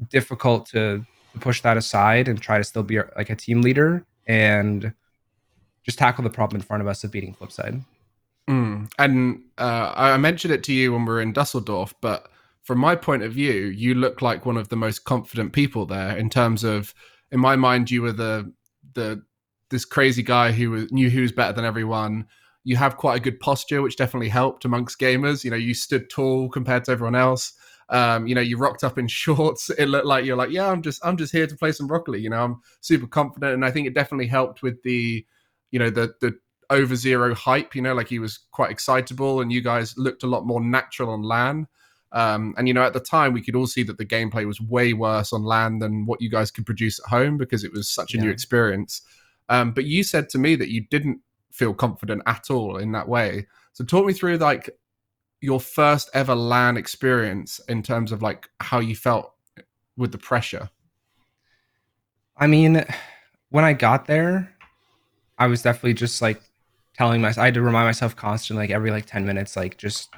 difficult 0.09 0.67
to, 0.67 1.03
to 1.33 1.39
push 1.39 1.61
that 1.61 1.77
aside 1.77 2.27
and 2.27 2.41
try 2.41 2.57
to 2.57 2.63
still 2.63 2.83
be 2.83 2.99
like 3.15 3.29
a 3.29 3.35
team 3.35 3.61
leader 3.61 4.05
and 4.27 4.93
just 5.83 5.97
tackle 5.97 6.23
the 6.23 6.29
problem 6.29 6.59
in 6.61 6.65
front 6.65 6.81
of 6.81 6.87
us 6.87 7.03
of 7.03 7.11
beating 7.11 7.33
Flipside. 7.33 7.81
Mm. 8.49 8.89
And 8.99 9.41
uh, 9.57 9.93
I 9.95 10.17
mentioned 10.17 10.53
it 10.53 10.63
to 10.65 10.73
you 10.73 10.93
when 10.93 11.05
we 11.05 11.11
were 11.11 11.21
in 11.21 11.33
Dusseldorf, 11.33 11.93
but 12.01 12.29
from 12.63 12.79
my 12.79 12.95
point 12.95 13.23
of 13.23 13.33
view, 13.33 13.53
you 13.53 13.93
look 13.93 14.21
like 14.21 14.45
one 14.45 14.57
of 14.57 14.69
the 14.69 14.75
most 14.75 15.05
confident 15.05 15.53
people 15.53 15.85
there. 15.85 16.17
In 16.17 16.29
terms 16.29 16.63
of, 16.63 16.93
in 17.31 17.39
my 17.39 17.55
mind, 17.55 17.89
you 17.89 18.01
were 18.01 18.11
the 18.11 18.51
the 18.93 19.21
this 19.69 19.85
crazy 19.85 20.23
guy 20.23 20.51
who 20.51 20.71
was, 20.71 20.91
knew 20.91 21.09
who 21.09 21.21
was 21.21 21.31
better 21.31 21.53
than 21.53 21.65
everyone. 21.65 22.27
You 22.63 22.75
have 22.75 22.97
quite 22.97 23.17
a 23.17 23.21
good 23.21 23.39
posture, 23.39 23.81
which 23.81 23.97
definitely 23.97 24.29
helped 24.29 24.65
amongst 24.65 24.99
gamers. 24.99 25.43
You 25.43 25.51
know, 25.51 25.57
you 25.57 25.73
stood 25.73 26.09
tall 26.09 26.49
compared 26.49 26.85
to 26.85 26.91
everyone 26.91 27.15
else. 27.15 27.53
Um, 27.89 28.27
you 28.27 28.35
know, 28.35 28.41
you 28.41 28.57
rocked 28.57 28.83
up 28.83 28.97
in 28.97 29.07
shorts. 29.07 29.69
It 29.69 29.85
looked 29.85 30.05
like 30.05 30.25
you're 30.25 30.35
like, 30.35 30.51
yeah, 30.51 30.69
I'm 30.69 30.81
just, 30.81 31.05
I'm 31.05 31.17
just 31.17 31.31
here 31.31 31.47
to 31.47 31.55
play 31.55 31.71
some 31.71 31.87
League. 32.07 32.23
You 32.23 32.29
know, 32.29 32.43
I'm 32.43 32.61
super 32.81 33.07
confident, 33.07 33.53
and 33.53 33.65
I 33.65 33.71
think 33.71 33.87
it 33.87 33.93
definitely 33.93 34.27
helped 34.27 34.61
with 34.61 34.81
the, 34.83 35.25
you 35.71 35.79
know, 35.79 35.89
the 35.89 36.13
the 36.21 36.37
over 36.69 36.95
zero 36.95 37.33
hype. 37.33 37.75
You 37.75 37.81
know, 37.81 37.93
like 37.93 38.09
he 38.09 38.19
was 38.19 38.39
quite 38.51 38.71
excitable, 38.71 39.41
and 39.41 39.51
you 39.51 39.61
guys 39.61 39.97
looked 39.97 40.23
a 40.23 40.27
lot 40.27 40.45
more 40.45 40.61
natural 40.61 41.09
on 41.09 41.21
LAN. 41.23 41.67
Um, 42.13 42.55
and 42.57 42.67
you 42.67 42.73
know, 42.73 42.83
at 42.83 42.93
the 42.93 42.99
time, 42.99 43.33
we 43.33 43.41
could 43.41 43.55
all 43.55 43.67
see 43.67 43.83
that 43.83 43.97
the 43.97 44.05
gameplay 44.05 44.45
was 44.45 44.61
way 44.61 44.93
worse 44.93 45.33
on 45.33 45.43
LAN 45.43 45.79
than 45.79 46.05
what 46.05 46.21
you 46.21 46.29
guys 46.29 46.51
could 46.51 46.65
produce 46.65 46.99
at 46.99 47.09
home 47.09 47.37
because 47.37 47.63
it 47.63 47.73
was 47.73 47.89
such 47.89 48.13
a 48.13 48.17
new 48.17 48.29
experience. 48.29 49.01
Um, 49.49 49.71
but 49.71 49.85
you 49.85 50.03
said 50.03 50.29
to 50.29 50.37
me 50.37 50.55
that 50.55 50.69
you 50.69 50.85
didn't 50.89 51.21
feel 51.51 51.73
confident 51.73 52.21
at 52.25 52.49
all 52.49 52.77
in 52.77 52.91
that 52.91 53.07
way. 53.07 53.47
So 53.73 53.83
talk 53.83 54.05
me 54.05 54.13
through 54.13 54.37
like 54.37 54.69
your 55.41 55.59
first 55.59 56.09
ever 56.13 56.35
LAN 56.35 56.77
experience 56.77 57.59
in 57.69 57.83
terms 57.83 58.11
of 58.11 58.21
like 58.21 58.47
how 58.59 58.79
you 58.79 58.95
felt 58.95 59.33
with 59.95 60.11
the 60.11 60.17
pressure. 60.17 60.69
I 62.35 62.47
mean, 62.47 62.85
when 63.49 63.63
I 63.63 63.73
got 63.73 64.05
there, 64.05 64.53
I 65.37 65.47
was 65.47 65.61
definitely 65.61 65.93
just 65.93 66.21
like 66.21 66.41
telling 66.95 67.21
myself, 67.21 67.41
I 67.41 67.45
had 67.45 67.53
to 67.55 67.61
remind 67.61 67.87
myself 67.87 68.15
constantly, 68.15 68.63
like 68.63 68.71
every 68.71 68.91
like 68.91 69.05
10 69.05 69.25
minutes, 69.25 69.55
like 69.55 69.77
just, 69.77 70.09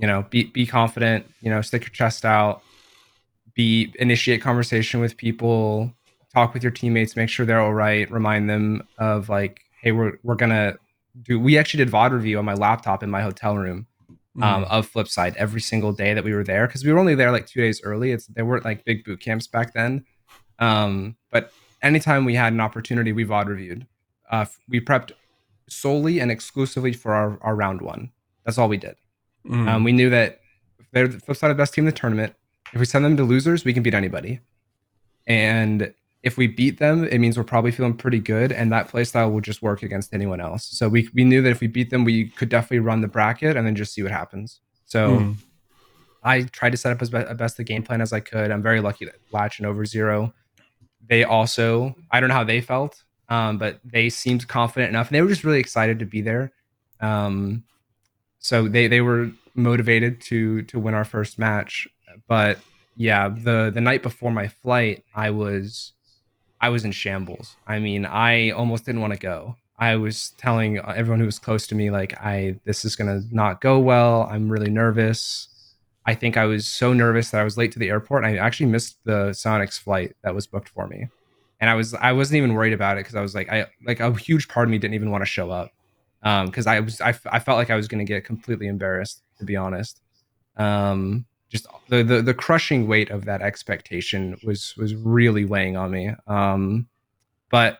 you 0.00 0.06
know, 0.06 0.26
be, 0.30 0.44
be 0.44 0.66
confident, 0.66 1.26
you 1.40 1.50
know, 1.50 1.60
stick 1.60 1.82
your 1.82 1.90
chest 1.90 2.24
out, 2.24 2.62
be, 3.54 3.92
initiate 3.98 4.42
conversation 4.42 5.00
with 5.00 5.16
people, 5.16 5.92
talk 6.34 6.52
with 6.52 6.62
your 6.62 6.72
teammates, 6.72 7.16
make 7.16 7.28
sure 7.28 7.46
they're 7.46 7.60
all 7.60 7.74
right, 7.74 8.10
remind 8.10 8.50
them 8.50 8.86
of 8.98 9.28
like, 9.28 9.60
hey, 9.80 9.92
we're, 9.92 10.18
we're 10.22 10.34
gonna 10.34 10.76
do, 11.22 11.38
we 11.38 11.56
actually 11.56 11.84
did 11.84 11.92
VOD 11.92 12.10
review 12.10 12.38
on 12.38 12.44
my 12.44 12.54
laptop 12.54 13.02
in 13.02 13.10
my 13.10 13.22
hotel 13.22 13.56
room 13.56 13.86
um, 14.42 14.64
of 14.64 14.90
Flipside 14.90 15.36
every 15.36 15.60
single 15.60 15.92
day 15.92 16.12
that 16.12 16.24
we 16.24 16.34
were 16.34 16.42
there 16.42 16.66
because 16.66 16.84
we 16.84 16.92
were 16.92 16.98
only 16.98 17.14
there 17.14 17.30
like 17.30 17.46
two 17.46 17.60
days 17.60 17.80
early. 17.84 18.10
It's 18.10 18.26
there 18.26 18.44
weren't 18.44 18.64
like 18.64 18.84
big 18.84 19.04
boot 19.04 19.20
camps 19.20 19.46
back 19.46 19.72
then, 19.74 20.04
um, 20.58 21.16
but 21.30 21.52
anytime 21.82 22.24
we 22.24 22.34
had 22.34 22.52
an 22.52 22.60
opportunity, 22.60 23.12
we 23.12 23.24
VOD 23.24 23.46
reviewed. 23.46 23.86
Uh, 24.30 24.46
we 24.68 24.80
prepped 24.80 25.12
solely 25.68 26.18
and 26.18 26.30
exclusively 26.30 26.92
for 26.92 27.14
our, 27.14 27.38
our 27.42 27.54
round 27.54 27.80
one. 27.80 28.10
That's 28.44 28.58
all 28.58 28.68
we 28.68 28.76
did. 28.76 28.96
Mm. 29.46 29.68
Um, 29.68 29.84
we 29.84 29.92
knew 29.92 30.10
that 30.10 30.40
they're 30.92 31.08
the 31.08 31.18
Flipside 31.18 31.48
the 31.48 31.54
best 31.54 31.74
team 31.74 31.82
in 31.82 31.86
the 31.86 31.92
tournament. 31.92 32.34
If 32.72 32.80
we 32.80 32.86
send 32.86 33.04
them 33.04 33.16
to 33.18 33.24
losers, 33.24 33.64
we 33.64 33.72
can 33.72 33.82
beat 33.82 33.94
anybody. 33.94 34.40
And 35.26 35.94
if 36.24 36.38
we 36.38 36.46
beat 36.46 36.78
them, 36.78 37.04
it 37.04 37.18
means 37.18 37.36
we're 37.36 37.44
probably 37.44 37.70
feeling 37.70 37.94
pretty 37.94 38.18
good, 38.18 38.50
and 38.50 38.72
that 38.72 38.88
playstyle 38.90 39.30
will 39.30 39.42
just 39.42 39.60
work 39.62 39.82
against 39.82 40.14
anyone 40.14 40.40
else. 40.40 40.66
So 40.66 40.88
we 40.88 41.08
we 41.14 41.22
knew 41.22 41.42
that 41.42 41.50
if 41.50 41.60
we 41.60 41.66
beat 41.68 41.90
them, 41.90 42.02
we 42.04 42.30
could 42.30 42.48
definitely 42.48 42.80
run 42.80 43.02
the 43.02 43.08
bracket 43.08 43.56
and 43.56 43.66
then 43.66 43.76
just 43.76 43.92
see 43.92 44.02
what 44.02 44.10
happens. 44.10 44.60
So 44.86 45.18
Mm. 45.18 45.36
I 46.22 46.42
tried 46.42 46.70
to 46.70 46.78
set 46.78 46.92
up 46.92 47.02
as 47.02 47.10
be- 47.10 47.34
best 47.34 47.58
the 47.58 47.64
game 47.64 47.82
plan 47.82 48.00
as 48.00 48.12
I 48.12 48.20
could. 48.20 48.50
I'm 48.50 48.62
very 48.62 48.80
lucky 48.80 49.04
that 49.04 49.16
Latch 49.32 49.58
and 49.58 49.66
Over 49.66 49.84
Zero. 49.84 50.32
They 51.06 51.24
also, 51.24 51.94
I 52.10 52.20
don't 52.20 52.30
know 52.30 52.34
how 52.34 52.44
they 52.44 52.62
felt, 52.62 53.04
um, 53.28 53.58
but 53.58 53.80
they 53.84 54.08
seemed 54.08 54.48
confident 54.48 54.88
enough, 54.88 55.08
and 55.08 55.14
they 55.14 55.22
were 55.22 55.28
just 55.28 55.44
really 55.44 55.60
excited 55.60 55.98
to 55.98 56.06
be 56.06 56.22
there. 56.22 56.52
Um, 57.00 57.64
so 58.38 58.68
they 58.68 58.86
they 58.88 59.02
were 59.02 59.30
motivated 59.54 60.20
to 60.22 60.62
to 60.62 60.78
win 60.78 60.94
our 60.94 61.04
first 61.04 61.38
match. 61.38 61.86
But 62.26 62.58
yeah, 62.96 63.28
the 63.28 63.70
the 63.74 63.80
night 63.82 64.02
before 64.02 64.30
my 64.30 64.48
flight, 64.48 65.04
I 65.14 65.30
was 65.30 65.92
I 66.64 66.70
was 66.70 66.86
in 66.86 66.92
shambles. 66.92 67.56
I 67.66 67.78
mean, 67.78 68.06
I 68.06 68.48
almost 68.48 68.86
didn't 68.86 69.02
want 69.02 69.12
to 69.12 69.18
go. 69.18 69.56
I 69.78 69.96
was 69.96 70.30
telling 70.38 70.78
everyone 70.78 71.20
who 71.20 71.26
was 71.26 71.38
close 71.38 71.66
to 71.66 71.74
me 71.74 71.90
like 71.90 72.18
I 72.18 72.58
this 72.64 72.86
is 72.86 72.96
to 72.96 73.22
not 73.30 73.60
go 73.60 73.78
well. 73.78 74.26
I'm 74.30 74.48
really 74.48 74.70
nervous. 74.70 75.48
I 76.06 76.14
think 76.14 76.38
I 76.38 76.46
was 76.46 76.66
so 76.66 76.94
nervous 76.94 77.28
that 77.30 77.42
I 77.42 77.44
was 77.44 77.58
late 77.58 77.72
to 77.72 77.78
the 77.78 77.90
airport. 77.90 78.24
I 78.24 78.38
actually 78.38 78.70
missed 78.70 78.96
the 79.04 79.32
Psyonix 79.32 79.78
flight 79.78 80.16
that 80.22 80.34
was 80.34 80.46
booked 80.46 80.70
for 80.70 80.86
me. 80.86 81.08
And 81.60 81.68
I 81.68 81.74
was 81.74 81.92
I 81.92 82.12
wasn't 82.12 82.38
even 82.38 82.54
worried 82.54 82.72
about 82.72 82.96
it 82.96 83.04
cuz 83.04 83.14
I 83.14 83.20
was 83.20 83.34
like 83.34 83.52
I 83.52 83.66
like 83.86 84.00
a 84.00 84.10
huge 84.14 84.48
part 84.48 84.66
of 84.66 84.70
me 84.70 84.78
didn't 84.78 84.94
even 84.94 85.10
want 85.10 85.20
to 85.20 85.26
show 85.26 85.50
up. 85.50 85.70
Um 86.22 86.50
cuz 86.50 86.66
I 86.66 86.80
was 86.80 86.98
I, 87.02 87.12
I 87.26 87.40
felt 87.40 87.58
like 87.58 87.68
I 87.68 87.76
was 87.76 87.88
to 88.06 88.10
get 88.10 88.24
completely 88.24 88.68
embarrassed 88.68 89.22
to 89.38 89.44
be 89.44 89.54
honest. 89.54 90.00
Um 90.56 91.26
just 91.54 91.68
the, 91.88 92.02
the 92.02 92.20
the 92.20 92.34
crushing 92.34 92.88
weight 92.88 93.10
of 93.10 93.24
that 93.26 93.40
expectation 93.40 94.36
was 94.44 94.74
was 94.76 94.94
really 94.96 95.44
weighing 95.44 95.76
on 95.76 95.90
me. 95.92 96.10
Um 96.26 96.88
but 97.48 97.78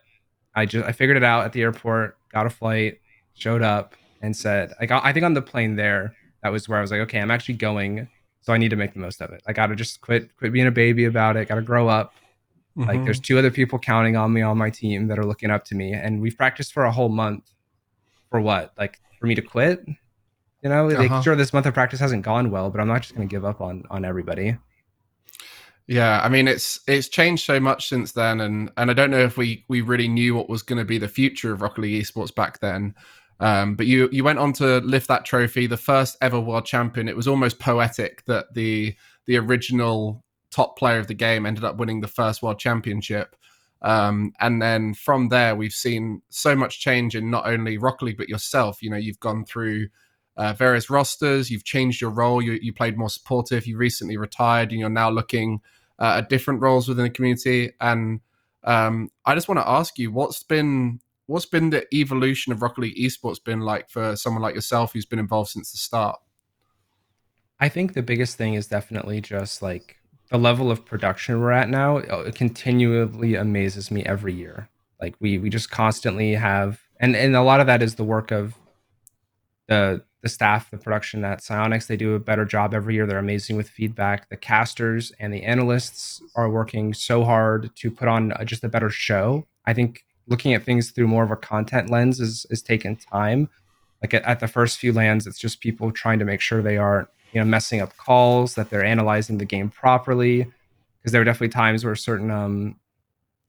I 0.55 0.65
just 0.65 0.87
I 0.87 0.93
figured 0.93 1.17
it 1.17 1.25
out 1.25 1.45
at 1.45 1.53
the 1.53 1.63
airport, 1.63 2.17
got 2.33 2.47
a 2.47 2.51
flight, 2.51 3.01
showed 3.35 3.63
up 3.63 3.97
and 4.23 4.37
said 4.37 4.73
like 4.81 4.93
I 4.93 5.01
I 5.03 5.13
think 5.13 5.25
on 5.25 5.35
the 5.35 5.43
plane 5.43 5.75
there 5.75 6.15
that 6.45 6.53
was 6.53 6.69
where 6.69 6.79
I 6.79 6.83
was 6.83 6.93
like 6.93 7.01
okay, 7.01 7.19
I'm 7.21 7.33
actually 7.33 7.57
going 7.57 8.09
so 8.43 8.53
I 8.53 8.59
need 8.59 8.69
to 8.69 8.77
make 8.77 8.93
the 8.93 9.01
most 9.01 9.21
of 9.21 9.31
it. 9.33 9.43
I 9.49 9.53
got 9.53 9.67
to 9.69 9.75
just 9.75 10.01
quit 10.01 10.35
quit 10.37 10.53
being 10.53 10.69
a 10.69 10.71
baby 10.71 11.05
about 11.07 11.37
it. 11.37 11.49
Got 11.49 11.57
to 11.57 11.63
grow 11.63 11.89
up. 11.89 12.15
Like 12.77 13.01
Mhm. 13.01 13.05
there's 13.05 13.21
two 13.21 13.39
other 13.39 13.51
people 13.51 13.79
counting 13.81 14.17
on 14.17 14.33
me 14.33 14.43
on 14.43 14.57
my 14.57 14.71
team 14.71 15.09
that 15.09 15.19
are 15.19 15.25
looking 15.27 15.51
up 15.51 15.65
to 15.67 15.75
me 15.75 15.93
and 15.93 16.21
we've 16.21 16.37
practiced 16.37 16.73
for 16.73 16.85
a 16.85 16.93
whole 16.93 17.09
month 17.09 17.51
for 18.31 18.41
what? 18.41 18.73
Like 18.79 19.01
for 19.19 19.27
me 19.27 19.35
to 19.35 19.43
quit? 19.43 19.85
You 20.64 20.70
know, 20.70 20.87
like 20.87 21.11
Uh-huh. 21.11 21.22
sure 21.22 21.37
this 21.37 21.53
month 21.53 21.66
of 21.66 21.74
practice 21.74 22.00
hasn't 22.00 22.22
gone 22.22 22.50
well, 22.50 22.70
but 22.70 22.81
I'm 22.81 22.88
not 22.88 23.03
just 23.03 23.14
going 23.14 23.29
to 23.29 23.33
give 23.33 23.44
up 23.44 23.61
on 23.61 23.85
on 23.90 24.05
everybody. 24.05 24.57
Yeah, 25.87 26.22
I 26.24 26.31
mean 26.31 26.48
it's 26.48 26.81
it's 26.88 27.09
changed 27.09 27.44
so 27.44 27.61
much 27.61 27.88
since 27.88 28.12
then, 28.12 28.40
and 28.40 28.70
and 28.79 28.90
I 28.90 28.94
don't 28.94 29.11
know 29.11 29.18
if 29.20 29.37
we 29.37 29.66
we 29.68 29.83
really 29.83 30.09
knew 30.09 30.35
what 30.35 30.48
was 30.48 30.62
going 30.62 30.79
to 30.79 30.85
be 30.85 30.96
the 30.96 31.09
future 31.09 31.53
of 31.53 31.61
Rocket 31.61 31.83
League 31.83 32.03
esports 32.03 32.35
back 32.35 32.61
then. 32.61 32.94
Um, 33.40 33.74
but 33.74 33.87
you 33.87 34.09
you 34.11 34.24
went 34.24 34.38
on 34.38 34.55
to 34.55 34.79
lift 34.79 35.09
that 35.09 35.27
trophy, 35.27 35.66
the 35.66 35.77
first 35.77 36.16
ever 36.22 36.40
world 36.40 36.64
champion. 36.64 37.09
It 37.09 37.16
was 37.16 37.29
almost 37.29 37.59
poetic 37.59 38.24
that 38.24 38.55
the 38.55 38.96
the 39.27 39.37
original 39.37 40.24
top 40.50 40.79
player 40.79 40.98
of 40.98 41.09
the 41.09 41.14
game 41.14 41.44
ended 41.44 41.64
up 41.64 41.77
winning 41.77 42.00
the 42.00 42.09
first 42.09 42.42
world 42.42 42.59
championship. 42.59 43.37
Um, 43.83 44.33
and 44.40 44.62
then 44.62 44.94
from 44.94 45.29
there, 45.29 45.55
we've 45.57 45.72
seen 45.74 46.22
so 46.31 46.57
much 46.57 46.81
change 46.81 47.14
in 47.14 47.31
not 47.31 47.46
only 47.46 47.77
Rocket 47.77 48.07
League, 48.07 48.16
but 48.16 48.31
yourself. 48.31 48.83
You 48.83 48.88
know, 48.88 48.96
you've 48.96 49.20
gone 49.20 49.44
through 49.44 49.88
uh, 50.37 50.53
various 50.53 50.90
rosters, 50.90 51.51
you've 51.51 51.64
changed 51.64 52.01
your 52.01 52.11
role, 52.11 52.42
you, 52.42 52.53
you 52.61 52.73
played 52.73 52.99
more 52.99 53.09
supportive, 53.09 53.66
you 53.66 53.77
recently 53.77 54.16
retired, 54.16 54.70
and 54.70 54.81
you're 54.81 54.88
now 54.88 55.11
looking 55.11 55.61
uh, 55.99 56.16
at 56.18 56.29
different 56.29 56.61
roles 56.61 56.88
within 56.88 57.05
the 57.05 57.11
community. 57.11 57.73
And 57.81 58.20
um, 58.64 59.11
I 59.25 59.35
just 59.35 59.49
want 59.49 59.61
to 59.61 59.68
ask 59.68 59.99
you, 59.99 60.11
what's 60.11 60.42
been 60.42 61.01
what's 61.27 61.47
been 61.47 61.70
the 61.70 61.87
evolution 61.94 62.53
of 62.53 62.61
Rocket 62.61 62.81
League 62.83 62.97
esports 62.97 63.42
been 63.42 63.61
like 63.61 63.88
for 63.88 64.14
someone 64.16 64.42
like 64.42 64.55
yourself 64.55 64.92
who's 64.92 65.07
been 65.07 65.18
involved 65.18 65.51
since 65.51 65.73
the 65.73 65.79
start? 65.79 66.20
I 67.61 67.68
think 67.68 67.94
the 67.94 68.03
biggest 68.03 68.37
thing 68.37 68.55
is 68.55 68.66
definitely 68.66 69.20
just 69.20 69.62
like 69.62 69.97
the 70.31 70.38
level 70.38 70.70
of 70.70 70.85
production 70.85 71.40
we're 71.40 71.53
at 71.53 71.70
now. 71.70 71.99
uh, 71.99 72.25
It 72.27 72.35
continually 72.35 73.37
amazes 73.37 73.90
me 73.90 74.05
every 74.05 74.35
year. 74.35 74.68
Like 75.01 75.14
we 75.20 75.38
we 75.38 75.51
just 75.51 75.70
constantly 75.70 76.35
have, 76.35 76.81
and 76.99 77.14
and 77.14 77.37
a 77.37 77.42
lot 77.42 77.61
of 77.61 77.66
that 77.66 77.83
is 77.83 77.94
the 77.94 78.05
work 78.05 78.31
of 78.31 78.55
the 79.68 80.03
the 80.25 80.31
staff, 80.31 80.71
the 80.71 80.79
production 80.79 81.23
at 81.23 81.41
Psyonix. 81.41 81.87
They 81.87 81.99
do 81.99 82.15
a 82.15 82.19
better 82.19 82.47
job 82.47 82.73
every 82.73 82.95
year. 82.95 83.07
They're 83.07 83.19
amazing 83.19 83.57
with 83.59 83.69
feedback. 83.69 84.31
The 84.31 84.39
casters 84.39 85.13
and 85.21 85.33
the 85.33 85.43
analysts 85.43 86.23
are 86.35 86.49
working 86.49 86.95
so 86.95 87.25
hard 87.25 87.71
to 87.77 87.91
put 87.91 88.09
on 88.09 88.33
a, 88.37 88.45
just 88.45 88.65
a 88.65 88.69
better 88.69 88.89
show. 88.89 89.47
I 89.67 89.75
think 89.75 90.03
looking 90.27 90.55
at 90.55 90.63
things 90.63 90.91
through 90.91 91.09
more 91.09 91.25
of 91.25 91.31
a 91.31 91.37
content 91.37 91.91
lens 91.91 92.21
is 92.21 92.47
is 92.49 92.63
taking 92.63 92.97
time. 92.97 93.51
Like 94.03 94.15
at, 94.15 94.23
at 94.25 94.41
the 94.41 94.49
first 94.49 94.79
few 94.79 94.95
LANs, 94.95 95.27
it's 95.27 95.39
just 95.39 95.61
people 95.61 95.93
trying 95.93 96.19
to 96.19 96.25
make 96.25 96.41
sure 96.41 96.63
they 96.63 96.79
aren't 96.79 97.09
you 97.33 97.41
know 97.41 97.45
messing 97.45 97.83
up 97.83 97.95
calls, 97.99 98.55
that 98.55 98.71
they're 98.71 98.85
analyzing 98.85 99.37
the 99.37 99.45
game 99.45 99.69
properly. 99.69 100.47
Because 101.01 101.13
there 101.13 101.21
are 101.21 101.25
definitely 101.25 101.51
times 101.51 101.85
where 101.85 101.95
certain 101.95 102.31
um 102.31 102.77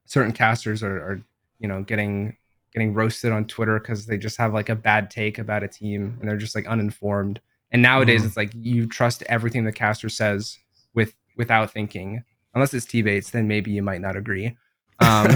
certain 0.06 0.34
casters 0.34 0.84
are, 0.84 0.98
are 0.98 1.22
you 1.58 1.70
know 1.70 1.84
getting 1.84 2.36
getting 2.76 2.94
roasted 2.94 3.32
on 3.32 3.46
Twitter 3.46 3.80
because 3.80 4.06
they 4.06 4.18
just 4.18 4.38
have 4.38 4.54
like 4.54 4.70
a 4.70 4.76
bad 4.76 5.10
take 5.10 5.40
about 5.40 5.64
a 5.64 5.68
team 5.68 6.18
and 6.20 6.30
they're 6.30 6.38
just 6.38 6.56
like 6.56 6.68
uninformed. 6.68 7.40
And 7.72 7.82
nowadays 7.82 8.22
Mhm. 8.22 8.26
it's 8.28 8.38
like 8.38 8.52
you 8.54 8.86
trust 8.86 9.24
everything 9.28 9.64
the 9.64 9.72
caster 9.72 10.10
says 10.10 10.60
with 10.94 11.16
without 11.38 11.72
thinking. 11.72 12.24
Unless 12.54 12.74
it's 12.74 12.86
T 12.86 13.02
baits, 13.02 13.32
then 13.32 13.48
maybe 13.48 13.72
you 13.72 13.82
might 13.82 14.02
not 14.02 14.16
agree. 14.18 14.56
Um, 15.00 15.28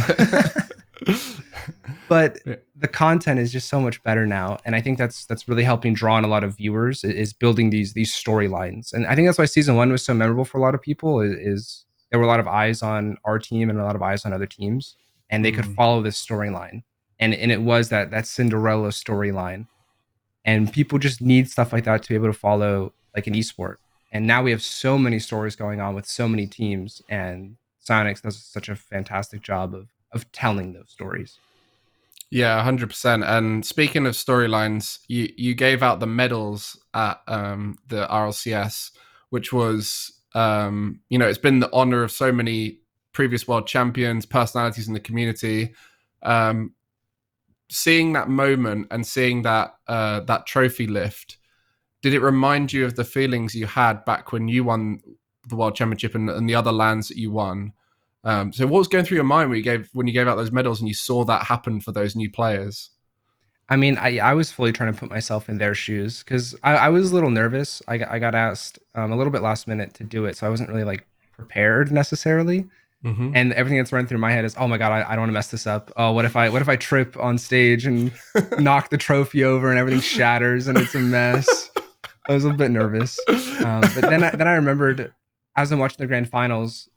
but 2.09 2.39
the 2.75 2.87
content 2.87 3.39
is 3.39 3.51
just 3.51 3.69
so 3.69 3.79
much 3.81 4.01
better 4.03 4.25
now, 4.25 4.57
and 4.65 4.75
I 4.75 4.81
think 4.81 4.97
that's 4.97 5.25
that's 5.25 5.47
really 5.47 5.63
helping 5.63 5.93
draw 5.93 6.17
in 6.17 6.23
a 6.23 6.27
lot 6.29 6.43
of 6.43 6.57
viewers. 6.57 7.03
Is 7.03 7.33
building 7.33 7.69
these 7.69 7.93
these 7.93 8.13
storylines, 8.13 8.93
and 8.93 9.05
I 9.07 9.15
think 9.15 9.27
that's 9.27 9.37
why 9.37 9.45
season 9.45 9.75
one 9.75 9.91
was 9.91 10.03
so 10.03 10.13
memorable 10.13 10.45
for 10.45 10.57
a 10.57 10.61
lot 10.61 10.75
of 10.75 10.81
people. 10.81 11.19
i- 11.19 11.25
Is, 11.25 11.85
there 12.11 12.19
were 12.19 12.25
a 12.25 12.29
lot 12.29 12.39
of 12.39 12.47
eyes 12.47 12.81
on 12.81 13.17
our 13.25 13.37
team 13.39 13.69
and 13.69 13.79
a 13.79 13.83
lot 13.83 13.95
of 13.95 14.01
eyes 14.01 14.25
on 14.25 14.33
other 14.33 14.47
teams, 14.47 14.95
and 15.29 15.43
they 15.45 15.51
could 15.51 15.65
Mhm. 15.65 15.75
follow 15.75 16.01
this 16.01 16.23
storyline, 16.25 16.83
and 17.19 17.33
and 17.33 17.51
it 17.51 17.61
was 17.61 17.89
that 17.89 18.11
that 18.11 18.27
Cinderella 18.27 18.89
storyline, 18.89 19.67
and 20.45 20.71
people 20.71 20.99
just 20.99 21.21
need 21.21 21.49
stuff 21.49 21.73
like 21.73 21.83
that 21.85 22.03
to 22.03 22.09
be 22.09 22.15
able 22.15 22.27
to 22.27 22.33
follow 22.33 22.93
like 23.15 23.27
an 23.27 23.33
esport. 23.33 23.75
And 24.11 24.25
now 24.25 24.41
we 24.41 24.51
have 24.51 24.63
so 24.63 24.97
many 24.97 25.19
stories 25.19 25.55
going 25.55 25.79
on 25.79 25.93
with 25.93 26.07
so 26.07 26.27
many 26.27 26.47
teams, 26.47 27.01
and 27.09 27.57
Psyonix 27.87 28.21
does 28.21 28.41
such 28.41 28.69
a 28.69 28.75
fantastic 28.75 29.41
job 29.41 29.73
of 29.75 29.87
of 30.11 30.31
telling 30.31 30.73
those 30.73 30.89
stories. 30.89 31.37
Yeah, 32.31 32.61
hundred 32.63 32.89
percent. 32.89 33.23
And 33.23 33.65
speaking 33.65 34.05
of 34.05 34.13
storylines, 34.13 34.99
you 35.07 35.31
you 35.35 35.55
gave 35.55 35.81
out 35.81 35.99
the 35.99 36.07
medals 36.07 36.79
at 36.93 37.21
um, 37.27 37.77
the 37.87 38.07
RLCS, 38.07 38.91
which 39.29 39.51
was 39.51 40.13
um, 40.35 41.01
you 41.09 41.17
know 41.17 41.27
it's 41.27 41.39
been 41.39 41.59
the 41.59 41.73
honor 41.73 42.03
of 42.03 42.11
so 42.11 42.31
many 42.31 42.79
previous 43.13 43.47
world 43.47 43.67
champions, 43.67 44.25
personalities 44.25 44.87
in 44.87 44.93
the 44.93 44.99
community. 44.99 45.73
Um, 46.21 46.73
seeing 47.69 48.13
that 48.13 48.29
moment 48.29 48.87
and 48.91 49.05
seeing 49.05 49.43
that 49.43 49.75
uh, 49.87 50.21
that 50.21 50.45
trophy 50.45 50.87
lift, 50.87 51.37
did 52.01 52.13
it 52.13 52.21
remind 52.21 52.73
you 52.73 52.85
of 52.85 52.95
the 52.95 53.03
feelings 53.03 53.55
you 53.55 53.67
had 53.67 54.03
back 54.05 54.31
when 54.31 54.47
you 54.47 54.63
won 54.63 54.99
the 55.47 55.55
world 55.55 55.75
championship 55.75 56.15
and, 56.15 56.29
and 56.29 56.49
the 56.49 56.55
other 56.55 56.71
LANs 56.71 57.07
that 57.07 57.17
you 57.17 57.31
won? 57.31 57.73
Um, 58.23 58.51
so 58.51 58.67
what 58.67 58.79
was 58.79 58.87
going 58.87 59.05
through 59.05 59.15
your 59.15 59.23
mind 59.23 59.49
when 59.49 59.57
you 59.57 59.63
gave 59.63 59.89
when 59.93 60.07
you 60.07 60.13
gave 60.13 60.27
out 60.27 60.35
those 60.35 60.51
medals 60.51 60.79
and 60.79 60.87
you 60.87 60.93
saw 60.93 61.23
that 61.25 61.45
happen 61.45 61.79
for 61.79 61.91
those 61.91 62.15
new 62.15 62.29
players? 62.29 62.89
I 63.71 63.75
mean, 63.75 63.97
I, 63.99 64.17
I 64.17 64.33
was 64.33 64.51
fully 64.51 64.71
trying 64.71 64.91
to 64.91 64.99
put 64.99 65.11
myself 65.11 65.47
in 65.47 65.59
their 65.59 65.75
shoes 65.75 66.23
because 66.23 66.55
I, 66.63 66.75
I 66.75 66.89
was 66.89 67.11
a 67.11 67.13
little 67.13 67.29
nervous. 67.29 67.83
I, 67.87 68.03
I 68.09 68.19
got 68.19 68.33
asked 68.33 68.79
um, 68.95 69.11
a 69.11 69.15
little 69.15 69.31
bit 69.31 69.43
last 69.43 69.67
minute 69.67 69.93
to 69.95 70.03
do 70.03 70.25
it, 70.25 70.35
so 70.35 70.47
I 70.47 70.49
wasn't 70.49 70.69
really 70.69 70.83
like 70.83 71.05
prepared 71.37 71.91
necessarily. 71.91 72.67
Mm-hmm. 73.05 73.31
And 73.33 73.53
everything 73.53 73.77
that's 73.77 73.93
running 73.93 74.07
through 74.07 74.17
my 74.17 74.31
head 74.31 74.43
is, 74.43 74.55
oh 74.59 74.67
my 74.67 74.77
god, 74.77 74.91
I, 74.91 75.03
I 75.07 75.11
don't 75.11 75.19
want 75.19 75.29
to 75.29 75.33
mess 75.33 75.51
this 75.51 75.65
up. 75.65 75.89
Oh, 75.95 76.11
what 76.11 76.25
if 76.25 76.35
I 76.35 76.49
what 76.49 76.61
if 76.61 76.67
I 76.67 76.75
trip 76.75 77.15
on 77.17 77.37
stage 77.37 77.85
and 77.85 78.11
knock 78.59 78.89
the 78.89 78.97
trophy 78.97 79.43
over 79.45 79.69
and 79.69 79.79
everything 79.79 80.01
shatters 80.01 80.67
and 80.67 80.77
it's 80.77 80.93
a 80.95 80.99
mess? 80.99 81.69
I 82.27 82.33
was 82.33 82.43
a 82.45 82.49
bit 82.51 82.71
nervous, 82.71 83.17
um, 83.63 83.81
but 83.81 84.01
then 84.01 84.23
I, 84.23 84.31
then 84.31 84.47
I 84.47 84.53
remembered 84.55 85.13
as 85.55 85.71
I'm 85.71 85.79
watching 85.79 85.97
the 85.99 86.07
grand 86.07 86.29
finals, 86.29 86.89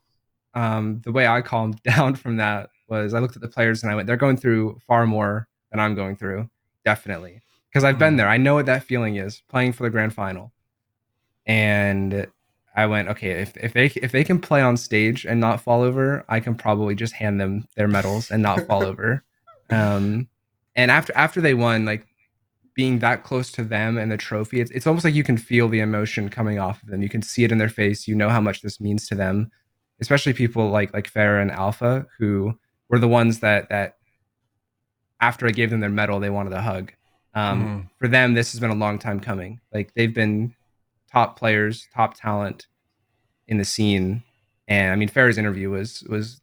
um, 0.54 1.00
the 1.04 1.12
way 1.12 1.26
I 1.26 1.40
calmed 1.40 1.80
down 1.84 2.16
from 2.16 2.36
that 2.38 2.70
was 2.88 3.14
I 3.14 3.20
looked 3.20 3.36
at 3.36 3.42
the 3.42 3.48
players 3.48 3.82
and 3.82 3.90
I 3.90 3.94
went, 3.94 4.06
they're 4.08 4.16
going 4.16 4.36
through 4.36 4.78
far 4.86 5.06
more 5.06 5.48
than 5.70 5.78
I'm 5.80 5.94
going 5.94 6.16
through, 6.16 6.50
definitely, 6.84 7.40
because 7.70 7.84
I've 7.84 7.98
been 7.98 8.14
Mm. 8.14 8.16
there. 8.18 8.28
I 8.28 8.36
know 8.38 8.54
what 8.54 8.66
that 8.66 8.82
feeling 8.82 9.16
is 9.16 9.40
playing 9.48 9.72
for 9.72 9.84
the 9.84 9.90
grand 9.90 10.12
final, 10.14 10.52
and 11.46 12.26
I 12.74 12.86
went, 12.86 13.08
okay, 13.08 13.42
if, 13.42 13.56
if 13.56 13.72
they 13.72 13.86
if 13.86 14.12
they 14.12 14.24
can 14.24 14.40
play 14.40 14.62
on 14.62 14.76
stage 14.76 15.26
and 15.26 15.40
not 15.40 15.60
fall 15.60 15.82
over, 15.82 16.24
I 16.28 16.40
can 16.40 16.54
probably 16.54 16.94
just 16.94 17.12
hand 17.14 17.40
them 17.40 17.66
their 17.76 17.88
medals 17.88 18.30
and 18.30 18.42
not 18.42 18.66
fall 18.66 18.84
over. 18.84 19.24
Um, 19.70 20.28
and 20.76 20.90
after 20.90 21.16
after 21.16 21.40
they 21.40 21.54
won, 21.54 21.86
like 21.86 22.06
being 22.74 22.98
that 22.98 23.24
close 23.24 23.50
to 23.52 23.64
them 23.64 23.96
and 23.96 24.12
the 24.12 24.18
trophy, 24.18 24.60
it's 24.60 24.70
it's 24.72 24.86
almost 24.86 25.02
like 25.02 25.14
you 25.14 25.24
can 25.24 25.38
feel 25.38 25.66
the 25.66 25.80
emotion 25.80 26.28
coming 26.28 26.58
off 26.58 26.82
of 26.82 26.90
them. 26.90 27.00
You 27.00 27.08
can 27.08 27.22
see 27.22 27.44
it 27.44 27.52
in 27.52 27.56
their 27.56 27.70
face. 27.70 28.06
You 28.06 28.14
know 28.14 28.28
how 28.28 28.40
much 28.40 28.60
this 28.60 28.80
means 28.80 29.08
to 29.08 29.14
them, 29.14 29.50
especially 29.98 30.34
people 30.34 30.68
like 30.68 30.92
like 30.92 31.10
Ferra 31.10 31.40
and 31.40 31.50
Alpha, 31.50 32.06
who 32.18 32.58
were 32.90 32.98
the 32.98 33.08
ones 33.08 33.40
that 33.40 33.70
that 33.70 33.96
after 35.22 35.46
I 35.46 35.52
gave 35.52 35.70
them 35.70 35.80
their 35.80 35.88
medal, 35.88 36.20
they 36.20 36.28
wanted 36.28 36.52
a 36.52 36.60
hug. 36.60 36.92
Um, 37.34 37.88
For 37.98 38.08
them, 38.08 38.34
this 38.34 38.52
has 38.52 38.60
been 38.60 38.70
a 38.70 38.74
long 38.74 38.98
time 38.98 39.20
coming. 39.20 39.60
Like 39.72 39.94
they've 39.94 40.12
been 40.12 40.54
top 41.12 41.38
players, 41.38 41.86
top 41.94 42.14
talent 42.14 42.66
in 43.46 43.58
the 43.58 43.64
scene, 43.64 44.22
and 44.68 44.92
I 44.92 44.96
mean 44.96 45.08
Ferra's 45.08 45.38
interview 45.38 45.70
was 45.70 46.02
was 46.08 46.40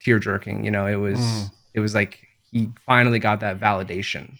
tear 0.00 0.18
jerking. 0.18 0.64
You 0.64 0.70
know, 0.70 0.86
it 0.86 0.96
was 0.96 1.18
Mm. 1.18 1.50
it 1.74 1.80
was 1.80 1.94
like 1.94 2.26
he 2.50 2.70
finally 2.86 3.18
got 3.18 3.40
that 3.40 3.60
validation. 3.60 4.38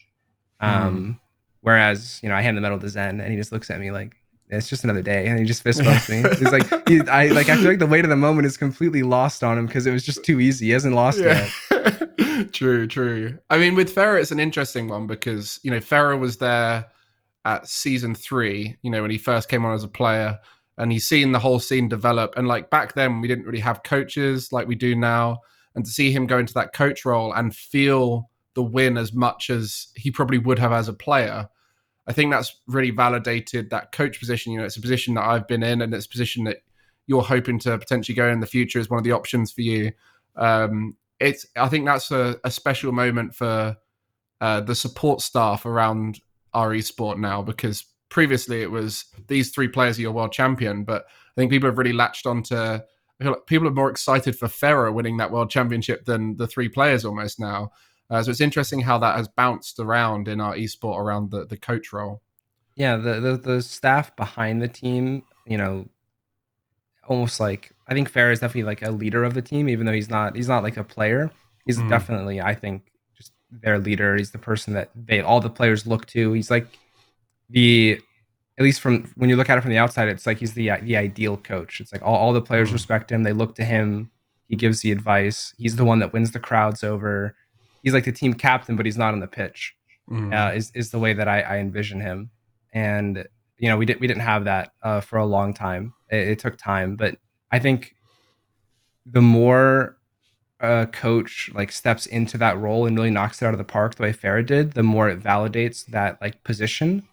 Um, 0.61 1.21
whereas 1.61 2.21
you 2.23 2.29
know 2.29 2.35
I 2.35 2.41
hand 2.43 2.57
the 2.57 2.61
medal 2.61 2.79
to 2.79 2.89
Zen, 2.89 3.21
and 3.21 3.31
he 3.31 3.37
just 3.37 3.53
looks 3.53 3.71
at 3.71 3.79
me 3.81 3.91
like 3.91 4.15
it's 4.51 4.69
just 4.71 4.83
another 4.83 5.03
day, 5.03 5.27
and 5.27 5.39
he 5.39 5.45
just 5.45 5.63
fist 5.63 5.85
bumps 5.85 6.09
me. 6.09 6.23
He's 6.39 6.51
like, 6.51 6.89
he, 6.89 7.01
I 7.03 7.27
like 7.27 7.49
I 7.51 7.57
feel 7.57 7.67
like 7.69 7.79
the 7.79 7.87
weight 7.87 8.05
of 8.05 8.09
the 8.11 8.17
moment 8.17 8.47
is 8.47 8.57
completely 8.57 9.03
lost 9.03 9.45
on 9.45 9.59
him 9.59 9.67
because 9.67 9.87
it 9.87 9.93
was 9.93 10.05
just 10.05 10.25
too 10.25 10.41
easy. 10.41 10.67
He 10.67 10.73
hasn't 10.73 10.95
lost 10.95 11.19
yet. 11.19 11.51
true, 12.53 12.87
true. 12.87 13.39
I 13.51 13.59
mean, 13.59 13.75
with 13.75 13.95
Ferra, 13.95 14.21
it's 14.21 14.31
an 14.31 14.41
interesting 14.41 14.89
one 14.89 15.07
because 15.07 15.61
you 15.63 15.71
know 15.71 15.79
Ferra 15.79 16.19
was 16.19 16.39
there 16.39 16.87
at 17.45 17.69
season 17.69 18.15
three. 18.15 18.77
You 18.83 18.91
know 18.91 19.03
when 19.03 19.11
he 19.11 19.19
first 19.19 19.49
came 19.49 19.65
on 19.65 19.75
as 19.75 19.85
a 19.85 19.89
player, 19.89 20.39
and 20.77 20.93
he's 20.93 21.07
seen 21.07 21.33
the 21.33 21.39
whole 21.39 21.59
scene 21.59 21.89
develop. 21.89 22.35
And 22.37 22.49
like 22.49 22.71
back 22.71 22.95
then, 22.95 23.21
we 23.21 23.29
didn't 23.29 23.47
really 23.47 23.61
have 23.61 23.83
coaches 23.83 24.53
like 24.53 24.69
we 24.69 24.75
do 24.75 24.95
now, 24.95 25.41
and 25.75 25.85
to 25.85 25.91
see 25.91 26.13
him 26.13 26.27
go 26.27 26.39
into 26.39 26.55
that 26.55 26.73
coach 26.73 27.05
role 27.05 27.33
and 27.33 27.55
feel 27.55 28.31
the 28.55 28.63
win 28.63 28.97
as 28.97 29.13
much 29.13 29.51
as 29.51 29.89
he 29.95 30.11
probably 30.11 30.39
would 30.39 30.59
have 30.59 30.73
as 30.73 30.89
a 30.89 30.93
player. 30.93 31.49
I 32.07 32.13
think 32.13 32.33
that's 32.33 32.57
really 32.67 32.91
validated 32.91 33.71
that 33.71 33.93
coach 33.93 34.19
position. 34.19 34.53
You 34.53 34.61
know, 34.61 34.65
it's 34.65 34.79
a 34.79 34.81
position 34.81 35.15
that 35.15 35.25
I've 35.25 35.47
been 35.47 35.63
in, 35.63 35.83
and 35.83 35.93
it's 35.95 36.07
a 36.07 36.11
position 36.11 36.45
that 36.45 36.59
you're 37.07 37.23
hoping 37.23 37.59
to 37.61 37.77
potentially 37.79 38.15
go 38.15 38.29
in 38.29 38.41
the 38.41 38.47
future 38.47 38.79
as 38.79 38.89
one 38.89 38.99
of 38.99 39.05
the 39.05 39.13
options 39.13 39.51
for 39.51 39.63
you. 39.63 39.93
Um, 40.37 40.97
it's 41.21 41.47
I 41.57 41.69
think 41.69 41.87
that's 41.87 42.11
a, 42.11 42.39
a 42.45 42.51
special 42.51 42.93
moment 42.93 43.35
for 43.35 43.77
uh, 44.41 44.61
the 44.61 44.75
support 44.75 45.21
staff 45.21 45.67
around 45.67 46.21
our 46.55 46.71
esport 46.71 47.19
now 47.19 47.43
because 47.43 47.85
previously 48.09 48.63
it 48.63 48.71
was 48.71 49.05
these 49.27 49.51
three 49.51 49.69
players 49.69 49.99
are 49.99 50.03
your 50.03 50.13
world 50.13 50.33
champion, 50.33 50.85
but 50.85 51.05
I 51.05 51.35
think 51.37 51.51
people 51.51 51.69
have 51.69 51.79
really 51.79 51.93
latched 51.93 52.27
onto. 52.27 52.57
I 52.57 52.81
feel 53.21 53.33
like 53.33 53.47
people 53.47 53.67
are 53.69 53.73
more 53.73 53.91
excited 53.91 54.39
for 54.39 54.47
Ferra 54.49 54.93
winning 54.93 55.17
that 55.19 55.31
world 55.33 55.51
championship 55.51 56.05
than 56.05 56.37
the 56.37 56.47
three 56.47 56.69
players 56.69 57.05
almost 57.05 57.39
now. 57.41 57.71
Uh, 58.11 58.23
so 58.23 58.31
it's 58.31 58.41
interesting 58.41 58.81
how 58.81 58.97
that 58.99 59.17
has 59.17 59.29
bounced 59.29 59.79
around 59.79 60.29
in 60.29 60.41
our 60.41 60.55
esport 60.55 60.99
around 60.99 61.31
the, 61.31 61.45
the 61.45 61.57
coach 61.57 61.93
role. 61.93 62.23
yeah 62.77 62.97
the, 62.97 63.21
the 63.21 63.37
the 63.37 63.61
staff 63.63 64.15
behind 64.17 64.63
the 64.63 64.69
team 64.69 65.23
you 65.47 65.59
know 65.59 65.87
almost 67.09 67.41
like 67.41 67.73
i 67.89 67.95
think 67.95 68.11
Ferra 68.11 68.33
is 68.33 68.41
definitely 68.41 68.65
like 68.65 68.83
a 68.83 68.91
leader 68.91 69.25
of 69.25 69.35
the 69.35 69.43
team 69.43 69.69
even 69.69 69.87
though 69.87 69.93
he's 69.93 70.11
not 70.11 70.37
he's 70.37 70.49
not 70.49 70.63
like 70.63 70.77
a 70.77 70.85
player 70.85 71.31
he's 71.67 71.79
Mhm. 71.79 71.89
definitely 71.89 72.41
i 72.41 72.55
think 72.55 72.91
their 73.51 73.79
leader 73.79 74.17
he's 74.17 74.31
the 74.33 74.39
person 74.39 74.75
that 74.75 74.91
they 74.95 75.21
all 75.21 75.41
the 75.41 75.49
players 75.51 75.87
look 75.87 76.05
to 76.07 76.33
he's 76.33 76.51
like 76.51 76.67
the 77.51 77.99
at 78.59 78.65
least 78.65 78.81
from 78.81 79.11
when 79.17 79.31
you 79.31 79.37
look 79.37 79.49
at 79.49 79.57
it 79.57 79.61
from 79.63 79.71
the 79.71 79.79
outside 79.79 80.09
it's 80.09 80.27
like 80.27 80.39
he's 80.39 80.55
the 80.55 80.71
the 80.83 80.97
ideal 80.97 81.37
coach 81.37 81.81
it's 81.81 81.93
like 81.93 82.03
all, 82.03 82.15
all 82.17 82.33
the 82.33 82.43
players 82.43 82.71
Mhm. 82.71 82.75
respect 82.75 83.11
him 83.13 83.23
they 83.23 83.33
look 83.33 83.55
to 83.55 83.65
him 83.65 84.11
He 84.49 84.57
gives 84.57 84.81
the 84.81 84.93
advice. 84.93 85.53
He's 85.59 85.77
the 85.77 85.85
one 85.85 85.99
that 86.01 86.15
wins 86.15 86.31
the 86.33 86.41
crowds 86.41 86.83
over. 86.83 87.35
He's 87.83 87.93
like 87.93 88.07
the 88.07 88.13
team 88.13 88.33
captain, 88.33 88.77
but 88.77 88.87
he's 88.87 88.97
not 88.97 89.13
on 89.13 89.21
the 89.21 89.27
pitch. 89.29 89.75
Mm. 90.11 90.33
Uh, 90.33 90.55
is 90.57 90.73
is 90.75 90.91
the 90.91 90.99
way 90.99 91.13
that 91.13 91.29
I, 91.29 91.41
I 91.43 91.59
envision 91.59 92.01
him. 92.01 92.31
And 92.73 93.29
you 93.59 93.69
know, 93.69 93.77
we 93.77 93.85
didn't 93.85 94.01
we 94.01 94.07
didn't 94.07 94.23
have 94.25 94.45
that 94.47 94.73
uh, 94.83 95.03
for 95.03 95.19
a 95.19 95.27
long 95.27 95.53
time. 95.53 95.93
It, 96.11 96.29
it 96.29 96.39
took 96.39 96.57
time, 96.57 96.97
but 96.97 97.19
I 97.53 97.59
think 97.59 97.95
the 99.05 99.21
more 99.21 99.98
a 100.61 100.87
coach 100.87 101.51
like 101.55 101.71
steps 101.71 102.07
into 102.07 102.37
that 102.39 102.59
role 102.59 102.87
and 102.87 102.97
really 102.97 103.11
knocks 103.11 103.41
it 103.41 103.47
out 103.47 103.55
of 103.55 103.59
the 103.59 103.65
park 103.65 103.95
the 103.95 104.03
way 104.03 104.13
Ferra 104.13 104.45
did, 104.45 104.73
the 104.73 104.83
more 104.83 105.09
it 105.09 105.21
validates 105.23 105.87
that 105.87 106.21
like 106.21 106.43
position, 106.45 107.07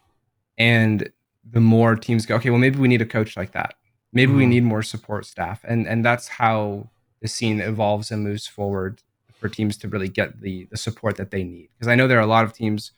and 0.58 1.10
the 1.49 1.62
more 1.62 1.95
teams 1.95 2.25
go, 2.25 2.36
okay, 2.36 2.49
well 2.49 2.60
maybe 2.60 2.79
we 2.79 2.88
need 2.88 3.01
a 3.01 3.05
coach 3.05 3.38
like 3.38 3.51
that. 3.51 3.75
Maybe 4.13 4.34
we 4.34 4.45
Mhm. 4.45 4.49
need 4.49 4.63
more 4.63 4.81
support 4.84 5.25
staff, 5.25 5.63
and 5.63 5.88
and 5.88 6.03
that's 6.03 6.27
how 6.27 6.89
the 7.21 7.27
scene 7.27 7.60
evolves 7.62 8.12
and 8.12 8.23
moves 8.23 8.47
forward 8.47 9.01
for 9.39 9.49
teams 9.49 9.77
to 9.77 9.88
really 9.88 10.10
get 10.10 10.41
the 10.41 10.65
the 10.71 10.77
support 10.77 11.17
that 11.17 11.31
they 11.31 11.43
need. 11.43 11.69
Because 11.73 11.88
I 11.88 11.95
know 11.95 12.08
there 12.08 12.17
are 12.17 12.21
a 12.21 12.27
lot 12.38 12.45
of 12.45 12.53
teams, 12.53 12.91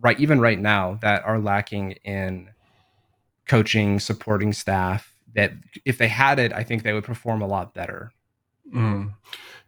right, 0.00 0.18
even 0.20 0.40
right 0.40 0.58
now, 0.58 0.98
that 1.00 1.24
are 1.24 1.38
lacking 1.38 1.92
in 2.04 2.50
coaching, 3.46 4.00
supporting 4.00 4.52
staff. 4.52 5.14
That 5.34 5.52
if 5.84 5.98
they 5.98 6.08
had 6.08 6.38
it, 6.38 6.52
I 6.52 6.62
think 6.62 6.82
they 6.82 6.92
would 6.92 7.04
perform 7.04 7.40
a 7.42 7.46
lot 7.46 7.72
better. 7.74 8.12
Mm. 8.72 9.14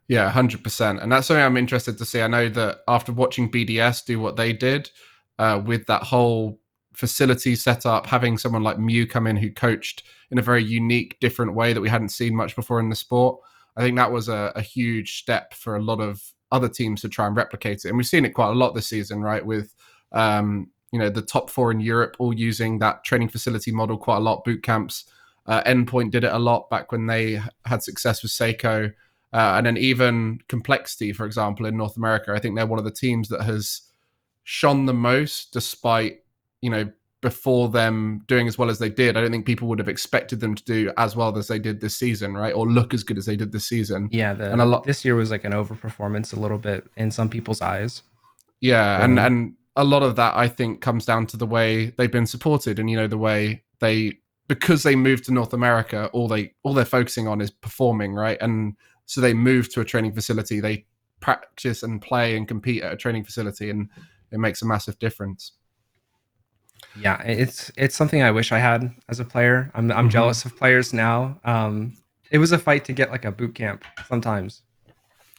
Yeah, 0.08 0.30
hundred 0.30 0.62
percent, 0.62 1.00
and 1.00 1.10
that's 1.10 1.26
something 1.26 1.44
I'm 1.44 1.56
interested 1.56 1.98
to 1.98 2.04
see. 2.04 2.20
I 2.22 2.28
know 2.28 2.48
that 2.50 2.78
after 2.86 3.12
watching 3.12 3.50
BDS 3.50 4.04
do 4.04 4.20
what 4.20 4.36
they 4.36 4.52
did 4.52 4.90
uh, 5.38 5.60
with 5.64 5.86
that 5.86 6.04
whole 6.04 6.60
facility 6.94 7.56
setup, 7.56 8.06
having 8.06 8.38
someone 8.38 8.62
like 8.62 8.78
Mew 8.78 9.06
come 9.06 9.26
in 9.26 9.36
who 9.36 9.50
coached 9.50 10.04
in 10.30 10.38
a 10.38 10.42
very 10.42 10.64
unique, 10.64 11.18
different 11.20 11.54
way 11.54 11.72
that 11.72 11.80
we 11.80 11.88
hadn't 11.88 12.08
seen 12.10 12.36
much 12.36 12.54
before 12.54 12.78
in 12.78 12.88
the 12.88 12.96
sport, 12.96 13.40
I 13.76 13.82
think 13.82 13.96
that 13.96 14.12
was 14.12 14.28
a, 14.28 14.52
a 14.54 14.62
huge 14.62 15.18
step 15.18 15.54
for 15.54 15.76
a 15.76 15.82
lot 15.82 16.00
of 16.00 16.22
other 16.52 16.68
teams 16.68 17.00
to 17.02 17.08
try 17.08 17.26
and 17.26 17.36
replicate 17.36 17.84
it. 17.84 17.88
And 17.88 17.96
we've 17.96 18.06
seen 18.06 18.24
it 18.24 18.30
quite 18.34 18.50
a 18.50 18.54
lot 18.54 18.74
this 18.74 18.88
season, 18.88 19.20
right? 19.20 19.44
With 19.44 19.74
um, 20.12 20.70
you 20.92 20.98
know 20.98 21.10
the 21.10 21.22
top 21.22 21.50
four 21.50 21.70
in 21.70 21.80
Europe 21.80 22.16
all 22.18 22.32
using 22.32 22.78
that 22.78 23.04
training 23.04 23.28
facility 23.28 23.72
model 23.72 23.98
quite 23.98 24.18
a 24.18 24.20
lot. 24.20 24.44
Boot 24.44 24.62
camps, 24.62 25.04
uh, 25.46 25.62
Endpoint 25.64 26.10
did 26.10 26.24
it 26.24 26.32
a 26.32 26.38
lot 26.38 26.70
back 26.70 26.92
when 26.92 27.06
they 27.06 27.40
had 27.64 27.82
success 27.82 28.22
with 28.22 28.32
Seikoo. 28.32 28.92
Uh, 29.36 29.54
and 29.56 29.66
then 29.66 29.76
even 29.76 30.38
complexity, 30.48 31.12
for 31.12 31.26
example, 31.26 31.66
in 31.66 31.76
North 31.76 31.96
America, 31.96 32.32
I 32.32 32.38
think 32.40 32.56
they're 32.56 32.66
one 32.74 32.78
of 32.78 32.84
the 32.86 32.90
teams 33.04 33.28
that 33.28 33.42
has 33.42 33.82
shone 34.44 34.86
the 34.86 34.94
most, 34.94 35.52
despite 35.52 36.14
you 36.62 36.70
know 36.70 36.90
before 37.22 37.68
them 37.68 38.22
doing 38.28 38.46
as 38.46 38.56
well 38.58 38.70
as 38.70 38.78
they 38.78 38.88
did. 38.88 39.16
I 39.16 39.20
don't 39.20 39.30
think 39.32 39.46
people 39.46 39.66
would 39.68 39.78
have 39.78 39.88
expected 39.88 40.38
them 40.40 40.54
to 40.54 40.64
do 40.64 40.92
as 40.96 41.16
well 41.16 41.36
as 41.36 41.48
they 41.48 41.58
did 41.58 41.80
this 41.80 41.96
season, 41.96 42.34
right? 42.34 42.54
Or 42.54 42.66
look 42.66 42.94
as 42.94 43.02
good 43.02 43.18
as 43.18 43.26
they 43.26 43.36
did 43.36 43.50
this 43.52 43.66
season. 43.66 44.08
Yeah, 44.12 44.32
the, 44.34 44.52
And 44.52 44.60
a 44.60 44.64
lot- 44.64 44.84
this 44.84 45.04
year 45.04 45.16
was 45.16 45.30
like 45.30 45.44
an 45.44 45.52
overperformance 45.52 46.36
a 46.36 46.40
little 46.40 46.58
bit 46.58 46.86
in 46.96 47.10
some 47.10 47.28
people's 47.28 47.60
eyes. 47.62 48.02
Yeah, 48.60 49.02
and 49.04 49.18
Mhm. 49.18 49.26
and 49.26 49.54
a 49.76 49.84
lot 49.84 50.02
of 50.02 50.16
that 50.16 50.34
I 50.36 50.48
think 50.48 50.80
comes 50.80 51.04
down 51.04 51.26
to 51.28 51.36
the 51.36 51.46
way 51.46 51.92
they've 51.98 52.10
been 52.18 52.26
supported, 52.26 52.78
and 52.78 52.88
you 52.88 52.96
know 52.96 53.06
the 53.08 53.18
way 53.18 53.64
they 53.80 54.18
because 54.48 54.84
they 54.84 54.94
moved 54.94 55.24
to 55.24 55.32
North 55.32 55.52
America, 55.52 56.08
all 56.12 56.28
they 56.28 56.54
all 56.62 56.72
they're 56.74 56.84
focusing 56.84 57.26
on 57.28 57.40
is 57.40 57.50
performing, 57.50 58.14
right? 58.14 58.38
And 58.40 58.76
so 59.06 59.20
they 59.20 59.32
move 59.34 59.72
to 59.72 59.80
a 59.80 59.84
training 59.84 60.12
facility, 60.12 60.60
they 60.60 60.84
practice 61.20 61.82
and 61.82 62.02
play 62.02 62.36
and 62.36 62.46
compete 62.46 62.82
at 62.82 62.92
a 62.92 62.96
training 62.96 63.24
facility, 63.24 63.70
and 63.70 63.88
it 64.30 64.38
makes 64.38 64.60
a 64.62 64.66
massive 64.66 64.98
difference. 64.98 65.52
Yeah, 66.96 67.20
it's 67.22 67.70
it's 67.76 67.94
something 67.94 68.22
I 68.22 68.30
wish 68.30 68.52
I 68.52 68.58
had 68.58 68.92
as 69.08 69.20
a 69.20 69.24
player. 69.24 69.70
I'm 69.74 69.90
I'm 69.92 70.08
Mhm. 70.08 70.12
jealous 70.12 70.44
of 70.44 70.56
players 70.56 70.92
now. 70.92 71.38
Um, 71.44 71.96
it 72.30 72.38
was 72.38 72.52
a 72.52 72.58
fight 72.58 72.84
to 72.86 72.92
get 72.92 73.10
like 73.10 73.24
a 73.24 73.32
boot 73.32 73.54
camp 73.54 73.84
sometimes. 74.08 74.62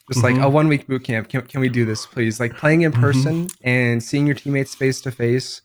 Just 0.10 0.23
like 0.23 0.36
Mhm. 0.36 0.43
a 0.43 0.49
one 0.49 0.67
week 0.69 0.88
boot 0.88 1.03
camp. 1.03 1.27
Can, 1.27 1.41
can 1.41 1.60
we 1.60 1.67
do 1.67 1.84
this, 1.84 2.06
please? 2.06 2.39
Like 2.39 2.56
playing 2.56 2.84
in 2.84 2.91
Mhm. 2.93 3.01
person 3.01 3.47
and 3.63 4.01
seeing 4.01 4.25
your 4.25 4.36
teammates 4.36 4.73
face 4.73 5.01
to 5.01 5.12
face. 5.12 5.62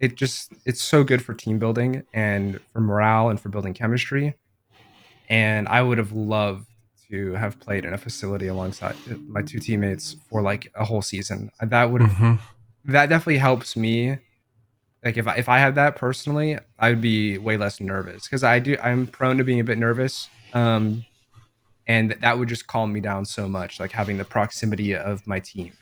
It 0.00 0.16
just 0.16 0.52
it's 0.64 0.82
so 0.82 1.04
good 1.04 1.22
for 1.22 1.34
team 1.34 1.58
building 1.58 2.02
and 2.12 2.58
for 2.72 2.80
morale 2.80 3.28
and 3.28 3.40
for 3.40 3.50
building 3.50 3.74
chemistry. 3.74 4.34
And 5.28 5.68
I 5.68 5.82
would 5.82 5.98
have 5.98 6.12
loved 6.12 6.66
to 7.10 7.32
have 7.34 7.58
played 7.60 7.84
in 7.84 7.92
a 7.94 7.98
facility 7.98 8.46
alongside 8.48 8.94
my 9.28 9.42
two 9.42 9.58
teammates 9.58 10.16
for 10.28 10.42
like 10.42 10.70
a 10.74 10.84
whole 10.84 11.02
season. 11.02 11.50
That 11.60 11.90
would 11.90 12.02
Mm-hmm. 12.02 12.34
that 12.92 13.08
definitely 13.08 13.38
helps 13.38 13.76
me. 13.76 14.18
Like 15.04 15.16
if 15.16 15.26
I, 15.28 15.34
if 15.36 15.48
I 15.48 15.58
had 15.58 15.74
that 15.76 15.96
personally, 15.96 16.58
I'd 16.78 17.00
be 17.00 17.38
way 17.38 17.56
less 17.56 17.80
nervous 17.80 18.24
because 18.24 18.42
I 18.44 18.58
do 18.58 18.76
I'm 18.82 19.06
prone 19.06 19.38
to 19.38 19.44
being 19.44 19.60
a 19.60 19.64
bit 19.64 19.78
nervous, 19.78 20.28
um, 20.52 21.04
and 21.86 22.16
that 22.20 22.38
would 22.38 22.48
just 22.48 22.66
calm 22.66 22.92
me 22.92 23.00
down 23.00 23.24
so 23.24 23.48
much. 23.48 23.78
Like 23.80 23.92
having 23.92 24.18
the 24.18 24.24
proximity 24.24 24.94
of 24.96 25.26
my 25.26 25.40
team. 25.40 25.72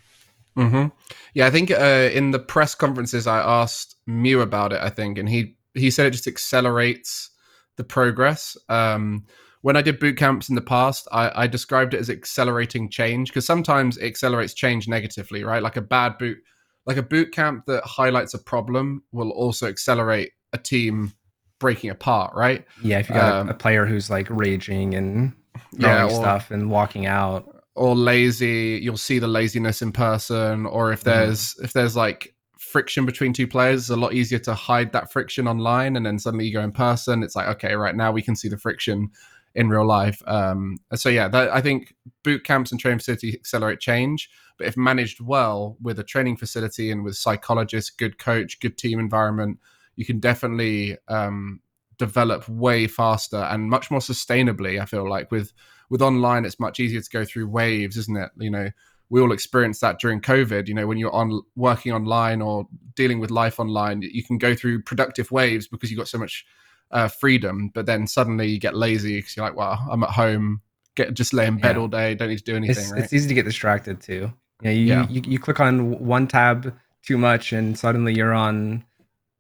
hmm 0.55 0.87
Yeah, 1.35 1.47
I 1.47 1.51
think 1.51 1.71
uh, 1.71 2.11
in 2.13 2.31
the 2.31 2.39
press 2.39 2.75
conferences 2.75 3.27
I 3.27 3.39
asked 3.41 3.97
Mew 4.07 4.41
about 4.43 4.73
it. 4.73 4.81
I 4.83 4.91
think, 4.91 5.19
and 5.19 5.29
he 5.29 5.57
he 5.75 5.91
said 5.91 6.07
it 6.07 6.11
just 6.13 6.27
accelerates 6.27 7.31
the 7.77 7.85
progress. 7.85 8.57
Um, 8.69 9.25
when 9.67 9.75
I 9.77 9.83
did 9.83 9.99
boot 9.99 10.17
camps 10.17 10.49
in 10.49 10.55
the 10.55 10.61
past, 10.61 11.09
I, 11.11 11.43
I 11.43 11.47
described 11.49 11.93
it 11.93 11.99
as 11.99 12.09
accelerating 12.09 12.89
change 12.89 13.31
because 13.31 13.45
sometimes 13.45 13.97
it 13.97 14.07
accelerates 14.07 14.55
change 14.55 14.87
negatively, 14.87 15.43
right? 15.43 15.61
Like 15.61 15.77
a 15.77 15.81
bad 15.81 16.19
boot, 16.19 16.39
like 16.87 16.97
a 16.99 17.03
boot 17.03 17.33
camp 17.33 17.65
that 17.67 17.83
highlights 17.83 18.33
a 18.33 18.39
problem 18.39 19.03
will 19.11 19.31
also 19.31 19.67
accelerate 19.67 20.31
a 20.53 20.59
team 20.59 21.15
breaking 21.59 21.91
apart, 21.91 22.33
right? 22.37 22.65
Yeah, 22.81 23.01
if 23.01 23.09
you 23.09 23.17
got 23.17 23.41
Um, 23.41 23.49
a, 23.49 23.51
a 23.51 23.55
player 23.55 23.87
who's 23.87 24.09
like 24.09 24.29
raging 24.31 24.95
and 24.95 25.33
Yeah, 25.73 25.97
throwing 25.97 26.15
or- 26.15 26.21
stuff 26.21 26.53
and 26.53 26.71
walking 26.71 27.07
out. 27.07 27.43
or 27.75 27.97
lazy 27.97 28.79
you'll 28.81 28.97
see 28.97 29.19
the 29.19 29.27
laziness 29.27 29.83
in 29.83 29.91
person 29.91 30.65
or 30.67 30.93
if 30.93 31.03
there's 31.03 31.57
if 31.65 31.73
there's 31.73 31.97
like 31.97 32.37
friction 32.57 33.05
between 33.05 33.33
two 33.33 33.47
players 33.49 33.81
it's 33.83 33.91
a 33.91 33.97
lot 33.97 34.13
easier 34.15 34.39
to 34.39 34.55
hide 34.55 34.93
that 34.93 35.13
friction 35.13 35.47
online 35.49 35.97
and 35.97 36.07
then 36.07 36.19
suddenly 36.19 36.47
you 36.47 36.53
go 36.53 36.63
in 36.63 36.73
person 36.73 37.23
it's 37.23 37.37
like 37.37 37.49
okay 37.49 37.75
right 37.75 37.95
now 37.97 38.11
we 38.13 38.23
can 38.23 38.35
see 38.37 38.49
the 38.49 38.57
friction 38.57 39.11
in 39.57 39.71
real 39.71 39.87
life. 39.87 40.23
Um 40.27 40.77
so 40.95 41.09
yeah 41.09 41.27
that, 41.29 41.51
i 41.53 41.61
think 41.61 41.95
boot 42.23 42.45
camps 42.45 42.71
and 42.71 42.81
training 42.81 42.99
facility 42.99 43.35
accelerate 43.35 43.81
change 43.81 44.31
but 44.59 44.67
if 44.67 44.77
managed 44.77 45.21
well 45.21 45.77
with 45.81 45.99
a 45.99 46.05
training 46.05 46.37
facility 46.37 46.91
and 46.91 47.03
with 47.03 47.17
psychologists 47.17 47.91
good 47.91 48.19
coach 48.19 48.61
good 48.61 48.77
team 48.79 48.99
environment 49.01 49.59
you 49.97 50.05
can 50.05 50.21
definitely 50.21 50.97
um 51.09 51.61
develop 51.99 52.47
way 52.49 52.87
faster 52.87 53.39
and 53.39 53.71
much 53.71 53.91
more 53.91 54.01
sustainably 54.01 54.81
i 54.81 54.85
feel 54.85 55.09
like. 55.09 55.31
With 55.31 55.53
with 55.89 56.03
online 56.03 56.45
it's 56.45 56.61
much 56.61 56.79
easier 56.79 57.01
to 57.01 57.11
go 57.11 57.25
through 57.25 57.49
waves 57.49 57.97
isn't 57.97 58.17
it? 58.17 58.31
You 58.39 58.51
know 58.51 58.69
we 59.09 59.21
all 59.21 59.33
experienced 59.33 59.81
that 59.81 59.99
during 60.01 60.21
covid 60.21 60.67
you 60.69 60.75
know 60.75 60.87
when 60.87 60.99
you're 60.99 61.15
on 61.15 61.41
working 61.55 61.93
online 61.93 62.43
or 62.43 62.67
dealing 62.95 63.21
with 63.21 63.31
life 63.31 63.59
online 63.61 64.03
you 64.03 64.23
can 64.23 64.37
go 64.37 64.55
through 64.55 64.83
productive 64.83 65.31
waves 65.31 65.69
because 65.69 65.91
you've 65.91 65.99
got 65.99 66.09
so 66.09 66.19
much 66.19 66.45
uh, 66.91 67.09
freedom 67.09 67.71
but 67.75 67.87
then 67.87 68.07
suddenly 68.07 68.47
you 68.49 68.59
get 68.61 68.75
lazy 68.77 69.19
because 69.19 69.37
you're 69.37 69.45
like 69.47 69.57
well 69.57 69.85
i'm 69.91 70.03
at 70.05 70.11
home 70.11 70.61
get 70.95 71.13
just 71.15 71.33
lay 71.35 71.47
in 71.47 71.59
bed 71.59 71.77
Yeah. 71.77 71.83
all 71.83 71.89
day 71.89 72.15
don't 72.15 72.29
need 72.29 72.39
to 72.39 72.45
do 72.45 72.57
anything 72.57 72.77
It's 72.85 72.93
right 72.93 73.03
it's 73.05 73.13
easy 73.13 73.29
to 73.29 73.35
get 73.35 73.45
distracted 73.45 74.01
too. 74.01 74.33
Yeah, 74.63 74.71
you, 74.71 74.87
Yeah. 74.87 75.09
you 75.11 75.23
you 75.27 75.39
click 75.39 75.61
on 75.61 75.99
one 76.07 76.27
tab 76.27 76.73
too 77.05 77.19
much 77.19 77.53
and 77.53 77.79
suddenly 77.79 78.15
you're 78.15 78.33
on 78.33 78.85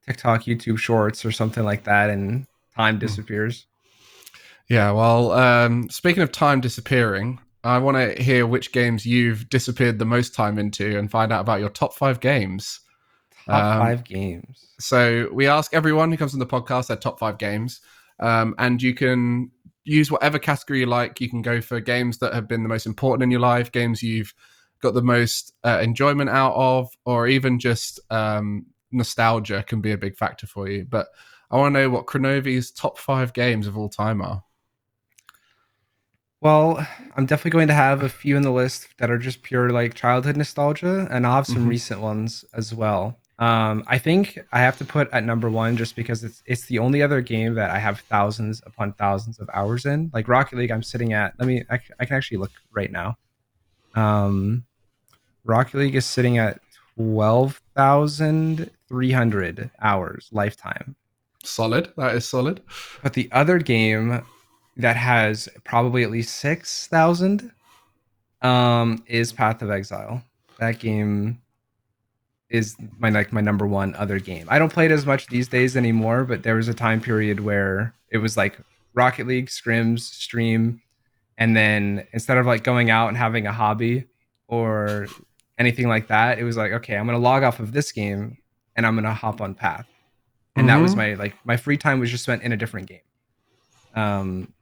TikTok, 0.06 0.42
YouTube 0.44 0.78
Shorts, 0.78 1.24
or 1.24 1.32
something 1.32 1.64
like 1.64 1.84
that, 1.84 2.10
and 2.10 2.46
time 2.76 2.98
disappears. 2.98 3.66
yeah 4.68 4.90
well 4.90 5.32
um 5.32 5.88
speaking 5.90 6.22
of 6.22 6.30
time 6.32 6.60
disappearing 6.60 7.38
i 7.64 7.78
want 7.78 7.96
to 7.96 8.22
hear 8.22 8.46
which 8.46 8.72
games 8.72 9.06
you've 9.06 9.48
disappeared 9.48 9.98
the 9.98 10.04
most 10.04 10.34
time 10.34 10.58
into 10.58 10.98
and 10.98 11.10
find 11.10 11.32
out 11.32 11.40
about 11.40 11.60
your 11.60 11.70
top 11.70 11.94
five 11.94 12.20
games 12.20 12.80
Top 13.46 13.64
Um, 13.64 13.78
five 13.78 14.04
games. 14.04 14.66
So 14.78 15.28
we 15.32 15.46
ask 15.46 15.72
everyone 15.72 16.10
who 16.10 16.16
comes 16.16 16.34
on 16.34 16.40
the 16.40 16.46
podcast 16.46 16.88
their 16.88 16.96
top 16.96 17.18
five 17.18 17.38
games, 17.38 17.80
um, 18.20 18.54
and 18.58 18.82
you 18.82 18.94
can 18.94 19.50
use 19.84 20.10
whatever 20.10 20.38
category 20.38 20.80
you 20.80 20.86
like. 20.86 21.20
You 21.20 21.30
can 21.30 21.42
go 21.42 21.60
for 21.60 21.80
games 21.80 22.18
that 22.18 22.34
have 22.34 22.48
been 22.48 22.62
the 22.62 22.68
most 22.68 22.86
important 22.86 23.22
in 23.22 23.30
your 23.30 23.40
life, 23.40 23.70
games 23.72 24.02
you've 24.02 24.34
got 24.82 24.94
the 24.94 25.02
most 25.02 25.54
uh, 25.64 25.78
enjoyment 25.80 26.28
out 26.28 26.54
of, 26.54 26.90
or 27.04 27.28
even 27.28 27.58
just 27.58 28.00
um, 28.10 28.66
nostalgia 28.90 29.62
can 29.62 29.80
be 29.80 29.92
a 29.92 29.98
big 29.98 30.16
factor 30.16 30.46
for 30.46 30.68
you. 30.68 30.84
But 30.84 31.06
I 31.50 31.56
want 31.56 31.74
to 31.74 31.80
know 31.80 31.90
what 31.90 32.06
Kronovi's 32.06 32.70
top 32.72 32.98
five 32.98 33.32
games 33.32 33.66
of 33.66 33.78
all 33.78 33.88
time 33.88 34.20
are. 34.20 34.42
Well, 36.40 36.86
I'm 37.16 37.26
definitely 37.26 37.52
going 37.52 37.68
to 37.68 37.74
have 37.74 38.02
a 38.02 38.08
few 38.08 38.36
in 38.36 38.42
the 38.42 38.50
list 38.52 38.88
that 38.98 39.10
are 39.10 39.18
just 39.18 39.42
pure 39.42 39.70
like 39.70 39.94
childhood 39.94 40.36
nostalgia, 40.36 41.08
and 41.10 41.26
I'll 41.26 41.36
have 41.36 41.46
some 41.46 41.64
Mhm. 41.64 41.70
recent 41.70 42.00
ones 42.00 42.44
as 42.52 42.74
well. 42.74 43.18
Um, 43.38 43.84
I 43.86 43.98
think 43.98 44.38
I 44.50 44.60
have 44.60 44.78
to 44.78 44.84
put 44.84 45.10
at 45.12 45.22
number 45.22 45.50
one 45.50 45.76
just 45.76 45.94
because 45.94 46.24
it's 46.24 46.42
it's 46.46 46.66
the 46.66 46.78
only 46.78 47.02
other 47.02 47.20
game 47.20 47.54
that 47.54 47.70
I 47.70 47.78
have 47.78 48.00
thousands 48.00 48.62
upon 48.64 48.94
thousands 48.94 49.38
of 49.38 49.50
hours 49.52 49.84
in. 49.84 50.10
Like 50.14 50.26
Rocket 50.28 50.56
League, 50.56 50.70
I'm 50.70 50.82
sitting 50.82 51.12
at. 51.12 51.34
Let 51.38 51.46
me. 51.46 51.62
I, 51.70 51.78
I 52.00 52.06
can 52.06 52.16
actually 52.16 52.38
look 52.38 52.52
right 52.72 52.90
now. 52.90 53.18
Um, 53.94 54.64
Rocket 55.44 55.76
League 55.78 55.94
is 55.94 56.06
sitting 56.06 56.38
at 56.38 56.60
twelve 56.96 57.60
thousand 57.74 58.70
three 58.88 59.12
hundred 59.12 59.70
hours 59.82 60.30
lifetime. 60.32 60.96
Solid. 61.44 61.92
That 61.98 62.14
is 62.14 62.26
solid. 62.26 62.62
But 63.02 63.12
the 63.12 63.28
other 63.32 63.58
game 63.58 64.24
that 64.78 64.96
has 64.96 65.48
probably 65.62 66.04
at 66.04 66.10
least 66.10 66.36
six 66.36 66.86
thousand 66.86 67.52
um, 68.40 69.04
is 69.06 69.30
Path 69.30 69.60
of 69.60 69.70
Exile. 69.70 70.22
That 70.58 70.78
game 70.78 71.42
is 72.50 72.76
my 72.98 73.08
like 73.10 73.32
my 73.32 73.40
number 73.40 73.66
one 73.66 73.94
other 73.96 74.18
game. 74.20 74.46
I 74.50 74.58
don't 74.58 74.72
play 74.72 74.86
it 74.86 74.92
as 74.92 75.04
much 75.06 75.26
these 75.26 75.48
days 75.48 75.76
anymore, 75.76 76.24
but 76.24 76.42
there 76.42 76.54
was 76.54 76.68
a 76.68 76.74
time 76.74 77.00
period 77.00 77.40
where 77.40 77.92
it 78.10 78.18
was 78.18 78.36
like 78.36 78.58
Rocket 78.94 79.26
League, 79.26 79.46
scrims, 79.48 80.00
stream, 80.00 80.80
and 81.38 81.56
then 81.56 82.06
instead 82.12 82.38
of 82.38 82.46
like 82.46 82.62
going 82.62 82.88
out 82.90 83.08
and 83.08 83.16
having 83.16 83.46
a 83.46 83.52
hobby 83.52 84.04
or 84.48 85.06
anything 85.58 85.88
like 85.88 86.08
that, 86.08 86.38
it 86.38 86.44
was 86.44 86.56
like, 86.56 86.72
okay, 86.72 86.96
I'm 86.96 87.06
gonna 87.06 87.18
log 87.18 87.42
off 87.42 87.58
of 87.60 87.72
this 87.72 87.90
game 87.92 88.38
and 88.76 88.86
I'm 88.86 88.94
gonna 88.94 89.12
hop 89.14 89.40
on 89.40 89.54
Path. 89.54 89.86
And 90.54 90.68
that 90.68 90.76
was 90.76 90.94
Mhm. 90.94 90.96
my 90.98 91.14
like 91.14 91.34
my 91.44 91.56
free 91.56 91.76
time 91.76 91.98
was 92.00 92.10
just 92.10 92.22
spent 92.22 92.42
in 92.42 92.52
a 92.52 92.56
different 92.56 92.88
game. 92.88 93.00
Um 93.94 94.52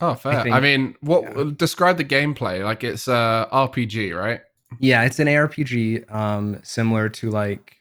Oh, 0.00 0.14
fair. 0.14 0.32
I, 0.38 0.42
think- 0.44 0.62
mean, 0.62 0.94
what 1.00 1.24
yeah. 1.24 1.50
describe 1.56 1.96
the 1.96 2.04
gameplay? 2.04 2.62
Like 2.62 2.84
it's 2.84 3.08
uh 3.08 3.46
RPG, 3.52 4.16
right? 4.16 4.40
Yeah, 4.78 5.02
it's 5.04 5.18
an 5.18 5.28
ARPG, 5.28 6.12
um, 6.12 6.60
similar 6.62 7.08
to 7.08 7.30
like, 7.30 7.76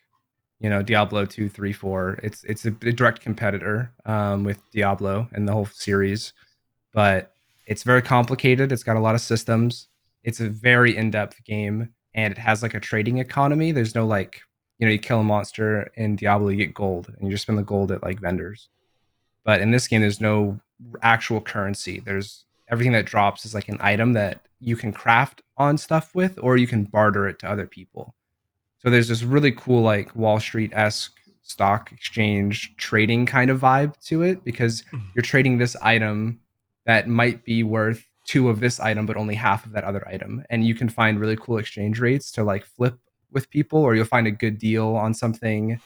you 0.59 0.69
know, 0.69 0.81
Diablo 0.81 1.25
2, 1.25 1.49
3, 1.49 1.73
4. 1.73 2.19
It's 2.23 2.43
it's 2.45 2.65
a, 2.65 2.69
a 2.69 2.91
direct 2.91 3.21
competitor 3.21 3.91
um, 4.05 4.43
with 4.43 4.59
Diablo 4.71 5.27
and 5.33 5.47
the 5.47 5.53
whole 5.53 5.67
series, 5.67 6.33
but 6.93 7.33
it's 7.67 7.83
very 7.83 8.01
complicated. 8.01 8.71
It's 8.71 8.83
got 8.83 8.95
a 8.95 9.01
lot 9.01 9.15
of 9.15 9.21
systems. 9.21 9.89
It's 10.23 10.39
a 10.39 10.49
very 10.49 10.95
in-depth 10.95 11.43
game, 11.43 11.89
and 12.15 12.31
it 12.31 12.37
has 12.39 12.63
like 12.63 12.73
a 12.73 12.79
trading 12.79 13.19
economy. 13.19 13.71
There's 13.71 13.93
no 13.93 14.07
like, 14.07 14.41
you 14.79 14.87
know, 14.87 14.91
you 14.91 14.99
kill 14.99 15.19
a 15.19 15.23
monster 15.23 15.91
in 15.95 16.15
Diablo, 16.15 16.49
you 16.49 16.57
get 16.57 16.73
gold, 16.73 17.13
and 17.15 17.27
you 17.27 17.31
just 17.33 17.43
spend 17.43 17.59
the 17.59 17.63
gold 17.63 17.91
at 17.91 18.01
like 18.01 18.19
vendors. 18.19 18.69
But 19.43 19.61
in 19.61 19.71
this 19.71 19.87
game, 19.87 20.01
there's 20.01 20.21
no 20.21 20.59
actual 21.01 21.41
currency. 21.41 21.99
There's 21.99 22.45
everything 22.69 22.93
that 22.93 23.05
drops 23.05 23.45
is 23.45 23.53
like 23.53 23.69
an 23.69 23.77
item 23.79 24.13
that 24.13 24.41
you 24.59 24.75
can 24.75 24.91
craft 24.91 25.41
on 25.57 25.77
stuff 25.77 26.13
with, 26.13 26.37
or 26.41 26.57
you 26.57 26.67
can 26.67 26.83
barter 26.83 27.27
it 27.27 27.39
to 27.39 27.49
other 27.49 27.67
people. 27.67 28.15
So 28.79 28.89
there's 28.89 29.07
this 29.07 29.23
really 29.23 29.51
cool, 29.51 29.81
like 29.81 30.15
Wall 30.15 30.39
Street 30.39 30.71
esque 30.73 31.13
stock 31.41 31.91
exchange 31.91 32.75
trading 32.77 33.25
kind 33.25 33.49
of 33.49 33.61
vibe 33.61 33.97
to 34.05 34.21
it 34.21 34.43
because 34.43 34.83
hmm. 34.91 34.99
you're 35.15 35.23
trading 35.23 35.57
this 35.57 35.75
item 35.81 36.39
that 36.85 37.07
might 37.07 37.43
be 37.43 37.63
worth 37.63 38.05
two 38.25 38.49
of 38.49 38.59
this 38.59 38.79
item, 38.79 39.05
but 39.05 39.17
only 39.17 39.35
half 39.35 39.65
of 39.65 39.71
that 39.71 39.83
other 39.83 40.05
item. 40.07 40.43
And 40.49 40.65
you 40.65 40.75
can 40.75 40.89
find 40.89 41.19
really 41.19 41.37
cool 41.37 41.57
exchange 41.57 41.99
rates 41.99 42.31
to 42.33 42.43
like 42.43 42.65
flip 42.65 42.99
with 43.31 43.49
people, 43.49 43.79
or 43.79 43.95
you'll 43.95 44.05
find 44.05 44.27
a 44.27 44.31
good 44.31 44.57
deal 44.57 44.95
on 44.95 45.13
something 45.13 45.79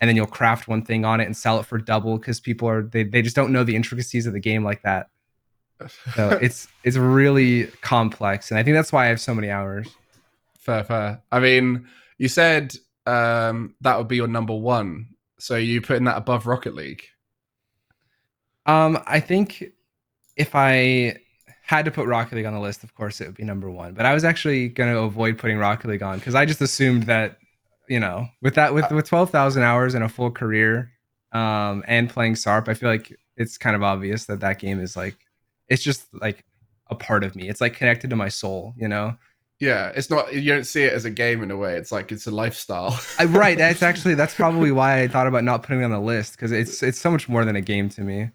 and 0.00 0.08
then 0.08 0.16
you'll 0.16 0.26
craft 0.26 0.68
one 0.68 0.84
thing 0.84 1.04
on 1.04 1.20
it 1.20 1.24
and 1.24 1.36
sell 1.36 1.58
it 1.58 1.66
for 1.66 1.78
double 1.78 2.18
because 2.18 2.40
people 2.40 2.68
are 2.68 2.82
they, 2.82 3.04
they 3.04 3.22
just 3.22 3.36
don't 3.36 3.52
know 3.52 3.64
the 3.64 3.76
intricacies 3.76 4.26
of 4.26 4.32
the 4.32 4.40
game 4.40 4.64
like 4.64 4.82
that 4.82 5.08
so 6.14 6.30
it's 6.42 6.68
it's 6.84 6.96
really 6.96 7.66
complex 7.80 8.50
and 8.50 8.58
i 8.58 8.62
think 8.62 8.74
that's 8.74 8.92
why 8.92 9.04
i 9.04 9.08
have 9.08 9.20
so 9.20 9.34
many 9.34 9.50
hours 9.50 9.88
fair, 10.58 10.82
fair. 10.82 11.22
I 11.30 11.40
mean, 11.40 11.86
you 12.18 12.28
said 12.28 12.74
um 13.06 13.74
that 13.82 13.98
would 13.98 14.08
be 14.08 14.16
your 14.16 14.28
number 14.28 14.54
one. 14.54 15.08
So 15.38 15.56
you 15.56 15.82
putting 15.82 16.04
that 16.04 16.16
above 16.16 16.46
Rocket 16.46 16.74
League? 16.74 17.04
um 18.66 18.98
i 19.06 19.20
think 19.20 19.64
if 20.36 20.54
i 20.54 21.14
had 21.62 21.84
to 21.84 21.90
put 21.90 22.06
rocket 22.06 22.34
league 22.36 22.46
on 22.46 22.54
the 22.54 22.60
list 22.60 22.82
of 22.82 22.94
course 22.94 23.20
it 23.20 23.26
would 23.26 23.36
be 23.36 23.44
number 23.44 23.70
one 23.70 23.94
but 23.94 24.06
i 24.06 24.14
was 24.14 24.24
actually 24.24 24.68
going 24.68 24.92
to 24.92 25.00
avoid 25.00 25.38
putting 25.38 25.58
rocket 25.58 25.88
league 25.88 26.02
on 26.02 26.18
because 26.18 26.34
i 26.34 26.44
just 26.44 26.60
assumed 26.60 27.04
that 27.04 27.38
you 27.88 28.00
know 28.00 28.26
with 28.42 28.54
that 28.54 28.72
with 28.72 28.90
with 28.90 29.04
12000 29.06 29.62
hours 29.62 29.94
and 29.94 30.04
a 30.04 30.08
full 30.08 30.30
career 30.30 30.90
um 31.32 31.84
and 31.86 32.08
playing 32.08 32.34
sarp 32.34 32.68
i 32.68 32.74
feel 32.74 32.88
like 32.88 33.14
it's 33.36 33.58
kind 33.58 33.76
of 33.76 33.82
obvious 33.82 34.26
that 34.26 34.40
that 34.40 34.58
game 34.58 34.80
is 34.80 34.96
like 34.96 35.16
it's 35.68 35.82
just 35.82 36.06
like 36.14 36.44
a 36.90 36.94
part 36.94 37.24
of 37.24 37.34
me 37.34 37.48
it's 37.48 37.60
like 37.60 37.74
connected 37.74 38.10
to 38.10 38.16
my 38.16 38.28
soul 38.28 38.74
you 38.76 38.88
know 38.88 39.16
Yeah, 39.60 39.92
it's 39.94 40.10
not. 40.10 40.34
You 40.34 40.52
don't 40.52 40.66
see 40.66 40.82
it 40.82 40.92
as 40.92 41.04
a 41.04 41.10
game 41.10 41.42
in 41.42 41.50
a 41.50 41.56
way. 41.56 41.76
It's 41.76 41.92
like 41.92 42.10
it's 42.10 42.26
a 42.26 42.30
lifestyle. 42.30 42.98
I, 43.18 43.24
right. 43.26 43.56
That's 43.56 43.82
actually 43.90 44.14
that's 44.14 44.34
probably 44.34 44.72
why 44.72 45.02
I 45.02 45.08
thought 45.08 45.26
about 45.26 45.44
not 45.44 45.62
putting 45.62 45.80
it 45.80 45.84
on 45.84 45.90
the 45.90 46.00
list 46.00 46.32
because 46.32 46.52
it's 46.52 46.82
it's 46.82 46.98
so 46.98 47.10
much 47.10 47.28
more 47.28 47.44
than 47.44 47.56
a 47.56 47.60
game 47.60 47.88
to 47.90 48.02
me. 48.02 48.30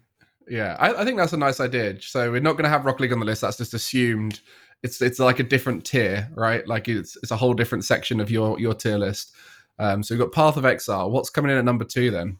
Yeah, 0.48 0.76
I, 0.80 0.94
I 0.94 1.04
think 1.04 1.18
that's 1.18 1.32
a 1.32 1.36
nice 1.36 1.60
idea. 1.60 2.00
So 2.00 2.32
we're 2.32 2.40
not 2.40 2.52
going 2.52 2.64
to 2.64 2.70
have 2.70 2.84
Rocket 2.84 3.02
League 3.02 3.12
on 3.12 3.20
the 3.20 3.26
list. 3.26 3.42
That's 3.42 3.58
just 3.58 3.74
assumed. 3.74 4.40
It's 4.82 5.00
it's 5.02 5.18
like 5.18 5.38
a 5.38 5.44
different 5.44 5.84
tier, 5.84 6.28
right? 6.34 6.66
Like 6.66 6.88
it's 6.88 7.16
it's 7.22 7.30
a 7.30 7.36
whole 7.36 7.54
different 7.54 7.84
section 7.84 8.18
of 8.18 8.30
your 8.30 8.58
your 8.58 8.74
tier 8.74 8.98
list. 8.98 9.32
Um, 9.78 10.02
so 10.02 10.14
we've 10.14 10.20
got 10.20 10.32
Path 10.32 10.56
of 10.56 10.64
Exile. 10.64 11.10
What's 11.10 11.30
coming 11.30 11.50
in 11.50 11.58
at 11.58 11.64
number 11.64 11.84
two 11.84 12.10
then? 12.10 12.38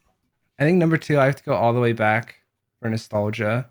I 0.58 0.64
think 0.64 0.78
number 0.78 0.96
two, 0.96 1.18
I 1.18 1.26
have 1.26 1.36
to 1.36 1.44
go 1.44 1.54
all 1.54 1.72
the 1.72 1.80
way 1.80 1.92
back 1.92 2.36
for 2.80 2.88
nostalgia. 2.88 3.68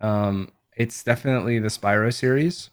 Um, 0.00 0.50
it's 0.76 1.02
definitely 1.02 1.58
the 1.58 1.68
Spyro 1.68 2.12
series. 2.12 2.70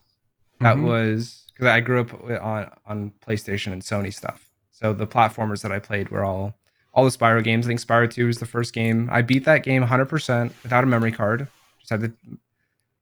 That 0.59 0.77
Mhm. 0.77 0.83
was 0.83 1.45
because 1.53 1.67
I 1.67 1.79
grew 1.79 2.01
up 2.01 2.13
on 2.23 2.69
on 2.85 3.11
PlayStation 3.25 3.71
and 3.73 3.81
Sony 3.81 4.13
stuff. 4.13 4.49
So 4.71 4.93
the 4.93 5.07
platformers 5.07 5.61
that 5.61 5.71
I 5.71 5.79
played 5.79 6.09
were 6.09 6.23
all 6.23 6.55
all 6.93 7.03
the 7.05 7.09
Spyro 7.17 7.43
games. 7.43 7.65
I 7.65 7.69
think 7.69 7.79
Spyro 7.79 8.09
Two 8.09 8.27
was 8.27 8.39
the 8.39 8.45
first 8.45 8.73
game. 8.73 9.09
I 9.11 9.21
beat 9.21 9.45
that 9.45 9.63
game 9.63 9.81
100 9.81 10.05
percent 10.05 10.53
without 10.63 10.83
a 10.83 10.87
memory 10.87 11.11
card. 11.11 11.47
Just 11.79 11.89
had 11.91 12.01
to 12.01 12.13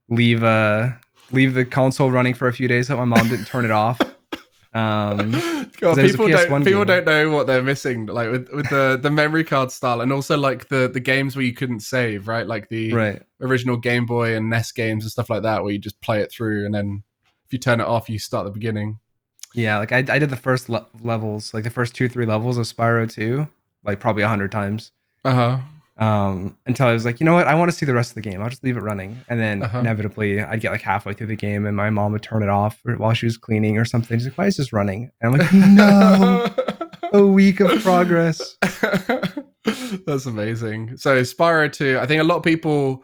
leave 0.10 0.44
uh 0.44 0.90
leave 1.32 1.54
the 1.54 1.66
console 1.66 2.12
running 2.12 2.34
for 2.34 2.48
a 2.48 2.54
few 2.54 2.68
days 2.68 2.88
so 2.88 2.98
my 2.98 3.06
mom 3.06 3.28
didn't 3.30 3.46
turn 3.46 3.66
it 3.66 3.72
off. 3.72 4.00
Um, 4.74 5.61
God, 5.82 5.98
people 5.98 6.28
don't 6.28 6.64
people 6.64 6.86
game. 6.86 7.04
don't 7.04 7.06
know 7.06 7.32
what 7.32 7.48
they're 7.48 7.64
missing, 7.64 8.06
like 8.06 8.30
with, 8.30 8.50
with 8.50 8.70
the 8.70 9.00
the 9.02 9.10
memory 9.10 9.44
card 9.44 9.72
style, 9.72 10.02
and 10.02 10.14
also 10.14 10.38
like 10.38 10.68
the 10.70 10.88
the 10.88 11.00
games 11.00 11.36
where 11.36 11.44
you 11.44 11.54
couldn't 11.54 11.80
save, 11.80 12.28
right? 12.28 12.46
Like 12.46 12.70
the 12.70 12.94
right. 12.94 13.22
original 13.42 13.78
Game 13.78 14.06
Boy 14.06 14.36
and 14.36 14.50
NES 14.50 14.72
games 14.74 15.04
and 15.04 15.12
stuff 15.12 15.30
like 15.30 15.42
that, 15.42 15.64
where 15.64 15.74
you 15.74 15.80
just 15.80 16.00
play 16.02 16.22
it 16.22 16.32
through, 16.32 16.66
and 16.66 16.76
then 16.76 17.04
if 17.46 17.54
you 17.54 17.60
turn 17.60 17.82
it 17.82 17.88
off, 17.88 18.10
you 18.10 18.20
start 18.20 18.46
the 18.46 18.52
beginning. 18.52 19.00
Yeah, 19.54 19.80
like 19.80 19.92
I, 19.92 19.98
I 19.98 20.20
did 20.20 20.30
the 20.30 20.38
first 20.38 20.70
le- 20.70 20.88
levels, 21.02 21.54
like 21.54 21.64
the 21.64 21.70
first 21.70 21.96
two, 21.96 22.08
three 22.08 22.26
levels 22.26 22.58
of 22.58 22.66
Spyro 22.66 23.12
2, 23.12 23.48
like 23.84 24.00
probably 24.00 24.24
a 24.24 24.28
hundred 24.28 24.52
times. 24.52 24.92
Uh 25.26 25.34
huh. 25.34 25.58
Um, 26.02 26.58
until 26.66 26.88
I 26.88 26.94
was 26.94 27.06
like, 27.06 27.20
you 27.20 27.26
know 27.26 27.36
what, 27.36 27.46
I 27.48 27.54
want 27.54 27.70
to 27.70 27.78
see 27.78 27.86
the 27.86 27.94
rest 27.94 28.10
of 28.12 28.16
the 28.16 28.22
game. 28.22 28.42
I'll 28.42 28.50
just 28.50 28.64
leave 28.64 28.76
it 28.76 28.82
running. 28.82 29.20
And 29.30 29.40
then 29.40 29.62
Uh-huh. 29.62 29.80
inevitably 29.80 30.42
I'd 30.42 30.60
get 30.60 30.72
like 30.72 30.82
halfway 30.82 31.14
through 31.14 31.28
the 31.28 31.36
game 31.36 31.68
and 31.68 31.78
my 31.78 31.92
mom 31.92 32.12
would 32.14 32.24
turn 32.24 32.42
it 32.42 32.50
off 32.50 32.80
while 32.98 33.14
she 33.14 33.28
was 33.28 33.38
cleaning 33.38 33.78
or 33.78 33.86
something. 33.86 34.18
She's 34.18 34.26
like, 34.28 34.38
why 34.38 34.48
is 34.48 34.58
this 34.58 34.74
running? 34.74 35.12
And 35.22 35.34
I'm 35.34 35.40
like, 35.40 35.54
no, 37.14 37.20
a 37.20 37.24
week 37.26 37.60
of 37.60 37.82
progress. 37.84 38.58
That's 40.08 40.26
amazing. 40.26 40.98
So 40.98 41.22
Spyro 41.22 41.72
2, 41.72 42.00
I 42.02 42.08
think 42.08 42.20
a 42.20 42.24
lot 42.26 42.38
of 42.38 42.44
people 42.44 43.04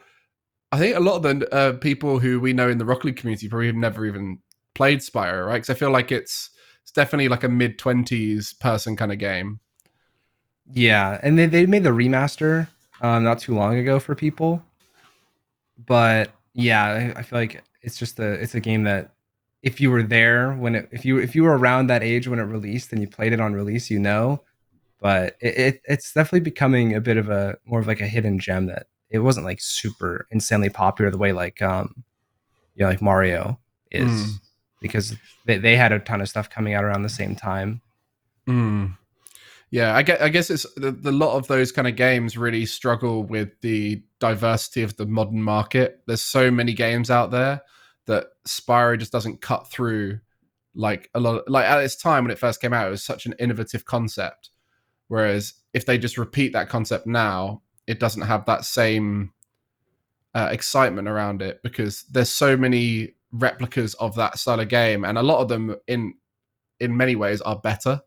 I 0.71 0.79
think 0.79 0.95
a 0.97 0.99
lot 0.99 1.17
of 1.17 1.23
the 1.39 1.53
uh, 1.55 1.73
people 1.73 2.19
who 2.19 2.39
we 2.39 2.51
know 2.51 2.67
in 2.67 2.77
the 2.79 2.83
Rocket 2.85 3.05
League 3.05 3.17
community 3.17 3.47
probably 3.47 3.67
have 3.67 3.75
never 3.75 4.05
even 4.05 4.39
played 4.75 4.99
Spyro, 4.99 5.45
right? 5.45 5.53
Because 5.55 5.69
I 5.69 5.75
feel 5.75 5.91
like 5.91 6.11
it's 6.11 6.49
it's 6.81 6.91
definitely 6.91 7.29
like 7.29 7.43
a 7.43 7.49
mid 7.49 7.77
twenties 7.77 8.53
person 8.53 8.95
kind 8.97 9.11
of 9.11 9.17
game. 9.19 9.59
Yeah, 10.69 11.19
and 11.23 11.37
they, 11.39 11.45
they 11.45 11.65
made 11.67 11.83
the 11.83 11.91
remaster 11.91 12.67
um, 13.01 13.23
not 13.23 13.39
too 13.39 13.53
long 13.55 13.77
ago 13.77 13.99
for 13.99 14.15
people, 14.15 14.61
but 15.85 16.31
yeah, 16.53 16.83
I, 17.15 17.19
I 17.19 17.23
feel 17.23 17.39
like 17.39 17.63
it's 17.81 17.97
just 17.97 18.19
a 18.19 18.31
it's 18.33 18.55
a 18.55 18.59
game 18.59 18.83
that 18.83 19.11
if 19.61 19.79
you 19.81 19.91
were 19.91 20.03
there 20.03 20.53
when 20.53 20.75
it 20.75 20.89
if 20.91 21.05
you 21.05 21.17
if 21.19 21.35
you 21.35 21.43
were 21.43 21.57
around 21.57 21.87
that 21.87 22.03
age 22.03 22.27
when 22.27 22.39
it 22.39 22.43
released 22.43 22.91
and 22.91 23.01
you 23.01 23.07
played 23.07 23.33
it 23.33 23.39
on 23.39 23.53
release, 23.53 23.89
you 23.89 23.99
know, 23.99 24.41
but 24.99 25.35
it, 25.39 25.57
it 25.57 25.81
it's 25.85 26.13
definitely 26.13 26.39
becoming 26.41 26.95
a 26.95 27.01
bit 27.01 27.17
of 27.17 27.29
a 27.29 27.57
more 27.65 27.79
of 27.79 27.87
like 27.87 28.01
a 28.01 28.07
hidden 28.07 28.39
gem 28.39 28.65
that 28.67 28.87
it 29.09 29.19
wasn't 29.19 29.45
like 29.45 29.61
super 29.61 30.27
insanely 30.31 30.69
popular 30.69 31.09
the 31.11 31.17
way 31.17 31.31
like 31.31 31.61
um 31.61 32.03
you 32.75 32.83
know 32.83 32.89
like 32.89 33.01
Mario 33.01 33.59
is 33.91 34.03
Mm. 34.09 34.31
because 34.81 35.15
they, 35.45 35.57
they 35.57 35.75
had 35.75 35.91
a 35.91 35.99
ton 35.99 36.21
of 36.21 36.27
stuff 36.29 36.49
coming 36.49 36.73
out 36.73 36.83
around 36.83 37.03
the 37.03 37.09
same 37.09 37.35
time. 37.35 37.81
Mm. 38.47 38.97
Yeah, 39.69 39.95
I 39.95 40.01
guess, 40.01 40.21
I 40.21 40.29
guess 40.29 40.49
it's 40.49 40.65
the, 40.75 40.91
the 40.91 41.11
lot 41.11 41.35
of 41.35 41.47
those 41.47 41.71
kind 41.73 41.87
of 41.87 41.95
games 41.97 42.37
really 42.37 42.65
struggle 42.65 43.23
with 43.23 43.49
the 43.61 44.01
diversity 44.19 44.81
of 44.81 44.95
the 44.95 45.05
modern 45.05 45.41
market. 45.43 46.01
There's 46.07 46.21
so 46.21 46.49
many 46.49 46.73
games 46.73 47.11
out 47.11 47.31
there 47.31 47.61
that 48.05 48.27
Spyro 48.47 48.97
just 48.97 49.11
doesn't 49.11 49.41
cut 49.41 49.69
through 49.69 50.19
like 50.73 51.09
a 51.13 51.19
lot. 51.19 51.49
like 51.49 51.65
at 51.65 51.83
its 51.83 51.97
time 51.97 52.23
when 52.23 52.31
it 52.31 52.39
first 52.39 52.61
came 52.61 52.71
out, 52.71 52.87
it 52.87 52.91
was 52.91 53.03
such 53.03 53.25
an 53.25 53.35
innovative 53.39 53.83
concept. 53.83 54.51
Whereas 55.09 55.55
if 55.73 55.85
they 55.85 55.97
just 55.97 56.17
repeat 56.17 56.53
that 56.53 56.69
concept 56.69 57.05
now, 57.05 57.61
it 57.87 57.99
doesn't 57.99 58.21
have 58.21 58.45
that 58.45 58.63
same 58.63 59.33
uh, 60.33 60.49
excitement 60.51 61.07
around 61.09 61.41
it 61.41 61.61
because 61.63 62.03
there's 62.03 62.29
so 62.29 62.55
many 62.55 63.15
replicas 63.31 63.95
of 63.95 64.15
that 64.15 64.37
style 64.37 64.59
of 64.59 64.69
game, 64.69 65.03
and 65.03 65.17
a 65.17 65.23
lot 65.23 65.39
of 65.41 65.49
them 65.49 65.75
in 65.87 66.13
in 66.79 66.95
many 66.95 67.15
ways 67.15 67.41
are 67.41 67.59
better, 67.59 68.01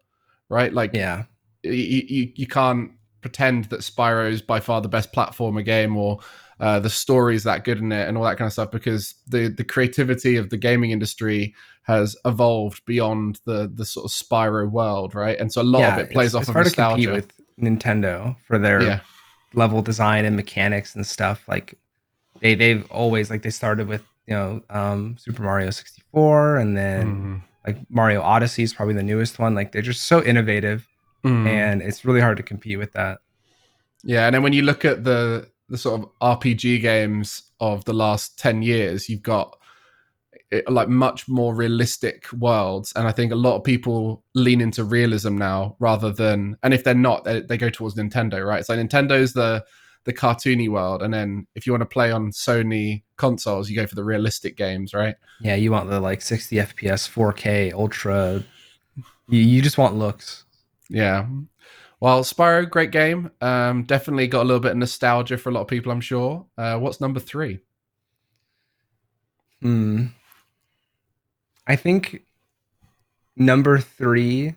right? 0.49 0.73
Like 0.73 0.93
Yeah. 0.95 1.25
You, 1.63 1.73
you, 2.09 2.33
you 2.35 2.47
can't 2.47 2.91
pretend 3.21 3.67
that 3.67 3.81
Spyro 3.81 4.31
is 4.31 4.43
by 4.43 4.61
far 4.61 4.81
the 4.81 4.89
best 4.89 5.13
platformer 5.13 5.65
game 5.65 5.97
or 5.97 6.21
uh, 6.59 6.79
the 6.79 6.91
story 6.91 7.35
is 7.35 7.45
that 7.45 7.65
good 7.65 7.79
in 7.79 7.91
it 7.93 8.09
and 8.09 8.17
all 8.19 8.25
that 8.25 8.37
kind 8.39 8.47
of 8.47 8.53
stuff 8.53 8.71
because 8.71 9.15
the 9.29 9.49
the 9.49 9.65
creativity 9.65 10.37
of 10.37 10.51
the 10.51 10.57
gaming 10.59 10.91
industry 10.91 11.55
has 11.85 12.17
evolved 12.25 12.85
beyond 12.85 13.41
the 13.47 13.71
the 13.75 13.85
sort 13.85 14.05
of 14.05 14.11
Spyro 14.11 14.71
world, 14.71 15.15
right? 15.15 15.39
And 15.39 15.53
so 15.53 15.63
a 15.63 15.65
lot 15.65 15.93
of 15.95 15.99
it 15.99 16.13
plays 16.13 16.27
it's, 16.29 16.35
off 16.35 16.43
it's 16.43 16.49
of 16.51 16.55
hard 16.55 16.67
nostalgia. 16.67 16.97
to 16.97 17.11
compete 17.23 17.31
with 17.59 17.69
Nintendo 17.79 18.37
for 18.47 18.59
their 18.59 18.83
yeah, 18.83 19.01
level 19.55 19.83
design 19.83 20.25
and 20.25 20.37
mechanics 20.37 20.95
and 20.95 21.07
stuff. 21.07 21.43
Like 21.49 21.79
they 22.41 22.55
they've 22.55 22.89
always 22.91 23.31
like 23.31 23.43
they 23.43 23.51
started 23.51 23.89
with 23.89 24.03
you 24.27 24.35
know 24.35 24.63
um, 24.71 25.17
Super 25.19 25.43
Mario 25.43 25.71
64, 25.71 26.57
and 26.59 26.77
then 26.77 27.07
Mhm. 27.07 27.43
like 27.67 27.79
Mario 27.91 28.23
Odyssey 28.23 28.63
is 28.63 28.73
probably 28.75 28.95
the 28.95 29.03
newest 29.03 29.39
one. 29.39 29.55
Like 29.55 29.73
they're 29.73 29.83
just 29.83 30.05
so 30.05 30.23
innovative, 30.23 30.87
Mm. 31.25 31.47
and 31.47 31.83
it's 31.83 32.05
really 32.05 32.21
hard 32.21 32.39
to 32.39 32.43
compete 32.43 32.79
with 32.79 32.93
that. 32.93 33.19
Yeah, 34.03 34.27
and 34.27 34.35
then 34.35 34.43
when 34.43 34.53
you 34.53 34.63
look 34.63 34.85
at 34.85 35.05
the 35.05 35.51
the 35.69 35.79
sort 35.79 36.01
of 36.01 36.09
RPG 36.21 36.81
games 36.81 37.43
of 37.61 37.85
the 37.85 37.93
last 37.93 38.39
ten 38.39 38.63
years, 38.63 39.09
you've 39.09 39.23
got 39.23 39.57
it, 40.51 40.69
like 40.71 40.89
much 40.89 41.29
more 41.29 41.55
realistic 41.55 42.33
worlds, 42.33 42.93
and 42.97 43.07
I 43.07 43.13
think 43.13 43.33
a 43.33 43.37
lot 43.37 43.57
of 43.57 43.65
people 43.65 44.25
lean 44.35 44.61
into 44.61 44.85
realism 44.85 45.37
now 45.37 45.77
rather 45.79 46.11
than, 46.11 46.57
and 46.63 46.75
if 46.75 46.83
they're 46.85 46.95
not, 46.95 47.25
they, 47.25 47.41
they 47.41 47.57
go 47.57 47.71
towards 47.71 47.95
Nintendo, 47.95 48.47
right? 48.47 48.65
So 48.65 48.77
Nintendo's 48.77 49.33
the 49.33 49.65
the 50.05 50.13
cartoony 50.15 50.69
world, 50.69 51.03
and 51.03 51.13
then 51.13 51.47
if 51.55 51.67
you 51.67 51.73
want 51.73 51.83
to 51.83 51.87
play 51.87 52.11
on 52.11 52.31
Sony 52.31 53.03
consoles, 53.17 53.69
you 53.69 53.77
go 53.77 53.87
for 53.87 53.95
the 53.95 54.05
realistic 54.05 54.57
games, 54.57 54.95
right? 54.95 55.15
Yeah, 55.43 55.57
you 55.57 55.71
want 55.71 55.91
the 55.91 56.01
like 56.01 56.23
60 56.23 56.57
FPS, 56.57 57.09
4K, 57.09 57.73
ultra. 57.75 58.43
You, 59.29 59.41
you 59.41 59.61
just 59.61 59.77
want 59.77 59.97
looks. 59.97 60.45
Yeah. 60.91 61.27
Well, 62.01 62.25
Spyro, 62.25 62.69
great 62.69 62.91
game. 62.91 63.31
Um, 63.41 63.85
definitely 63.85 64.27
got 64.27 64.43
a 64.43 64.49
little 64.49 64.61
bit 64.61 64.73
of 64.73 64.79
nostalgia 64.79 65.39
for 65.39 65.51
a 65.51 65.53
lot 65.53 65.63
of 65.63 65.69
people, 65.69 65.93
I'm 65.93 66.01
sure. 66.01 66.47
Uh, 66.59 66.79
what's 66.79 67.01
number 67.01 67.21
three? 67.21 67.61
Hmm. 69.63 70.07
I 71.67 71.77
think 71.77 72.23
number 73.37 73.79
three. 73.79 74.55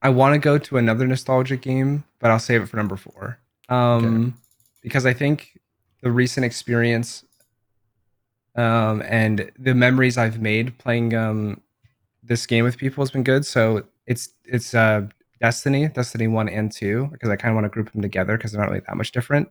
I 0.00 0.10
want 0.10 0.34
to 0.34 0.38
go 0.38 0.58
to 0.58 0.76
another 0.76 1.06
nostalgic 1.06 1.60
game, 1.62 2.04
but 2.20 2.30
I'll 2.30 2.38
save 2.38 2.62
it 2.62 2.66
for 2.66 2.76
number 2.76 2.96
four. 2.96 3.38
Um, 3.68 4.38
because 4.80 5.04
I 5.04 5.12
think 5.12 5.58
the 6.02 6.12
recent 6.12 6.46
experience, 6.46 7.24
um, 8.54 9.02
and 9.06 9.50
the 9.58 9.74
memories 9.74 10.16
I've 10.16 10.40
made 10.40 10.78
playing 10.78 11.14
um 11.14 11.60
this 12.22 12.46
game 12.46 12.64
with 12.64 12.76
people 12.76 13.02
has 13.02 13.10
been 13.10 13.24
good. 13.24 13.44
So 13.44 13.84
it's 14.08 14.30
it's 14.44 14.74
uh 14.74 15.06
Destiny, 15.40 15.86
Destiny 15.88 16.26
one 16.26 16.48
and 16.48 16.72
two, 16.72 17.08
because 17.12 17.28
I 17.28 17.36
kind 17.36 17.52
of 17.52 17.54
want 17.54 17.66
to 17.66 17.68
group 17.68 17.92
them 17.92 18.02
together 18.02 18.36
because 18.36 18.50
they're 18.50 18.60
not 18.60 18.70
really 18.70 18.82
that 18.88 18.96
much 18.96 19.12
different. 19.12 19.48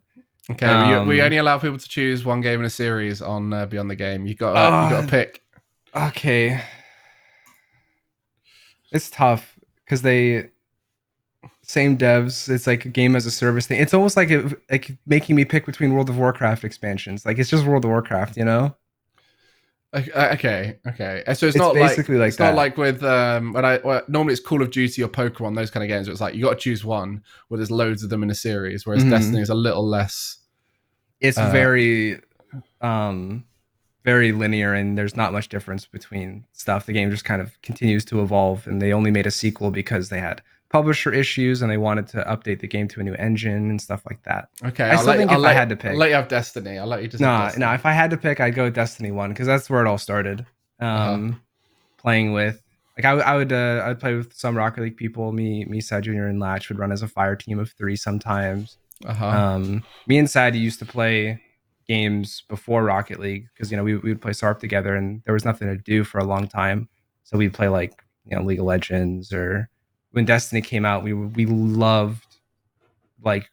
Okay, 0.49 0.67
we, 0.67 1.07
we 1.07 1.19
Um, 1.21 1.25
only 1.25 1.37
allow 1.37 1.57
people 1.57 1.77
to 1.77 1.89
choose 1.89 2.25
one 2.25 2.41
game 2.41 2.59
in 2.59 2.65
a 2.65 2.69
series 2.69 3.21
on 3.21 3.53
uh, 3.53 3.65
Beyond 3.65 3.89
the 3.89 3.95
Game. 3.95 4.25
You 4.25 4.35
got 4.35 4.55
uh, 4.55 4.85
you 4.85 4.95
got 4.95 5.01
to 5.01 5.07
pick. 5.07 5.41
Okay. 5.95 6.61
It's 8.91 9.09
tough 9.09 9.57
because 9.83 10.01
they 10.01 10.49
same 11.61 11.97
devs. 11.97 12.49
It's 12.49 12.65
like 12.67 12.85
a 12.85 12.89
game 12.89 13.15
as 13.15 13.25
a 13.25 13.31
service 13.31 13.67
thing. 13.67 13.81
It's 13.81 13.93
almost 13.93 14.15
like 14.15 14.29
it, 14.31 14.57
like 14.71 14.97
making 15.05 15.35
me 15.35 15.43
pick 15.45 15.65
between 15.65 15.93
World 15.93 16.09
of 16.09 16.17
Warcraft 16.17 16.63
expansions. 16.63 17.25
Like 17.25 17.37
it's 17.39 17.49
just 17.49 17.65
World 17.65 17.83
of 17.83 17.91
Warcraft, 17.91 18.37
you 18.37 18.45
know? 18.45 18.75
Okay, 19.95 20.11
uh, 20.11 20.33
okay, 20.33 20.79
okay. 20.87 21.23
Uh, 21.25 21.33
So 21.33 21.47
it's, 21.47 21.55
It's 21.55 21.59
not 21.63 21.73
basically 21.73 22.15
like 22.15 22.21
like 22.21 22.27
it's 22.29 22.39
not 22.39 22.55
like 22.55 22.77
with 22.77 23.03
um 23.03 23.53
when 23.53 23.63
I 23.65 23.79
well, 23.83 24.01
normally 24.07 24.33
it's 24.33 24.41
Call 24.41 24.61
of 24.61 24.69
Duty 24.69 25.01
or 25.01 25.07
Pokemon 25.07 25.55
those 25.55 25.71
kind 25.71 25.83
of 25.83 25.87
games. 25.87 26.07
Where 26.07 26.11
it's 26.11 26.21
like 26.21 26.35
you 26.35 26.43
got 26.43 26.51
to 26.51 26.55
choose 26.57 26.83
one 26.83 27.23
where 27.47 27.57
there's 27.57 27.71
loads 27.71 28.03
of 28.03 28.09
them 28.09 28.21
in 28.21 28.29
a 28.29 28.35
series. 28.35 28.85
Whereas 28.85 29.03
Mhm. 29.05 29.09
Destiny 29.11 29.41
is 29.41 29.49
a 29.49 29.55
little 29.55 29.87
less. 29.87 30.39
It's 31.21 31.37
Uh, 31.37 31.49
very 31.51 32.19
um 32.81 33.45
very 34.03 34.31
linear 34.31 34.73
and 34.73 34.97
there's 34.97 35.15
not 35.17 35.33
much 35.33 35.49
difference 35.49 35.85
between 35.85 36.45
stuff. 36.53 36.85
The 36.85 36.93
game 36.93 37.11
just 37.11 37.25
kind 37.25 37.41
of 37.41 37.61
continues 37.61 38.05
to 38.05 38.21
evolve 38.21 38.65
and 38.67 38.81
they 38.81 38.93
only 38.93 39.11
made 39.11 39.27
a 39.27 39.31
sequel 39.31 39.69
because 39.71 40.09
they 40.09 40.19
had 40.19 40.41
publisher 40.69 41.13
issues 41.13 41.61
and 41.61 41.71
they 41.71 41.77
wanted 41.77 42.07
to 42.07 42.17
update 42.23 42.59
the 42.59 42.67
game 42.67 42.87
to 42.89 42.99
a 42.99 43.03
new 43.03 43.13
engine 43.15 43.69
and 43.69 43.81
stuff 43.81 44.03
like 44.09 44.21
that. 44.23 44.49
Okay, 44.65 44.83
I 44.85 44.91
I'll 44.91 44.97
still 44.97 45.07
let, 45.11 45.17
think 45.17 45.31
I'll 45.31 45.39
if 45.39 45.45
I 45.45 45.47
let- 45.49 45.55
had 45.55 45.69
to 45.69 45.75
pick- 45.75 45.91
I'll 45.91 45.97
let 45.97 46.09
you 46.09 46.15
have 46.15 46.27
Destiny. 46.27 46.77
I'll 46.77 46.87
let 46.87 47.01
you 47.01 47.07
just. 47.07 47.21
No, 47.21 47.49
no. 47.57 47.71
If 47.73 47.85
I 47.85 47.91
had 47.93 48.09
to 48.11 48.17
pick, 48.17 48.39
I'd 48.39 48.55
go 48.55 48.65
with 48.65 48.75
Destiny 48.75 49.11
One 49.11 49.29
because 49.31 49.47
that's 49.47 49.69
where 49.69 49.81
it 49.85 49.87
all 49.87 49.97
started. 49.97 50.45
Um, 50.79 51.41
playing 51.97 52.33
with 52.33 52.61
like 52.97 53.05
I, 53.05 53.13
would- 53.13 53.23
I 53.23 53.35
would 53.37 53.53
uh, 53.53 53.81
I 53.85 53.87
would 53.89 53.99
play 53.99 54.15
with 54.15 54.33
some 54.33 54.57
Rocket 54.57 54.81
League 54.81 54.97
people. 54.97 55.31
Me, 55.31 55.65
me, 55.65 55.79
Sad 55.81 56.03
Junior, 56.03 56.27
and 56.27 56.39
Latch 56.39 56.69
would 56.69 56.79
run 56.79 56.91
as 56.91 57.01
a 57.01 57.07
fire 57.07 57.35
team 57.35 57.59
of 57.59 57.71
three 57.71 57.95
sometimes. 57.95 58.77
Uh-huh. 59.05 59.25
Um, 59.25 59.83
me 60.07 60.17
and 60.17 60.29
Sad 60.29 60.55
used 60.55 60.79
to 60.79 60.85
play 60.85 61.39
games 61.87 62.43
before 62.49 62.83
Rocket 62.83 63.19
League 63.19 63.47
because 63.53 63.71
you 63.71 63.77
know 63.77 63.83
we 63.83 63.95
we 63.95 64.09
would 64.09 64.21
play 64.21 64.31
SARP 64.33 64.59
together 64.59 64.95
and 64.95 65.21
there 65.25 65.33
was 65.33 65.45
nothing 65.45 65.67
to 65.69 65.77
do 65.77 66.03
for 66.03 66.17
a 66.17 66.23
long 66.25 66.47
time, 66.47 66.89
so 67.23 67.37
we'd 67.37 67.53
play 67.53 67.69
like 67.69 67.93
you 68.25 68.35
know 68.35 68.43
League 68.43 68.59
of 68.59 68.65
Legends 68.65 69.31
or 69.31 69.69
when 70.11 70.25
Destiny 70.25 70.61
came 70.61 70.85
out, 70.85 71.03
we 71.03 71.13
we 71.13 71.45
loved 71.45 72.25
like 73.23 73.49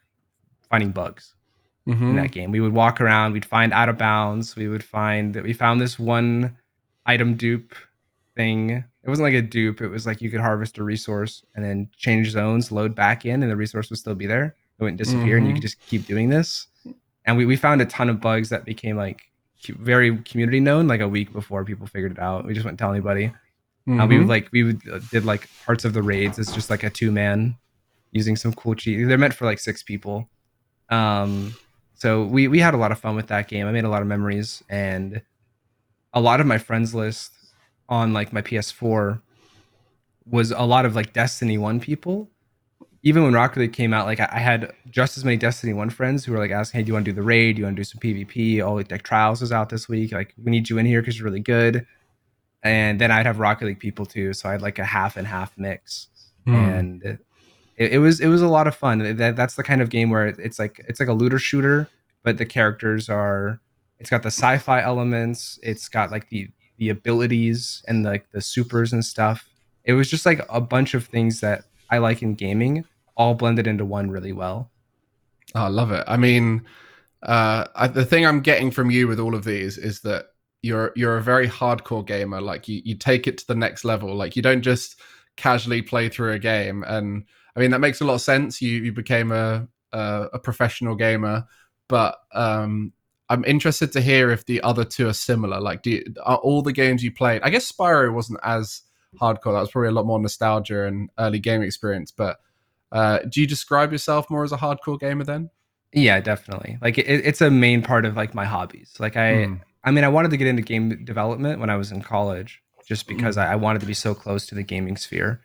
finding 0.71 0.91
bugs 0.91 1.35
in 1.87 1.95
Mhm. 1.99 2.17
that 2.17 2.33
game. 2.33 2.51
We 2.51 2.61
would 2.61 2.73
walk 2.73 3.01
around, 3.01 3.33
we'd 3.33 3.45
find 3.45 3.73
out 3.73 3.89
of 3.89 3.99
bounds, 3.99 4.57
we 4.57 4.69
would 4.69 4.83
find 4.85 5.35
that 5.35 5.43
we 5.45 5.53
found 5.53 5.81
this 5.81 5.99
one 5.99 6.57
item 7.07 7.35
dupe 7.35 7.75
thing. 8.37 8.71
It 8.71 9.09
wasn't 9.09 9.25
like 9.25 9.35
a 9.35 9.43
dupe, 9.43 9.81
it 9.83 9.89
was 9.89 10.07
like 10.07 10.23
you 10.23 10.31
could 10.31 10.41
harvest 10.41 10.79
a 10.79 10.83
resource 10.85 11.45
and 11.55 11.65
then 11.65 11.89
change 11.97 12.31
zones, 12.31 12.73
load 12.73 12.95
back 12.95 13.27
in, 13.27 13.43
and 13.43 13.51
the 13.53 13.57
resource 13.57 13.91
would 13.91 13.99
still 13.99 14.15
be 14.15 14.27
there. 14.27 14.55
It 14.79 14.83
wouldn't 14.83 14.99
disappear, 14.99 15.37
and 15.37 15.47
you 15.47 15.53
Mhm. 15.53 15.57
could 15.57 15.63
just 15.63 15.79
keep 15.87 16.07
doing 16.07 16.31
this. 16.31 16.67
And 17.27 17.37
we, 17.37 17.45
we 17.47 17.57
found 17.57 17.81
a 17.83 17.87
ton 17.87 18.09
of 18.09 18.21
bugs 18.21 18.49
that 18.49 18.65
became 18.65 18.97
like 18.97 19.31
very 19.79 20.17
community 20.19 20.61
known 20.61 20.87
like 20.89 21.01
a 21.01 21.09
week 21.09 21.33
before 21.33 21.65
people 21.65 21.87
figured 21.87 22.13
it 22.13 22.19
out. 22.19 22.45
We 22.47 22.55
just 22.55 22.65
wouldn't 22.65 22.79
tell 22.79 22.91
anybody. 22.91 23.33
Uh, 23.87 24.07
we 24.07 24.19
would 24.19 24.29
like 24.29 24.49
we 24.51 24.63
would 24.63 24.81
uh, 24.89 24.99
did 25.11 25.25
like 25.27 25.49
parts 25.67 25.85
of 25.85 25.93
the 25.93 26.03
raids. 26.03 26.39
It's 26.39 26.55
just 26.55 26.71
like 26.71 26.83
a 26.83 26.91
two 26.91 27.13
man 27.13 27.57
using 28.13 28.35
some 28.35 28.55
cool 28.55 28.75
cheat. 28.75 29.07
They're 29.07 29.19
meant 29.19 29.35
for 29.35 29.45
like 29.45 29.59
six 29.59 29.83
people. 29.83 30.29
Um, 30.89 31.55
so 31.95 32.25
we 32.25 32.49
we 32.49 32.61
had 32.61 32.73
a 32.73 32.79
lot 32.79 32.93
of 32.93 32.99
fun 32.99 33.15
with 33.15 33.27
that 33.27 33.47
game. 33.49 33.67
I 33.67 33.73
made 33.73 33.85
a 33.85 33.91
lot 33.91 34.01
of 34.01 34.09
memories, 34.09 34.63
and 34.71 35.21
a 36.15 36.21
lot 36.21 36.41
of 36.41 36.47
my 36.47 36.57
friends 36.57 36.95
list 36.95 37.33
on 37.89 38.15
like 38.15 38.33
my 38.33 38.41
PS4 38.41 39.21
was 40.27 40.51
a 40.51 40.63
lot 40.63 40.87
of 40.87 40.95
like 40.95 41.13
Destiny 41.13 41.59
One 41.59 41.79
people. 41.79 42.31
Even 43.03 43.23
when 43.23 43.35
Rocket 43.35 43.61
League 43.61 43.75
came 43.75 43.93
out, 43.93 44.07
like 44.07 44.19
I, 44.19 44.31
I 44.33 44.39
had 44.39 44.73
just 44.89 45.19
as 45.19 45.27
many 45.27 45.37
Destiny 45.37 45.75
One 45.75 45.91
friends 45.91 46.25
who 46.25 46.33
were 46.33 46.39
like 46.39 46.53
asking, 46.53 46.79
"Hey, 46.79 46.85
do 46.85 46.89
you 46.89 46.95
want 46.95 47.05
to 47.05 47.11
do 47.11 47.15
the 47.15 47.23
raid? 47.23 47.57
Do 47.57 47.61
you 47.61 47.67
want 47.67 47.77
to 47.77 47.81
do 47.81 47.85
some 47.85 48.01
PvP? 48.01 48.63
Oh, 48.63 48.77
like 48.77 49.03
Trials 49.03 49.43
is 49.43 49.53
out 49.53 49.69
this 49.69 49.91
week. 49.91 50.13
Like 50.13 50.33
we 50.43 50.51
need 50.51 50.71
you 50.71 50.79
in 50.79 50.87
here 50.87 51.03
because 51.03 51.19
you're 51.19 51.27
really 51.27 51.41
good." 51.41 51.87
And 52.65 52.99
then 53.01 53.11
I'd 53.11 53.27
have 53.27 53.39
Rocket 53.39 53.67
League 53.67 53.79
people 53.79 54.07
too, 54.07 54.33
so 54.33 54.49
I 54.49 54.53
had 54.53 54.63
like 54.63 54.79
a 54.79 54.85
half 54.85 55.17
and 55.17 55.27
half 55.27 55.53
mix 55.57 56.09
Hmm. 56.47 56.55
and 56.55 57.03
it, 57.77 57.93
it 57.95 57.99
was 57.99 58.21
it 58.21 58.29
was 58.29 58.43
a 58.43 58.49
lot 58.49 58.67
of 58.67 58.75
fun. 58.75 59.17
That, 59.17 59.35
that's 59.37 59.55
the 59.55 59.63
kind 59.63 59.81
of 59.81 59.89
game 59.91 60.11
where 60.11 60.27
it's 60.27 60.59
like 60.59 60.85
it's 60.89 61.01
like 61.01 61.09
a 61.09 61.13
looter 61.15 61.39
shooter, 61.39 61.89
but 62.23 62.39
the 62.39 62.47
characters 62.47 63.09
are. 63.09 63.61
It's 63.99 64.11
got 64.11 64.23
the 64.23 64.31
sci-fi 64.31 64.83
elements. 64.83 65.59
It's 65.63 65.89
got 65.89 66.11
like 66.11 66.29
the 66.29 66.49
the 66.77 66.91
abilities 66.91 67.83
and 67.89 68.05
like 68.05 68.31
the 68.33 68.41
supers 68.41 68.93
and 68.93 69.05
stuff. 69.05 69.49
It 69.85 69.95
was 69.95 70.11
just 70.11 70.27
like 70.27 70.45
a 70.51 70.61
bunch 70.61 70.95
of 70.95 71.07
things 71.07 71.41
that 71.41 71.65
I 71.91 71.99
like 71.99 72.21
in 72.23 72.35
gaming, 72.35 72.85
all 73.17 73.35
blended 73.35 73.67
into 73.67 73.85
one 73.85 74.11
really 74.11 74.33
well. 74.33 74.71
Oh, 75.55 75.63
I 75.65 75.69
love 75.69 75.93
it. 75.93 76.05
I 76.07 76.17
mean, 76.17 76.65
uh, 77.23 77.67
I, 77.75 77.87
the 77.87 78.05
thing 78.05 78.27
I'm 78.27 78.41
getting 78.41 78.71
from 78.71 78.91
you 78.91 79.07
with 79.09 79.21
all 79.21 79.35
of 79.35 79.45
these 79.45 79.79
is 79.79 80.01
that 80.01 80.27
you're 80.65 80.93
you're 80.97 81.19
a 81.19 81.23
very 81.23 81.47
hardcore 81.47 82.07
gamer. 82.07 82.41
Like 82.41 82.69
you, 82.69 82.81
you 82.85 82.97
take 82.97 83.27
it 83.27 83.37
to 83.39 83.47
the 83.47 83.55
next 83.55 83.85
level. 83.85 84.15
Like 84.15 84.35
you 84.35 84.41
don't 84.41 84.63
just 84.63 84.99
casually 85.37 85.83
play 85.83 86.09
through 86.09 86.33
a 86.33 86.39
game. 86.39 86.83
And 86.85 87.25
I 87.55 87.61
mean 87.61 87.71
that 87.73 87.81
makes 87.81 88.01
a 88.01 88.05
lot 88.05 88.15
of 88.15 88.23
sense. 88.23 88.63
You 88.63 88.83
you 88.83 88.93
became 88.93 89.31
a 89.31 89.69
a, 89.93 90.29
a 90.33 90.39
professional 90.39 90.95
gamer, 90.95 91.45
but 91.87 92.17
um, 92.33 92.95
I'm 93.29 93.45
interested 93.45 93.93
to 93.93 94.01
hear 94.01 94.31
if 94.31 94.47
the 94.47 94.63
other 94.63 94.85
two 94.85 95.07
are 95.09 95.13
similar. 95.13 95.61
Like, 95.61 95.83
do 95.83 95.91
you, 95.91 96.05
are 96.23 96.39
all 96.39 96.63
the 96.63 96.73
games 96.73 97.05
you 97.05 97.13
played? 97.13 97.43
I 97.43 97.51
guess 97.51 97.71
Spyro 97.71 98.13
wasn't 98.13 98.41
as 98.43 98.83
hardcore. 99.21 99.53
That 99.53 99.61
was 99.61 99.71
probably 99.71 99.89
a 99.89 99.93
lot 99.93 100.07
more 100.07 100.19
nostalgia 100.19 100.87
and 100.87 101.11
early 101.19 101.41
game 101.41 101.63
experience. 101.63 102.11
But 102.11 102.39
uh, 102.91 103.19
do 103.29 103.43
you 103.43 103.47
describe 103.47 103.93
yourself 103.93 104.31
more 104.31 104.45
as 104.45 104.53
a 104.53 104.57
hardcore 104.57 104.99
gamer 104.99 105.25
then? 105.25 105.51
Yeah, 105.93 106.21
definitely. 106.21 106.79
Like 106.81 106.99
it, 106.99 107.07
it's 107.07 107.41
a 107.41 107.51
main 107.51 107.83
part 107.83 108.07
of 108.07 108.17
like 108.17 108.35
my 108.35 108.47
hobbies. 108.47 108.95
Like 108.99 109.17
I, 109.17 109.47
Hmm. 109.47 109.55
I 109.85 109.91
mean, 109.91 110.05
I 110.05 110.09
wanted 110.09 110.31
to 110.31 110.37
get 110.37 110.49
into 110.49 110.63
game 110.63 111.05
development 111.05 111.61
when 111.61 111.71
I 111.71 111.77
was 111.77 111.93
in 111.93 112.03
college, 112.03 112.63
just 112.87 113.07
mm-hmm. 113.07 113.17
because 113.17 113.37
I, 113.37 113.53
I 113.53 113.57
wanted 113.57 113.81
to 113.81 113.87
be 113.87 113.95
so 113.95 114.15
close 114.15 114.47
to 114.47 114.55
the 114.55 114.63
gaming 114.63 114.97
sphere. 114.97 115.41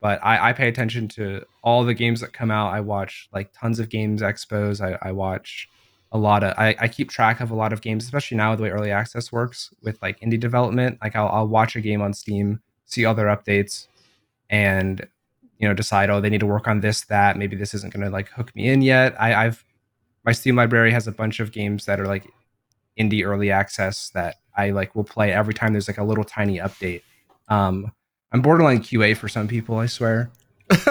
But 0.00 0.20
I, 0.22 0.50
I 0.50 0.52
pay 0.52 0.68
attention 0.68 1.08
to 1.08 1.44
all 1.62 1.84
the 1.84 1.94
games 1.94 2.20
that 2.20 2.32
come 2.32 2.50
out. 2.50 2.72
I 2.72 2.80
watch 2.80 3.28
like 3.32 3.52
tons 3.52 3.80
of 3.80 3.88
games 3.88 4.22
expos. 4.22 4.80
I, 4.80 4.96
I 5.08 5.12
watch 5.12 5.68
a 6.12 6.18
lot 6.18 6.44
of. 6.44 6.54
I, 6.56 6.76
I 6.78 6.88
keep 6.88 7.10
track 7.10 7.40
of 7.40 7.50
a 7.50 7.54
lot 7.54 7.72
of 7.72 7.80
games, 7.80 8.04
especially 8.04 8.36
now 8.36 8.50
with 8.50 8.58
the 8.58 8.62
way 8.64 8.70
early 8.70 8.92
access 8.92 9.32
works 9.32 9.70
with 9.82 10.00
like 10.00 10.20
indie 10.20 10.38
development. 10.38 10.98
Like 11.02 11.16
I'll, 11.16 11.28
I'll 11.28 11.48
watch 11.48 11.74
a 11.74 11.80
game 11.80 12.00
on 12.00 12.12
Steam, 12.12 12.60
see 12.84 13.04
other 13.04 13.26
updates, 13.26 13.88
and 14.50 15.06
you 15.58 15.66
know 15.66 15.74
decide 15.74 16.10
oh 16.10 16.20
they 16.20 16.30
need 16.30 16.40
to 16.40 16.46
work 16.46 16.68
on 16.68 16.80
this 16.80 17.04
that 17.06 17.36
maybe 17.36 17.56
this 17.56 17.74
isn't 17.74 17.92
going 17.92 18.04
to 18.04 18.10
like 18.10 18.28
hook 18.28 18.54
me 18.54 18.68
in 18.68 18.82
yet. 18.82 19.20
I, 19.20 19.46
I've 19.46 19.64
my 20.24 20.32
Steam 20.32 20.54
library 20.54 20.92
has 20.92 21.08
a 21.08 21.12
bunch 21.12 21.40
of 21.40 21.50
games 21.50 21.86
that 21.86 21.98
are 21.98 22.06
like 22.06 22.24
indie 22.98 23.24
early 23.24 23.50
access 23.50 24.10
that 24.10 24.36
I 24.56 24.70
like 24.70 24.94
will 24.94 25.04
play 25.04 25.32
every 25.32 25.54
time 25.54 25.72
there's 25.72 25.88
like 25.88 25.98
a 25.98 26.04
little 26.04 26.24
tiny 26.24 26.58
update. 26.58 27.02
Um, 27.48 27.92
I'm 28.32 28.42
borderline 28.42 28.80
QA 28.80 29.16
for 29.16 29.28
some 29.28 29.48
people, 29.48 29.78
I 29.78 29.86
swear. 29.86 30.30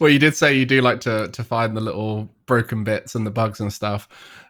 well, 0.00 0.10
you 0.10 0.18
did 0.18 0.34
say 0.34 0.54
you 0.54 0.66
do 0.66 0.80
like 0.80 1.00
to 1.00 1.28
to 1.28 1.44
find 1.44 1.76
the 1.76 1.80
little 1.80 2.28
broken 2.46 2.82
bits 2.82 3.14
and 3.14 3.24
the 3.26 3.30
bugs 3.30 3.60
and 3.60 3.72
stuff. 3.72 4.08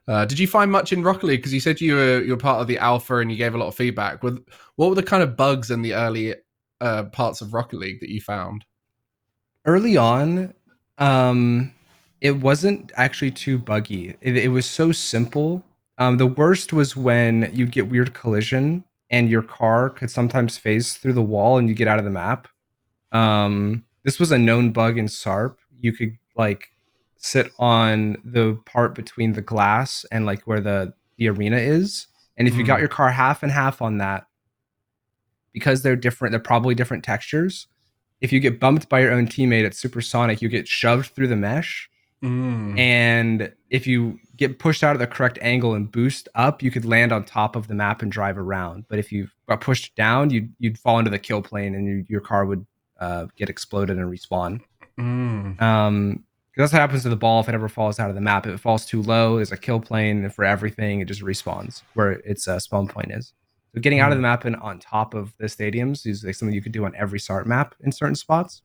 Uh, 0.08 0.24
did 0.24 0.38
you 0.38 0.46
find 0.46 0.72
much 0.72 0.92
in 0.92 1.02
Rocket 1.02 1.26
League? 1.26 1.40
Because 1.40 1.52
you 1.52 1.60
said 1.60 1.80
you 1.80 1.94
were 1.94 2.22
you 2.22 2.30
were 2.30 2.38
part 2.38 2.60
of 2.60 2.66
the 2.66 2.78
alpha 2.78 3.18
and 3.18 3.30
you 3.30 3.36
gave 3.36 3.54
a 3.54 3.58
lot 3.58 3.68
of 3.68 3.74
feedback. 3.74 4.22
With 4.22 4.44
what 4.76 4.88
were 4.88 4.94
the 4.94 5.02
kind 5.02 5.22
of 5.22 5.36
bugs 5.36 5.70
in 5.70 5.82
the 5.82 5.94
early 5.94 6.34
uh, 6.80 7.04
parts 7.04 7.40
of 7.42 7.52
Rocket 7.52 7.78
League 7.78 8.00
that 8.00 8.08
you 8.08 8.20
found? 8.20 8.64
Early 9.64 9.96
on, 9.96 10.54
um, 10.98 11.72
it 12.20 12.38
wasn't 12.38 12.92
actually 12.96 13.30
too 13.30 13.58
buggy. 13.58 14.16
It, 14.20 14.36
it 14.36 14.48
was 14.48 14.66
so 14.66 14.90
simple. 14.90 15.62
Um, 15.98 16.16
the 16.18 16.26
worst 16.26 16.72
was 16.72 16.96
when 16.96 17.50
you'd 17.54 17.70
get 17.72 17.88
weird 17.88 18.14
collision 18.14 18.84
and 19.10 19.28
your 19.28 19.42
car 19.42 19.90
could 19.90 20.10
sometimes 20.10 20.56
phase 20.56 20.94
through 20.94 21.12
the 21.12 21.22
wall 21.22 21.58
and 21.58 21.68
you 21.68 21.74
get 21.74 21.86
out 21.88 21.98
of 21.98 22.04
the 22.04 22.10
map. 22.10 22.48
Um, 23.12 23.84
this 24.04 24.18
was 24.18 24.32
a 24.32 24.38
known 24.38 24.72
bug 24.72 24.96
in 24.98 25.06
SARP. 25.06 25.56
You 25.80 25.92
could 25.92 26.16
like 26.36 26.70
sit 27.18 27.52
on 27.58 28.16
the 28.24 28.58
part 28.64 28.94
between 28.94 29.34
the 29.34 29.42
glass 29.42 30.04
and 30.10 30.24
like 30.26 30.42
where 30.42 30.60
the 30.60 30.94
the 31.18 31.28
arena 31.28 31.58
is, 31.58 32.06
and 32.38 32.48
if 32.48 32.56
you 32.56 32.64
got 32.64 32.78
Mm. 32.78 32.80
your 32.80 32.88
car 32.88 33.10
half 33.10 33.42
and 33.42 33.52
half 33.52 33.82
on 33.82 33.98
that, 33.98 34.26
because 35.52 35.82
they're 35.82 35.94
different, 35.94 36.32
they're 36.32 36.40
probably 36.40 36.74
different 36.74 37.04
textures. 37.04 37.68
If 38.20 38.32
you 38.32 38.40
get 38.40 38.58
bumped 38.58 38.88
by 38.88 39.00
your 39.00 39.12
own 39.12 39.26
teammate 39.26 39.66
at 39.66 39.74
supersonic, 39.74 40.40
you 40.40 40.48
get 40.48 40.66
shoved 40.66 41.10
through 41.14 41.28
the 41.28 41.36
mesh, 41.36 41.88
Mm. 42.22 42.78
and 42.78 43.52
if 43.68 43.86
you 43.86 44.18
get 44.46 44.58
pushed 44.58 44.82
out 44.84 44.94
at 44.94 44.98
the 44.98 45.06
correct 45.06 45.38
angle 45.40 45.74
and 45.74 45.90
boost 45.90 46.28
up, 46.34 46.62
you 46.62 46.70
could 46.70 46.84
land 46.84 47.12
on 47.12 47.24
top 47.24 47.56
of 47.56 47.68
the 47.68 47.74
map 47.74 48.02
and 48.02 48.10
drive 48.10 48.38
around. 48.38 48.84
But 48.88 48.98
if 48.98 49.12
you 49.12 49.28
got 49.48 49.60
pushed 49.60 49.94
down, 49.96 50.30
you'd 50.30 50.52
you'd 50.58 50.78
fall 50.78 50.98
into 50.98 51.10
the 51.10 51.18
kill 51.18 51.42
plane 51.42 51.74
and 51.74 51.86
you, 51.86 52.04
your 52.08 52.20
car 52.20 52.44
would 52.44 52.66
uh, 53.00 53.26
get 53.36 53.48
exploded 53.48 53.98
and 53.98 54.10
respawn. 54.10 54.60
Mm. 54.98 55.60
Um, 55.60 56.24
that's 56.56 56.72
what 56.72 56.80
happens 56.80 57.02
to 57.02 57.08
the 57.08 57.16
ball 57.16 57.40
if 57.40 57.48
it 57.48 57.54
ever 57.54 57.68
falls 57.68 57.98
out 57.98 58.10
of 58.10 58.14
the 58.14 58.20
map. 58.20 58.46
If 58.46 58.54
it 58.54 58.60
falls 58.60 58.84
too 58.84 59.02
low, 59.02 59.36
there's 59.36 59.52
a 59.52 59.56
kill 59.56 59.80
plane, 59.80 60.22
and 60.22 60.34
for 60.34 60.44
everything, 60.44 61.00
it 61.00 61.06
just 61.06 61.22
respawns 61.22 61.82
where 61.94 62.12
its 62.12 62.46
uh, 62.46 62.58
spawn 62.58 62.88
point 62.88 63.10
is. 63.10 63.32
So 63.74 63.80
getting 63.80 64.00
out 64.00 64.12
of 64.12 64.18
the 64.18 64.22
map 64.22 64.44
and 64.44 64.56
on 64.56 64.78
top 64.78 65.14
of 65.14 65.32
the 65.38 65.46
stadiums 65.46 66.06
is 66.06 66.24
like 66.24 66.34
something 66.34 66.54
you 66.54 66.60
could 66.60 66.72
do 66.72 66.84
on 66.84 66.94
every 66.94 67.18
SARP 67.18 67.46
map 67.46 67.74
in 67.80 67.90
certain 67.90 68.14
spots. 68.14 68.60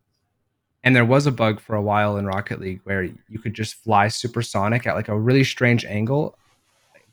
And 0.84 0.96
there 0.96 1.06
was 1.06 1.26
a 1.26 1.32
bug 1.32 1.60
for 1.60 1.76
a 1.76 1.82
while 1.82 2.18
in 2.18 2.26
Rocket 2.26 2.62
League 2.62 2.82
where 2.84 3.04
you 3.04 3.40
could 3.42 3.54
just 3.54 3.76
fly 3.76 4.08
supersonic 4.08 4.88
at 4.88 4.96
like 4.96 5.10
a 5.10 5.20
really 5.20 5.44
strange 5.44 5.84
angle, 5.86 6.38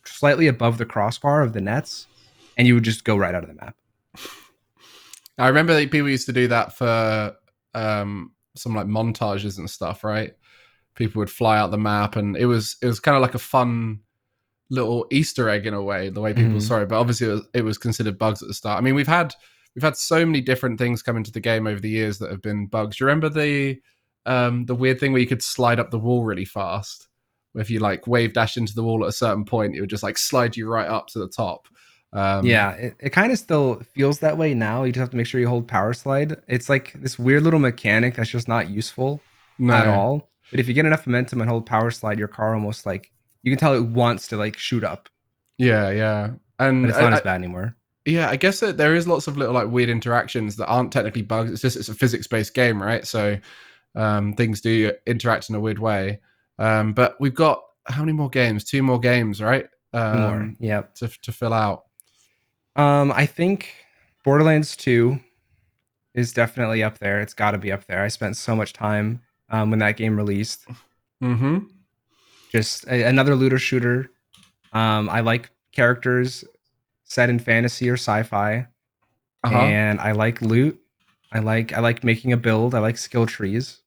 slightly 0.05 0.47
above 0.47 0.79
the 0.79 0.85
crossbar 0.87 1.43
of 1.43 1.53
the 1.55 1.61
nets, 1.61 2.07
and 2.57 2.67
you 2.69 2.75
would 2.75 2.85
just 2.85 3.05
go 3.05 3.17
right 3.17 3.35
out 3.35 3.43
of 3.43 3.49
the 3.49 3.55
map. 3.57 3.75
I 5.39 5.49
remember 5.49 5.75
that 5.75 5.91
people 5.91 6.09
used 6.09 6.27
to 6.27 6.33
do 6.33 6.47
that 6.49 6.77
for 6.77 7.35
um, 7.75 8.33
some 8.55 8.75
like 8.75 8.87
montages 8.87 9.59
and 9.59 9.69
stuff, 9.69 10.05
right? 10.05 10.33
People 10.95 11.19
would 11.19 11.31
fly 11.31 11.59
out 11.59 11.73
the 11.73 11.79
map, 11.79 12.15
and 12.15 12.37
it 12.37 12.47
was 12.47 12.77
it 12.81 12.87
was 12.87 13.01
kind 13.01 13.17
of 13.17 13.23
like 13.23 13.35
a 13.35 13.39
fun 13.41 14.01
little 14.71 15.07
Easter 15.11 15.49
egg 15.49 15.67
in 15.67 15.75
a 15.75 15.83
way. 15.83 16.09
The 16.11 16.21
way 16.21 16.33
people 16.33 16.59
Mhm. 16.59 16.63
saw 16.63 16.81
it, 16.81 16.89
but 16.89 16.99
obviously 17.01 17.29
it 17.29 17.33
was, 17.33 17.43
it 17.55 17.65
was 17.65 17.79
considered 17.79 18.19
bugs 18.19 18.43
at 18.43 18.49
the 18.49 18.55
start. 18.55 18.79
I 18.79 18.83
mean, 18.83 18.95
we've 18.95 19.09
had 19.09 19.35
we've 19.75 19.83
had 19.83 19.97
so 19.97 20.25
many 20.25 20.41
different 20.41 20.79
things 20.79 21.03
come 21.03 21.17
into 21.17 21.33
the 21.33 21.41
game 21.41 21.67
over 21.67 21.81
the 21.81 21.91
years 21.91 22.19
that 22.19 22.31
have 22.31 22.43
been 22.43 22.67
bugs. 22.67 22.97
Do 22.97 23.05
you 23.05 23.09
remember 23.09 23.29
the 23.29 23.81
um, 24.27 24.65
the 24.67 24.75
weird 24.75 25.01
thing 25.01 25.13
where 25.13 25.21
you 25.21 25.27
could 25.27 25.43
slide 25.43 25.79
up 25.81 25.91
the 25.91 25.99
wall 25.99 26.25
really 26.25 26.45
fast? 26.45 27.09
Where 27.53 27.63
if 27.63 27.71
you 27.71 27.81
like 27.81 28.07
wave 28.07 28.33
dash 28.33 28.57
into 28.57 28.75
the 28.75 28.83
wall 28.83 29.05
at 29.05 29.09
a 29.09 29.13
certain 29.13 29.45
point, 29.45 29.77
it 29.77 29.81
would 29.81 29.91
just 29.91 30.03
like 30.03 30.19
slide 30.19 30.57
you 30.57 30.69
right 30.69 30.89
up 30.89 31.09
to 31.09 31.19
the 31.19 31.29
top. 31.29 31.69
Um, 32.13 32.47
yeah, 32.47 32.71
it, 32.73 32.95
it 33.01 33.11
kind 33.11 33.33
of 33.33 33.39
still 33.39 33.83
feels 33.93 34.21
that 34.21 34.39
way 34.39 34.55
now. 34.55 34.85
You 34.85 34.93
just 34.93 35.01
have 35.01 35.11
to 35.11 35.17
make 35.17 35.27
sure 35.27 35.41
you 35.41 35.49
hold 35.49 35.67
power 35.67 35.93
slide. 35.93 36.37
It's 36.47 36.69
like 36.69 36.93
this 36.95 37.19
weird 37.19 37.43
little 37.43 37.59
mechanic 37.59 38.15
that's 38.15 38.31
just 38.31 38.47
not 38.47 38.71
useful 38.71 39.21
no. 39.59 39.75
at 39.75 39.89
all. 39.89 40.31
But 40.51 40.61
if 40.61 40.69
you 40.69 40.75
get 40.75 40.87
enough 40.87 41.07
momentum 41.07 41.41
and 41.41 41.51
hold 41.51 41.67
power 41.67 41.91
slide, 41.91 42.19
your 42.19 42.29
car 42.29 42.55
almost 42.55 42.87
like 42.87 43.11
you 43.43 43.51
can 43.51 43.59
tell 43.59 43.75
it 43.75 43.85
wants 43.85 44.29
to 44.29 44.37
like 44.37 44.57
shoot 44.57 44.85
up, 44.85 45.09
Yeah, 45.59 45.91
yeah, 45.91 46.31
and 46.61 46.85
but 46.85 46.91
it's 46.91 46.99
not 46.99 47.13
I- 47.13 47.17
as 47.17 47.23
bad 47.23 47.35
anymore. 47.35 47.77
Yeah, 48.07 48.29
I 48.29 48.37
guess 48.37 48.61
that 48.61 48.77
there 48.77 48.95
is 48.95 49.09
lots 49.09 49.27
of 49.29 49.37
little 49.37 49.55
like 49.55 49.69
weird 49.69 49.89
interactions 49.89 50.57
that 50.57 50.67
aren't 50.67 50.93
technically 50.93 51.23
bugs. 51.23 51.51
It's 51.51 51.63
just 51.63 51.77
it's 51.77 51.89
a 51.89 51.95
physics 51.95 52.27
based 52.27 52.53
game, 52.55 52.83
right? 52.83 53.07
So 53.07 53.39
um, 53.95 54.35
things 54.35 54.61
do 54.61 54.93
interact 55.07 55.49
in 55.49 55.55
a 55.55 55.61
weird 55.61 55.79
way. 55.79 56.21
Um, 56.59 56.93
but 56.93 57.17
we've 57.19 57.35
got 57.35 57.63
how 57.87 58.03
many 58.03 58.13
more 58.13 58.29
games? 58.29 58.65
Two 58.65 58.83
more 58.83 58.99
games, 58.99 59.41
right? 59.41 59.69
Um, 59.93 60.21
More, 60.21 60.53
yep. 60.59 60.95
to 60.97 61.09
to 61.09 61.33
fill 61.33 61.53
out. 61.53 61.85
Um, 62.77 63.13
I 63.13 63.27
think 63.27 63.73
Borderlands 64.25 64.77
Two 64.77 65.21
is 66.15 66.33
definitely 66.33 66.83
up 66.83 66.99
there. 66.99 67.21
It's 67.21 67.35
got 67.35 67.53
to 67.53 67.59
be 67.59 67.73
up 67.73 67.87
there. 67.87 68.03
I 68.03 68.09
spent 68.09 68.37
so 68.37 68.55
much 68.55 68.73
time 68.73 69.21
um, 69.51 69.71
when 69.71 69.79
that 69.79 69.97
game 69.97 70.17
released. 70.17 70.67
Mm-hmm. 71.23 71.59
just 72.51 72.87
a, 72.87 73.05
another 73.05 73.35
looter 73.35 73.59
shooter. 73.59 74.11
Um, 74.73 75.09
I 75.09 75.21
like 75.21 75.51
characters 75.73 76.45
set 77.05 77.31
in 77.31 77.39
fantasy 77.39 77.89
or 77.89 77.95
sci-fi, 77.95 78.67
Uh-huh. 79.45 79.57
and 79.59 80.01
I 80.01 80.13
like 80.13 80.41
loot. 80.43 80.81
I 81.33 81.39
like 81.41 81.73
I 81.73 81.81
like 81.81 82.05
making 82.05 82.33
a 82.33 82.37
build. 82.37 82.75
I 82.75 82.79
like 82.79 82.97
skill 82.99 83.27
trees. 83.27 83.81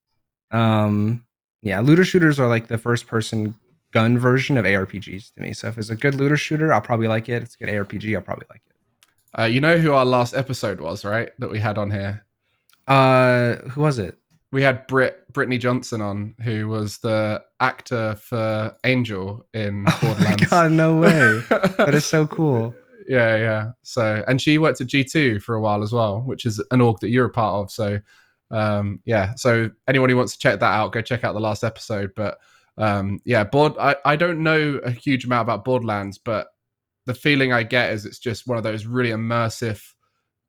Um, 0.52 1.24
yeah, 1.62 1.80
looter 1.82 2.06
shooters 2.06 2.40
are 2.40 2.48
like 2.48 2.68
the 2.68 2.78
first 2.78 3.08
person 3.08 3.56
gun 3.92 4.18
version 4.20 4.58
of 4.58 4.66
ARPGs 4.66 5.34
to 5.34 5.42
me. 5.42 5.54
So 5.54 5.68
if 5.70 5.78
it's 5.78 5.90
a 5.90 5.96
good 5.96 6.16
looter 6.16 6.38
shooter, 6.38 6.74
I'll 6.74 6.82
probably 6.82 7.08
like 7.08 7.30
it. 7.30 7.38
If 7.38 7.44
it's 7.44 7.56
a 7.56 7.58
good 7.66 7.70
ARPG, 7.70 8.16
I'll 8.16 8.22
probably 8.22 8.46
like 8.50 8.62
it. 8.68 9.40
Uh, 9.40 9.46
you 9.46 9.60
know 9.62 9.78
who 9.78 9.94
our 9.94 10.06
last 10.06 10.34
episode 10.36 10.80
was, 10.82 11.04
right? 11.06 11.30
That 11.40 11.50
we 11.50 11.60
had 11.60 11.78
on 11.78 11.92
here. 11.92 12.26
Uh, 12.88 13.56
who 13.70 13.82
was 13.82 14.00
it? 14.00 14.18
We 14.52 14.62
had 14.64 14.88
Brit 14.88 15.32
Brittany 15.34 15.58
Johnson 15.58 16.02
on, 16.02 16.36
who 16.42 16.68
was 16.70 17.00
the 17.00 17.44
actor 17.60 18.16
for 18.16 18.76
Angel 18.86 19.46
in 19.54 19.86
Oh 19.88 20.00
Borderlands. 20.02 20.48
god, 20.48 20.72
no 20.72 20.96
way! 20.98 21.40
that 21.78 21.94
is 21.94 22.06
so 22.06 22.26
cool. 22.28 22.74
Yeah, 23.08 23.38
yeah. 23.38 23.72
So, 23.84 24.24
and 24.28 24.42
she 24.42 24.58
worked 24.58 24.82
at 24.82 24.88
G2 24.88 25.42
for 25.42 25.56
a 25.56 25.62
while 25.62 25.82
as 25.82 25.94
well, 25.94 26.22
which 26.22 26.46
is 26.46 26.64
an 26.72 26.82
org 26.82 27.00
that 27.00 27.10
you're 27.10 27.26
a 27.26 27.30
part 27.30 27.64
of. 27.64 27.72
So, 27.72 28.00
um, 28.52 29.00
yeah. 29.06 29.34
So, 29.36 29.72
anyone 29.88 30.10
who 30.10 30.18
wants 30.18 30.34
to 30.34 30.40
check 30.40 30.60
that 30.60 30.74
out, 30.74 30.92
go 30.92 31.02
check 31.02 31.24
out 31.24 31.34
the 31.34 31.40
last 31.40 31.64
episode. 31.64 32.12
But, 32.16 32.38
um, 32.78 33.20
yeah, 33.26 33.44
board. 33.44 33.74
I, 33.80 33.96
I 34.06 34.16
don't 34.16 34.44
know 34.44 34.80
a 34.84 34.92
huge 34.92 35.26
amount 35.26 35.44
about 35.44 35.66
Borderlands, 35.66 36.18
but 36.18 36.48
the 37.06 37.14
feeling 37.14 37.54
I 37.54 37.64
get 37.64 37.94
is 37.94 38.06
it's 38.06 38.20
just 38.20 38.48
one 38.48 38.58
of 38.58 38.64
those 38.64 38.86
really 38.86 39.12
immersive 39.12 39.82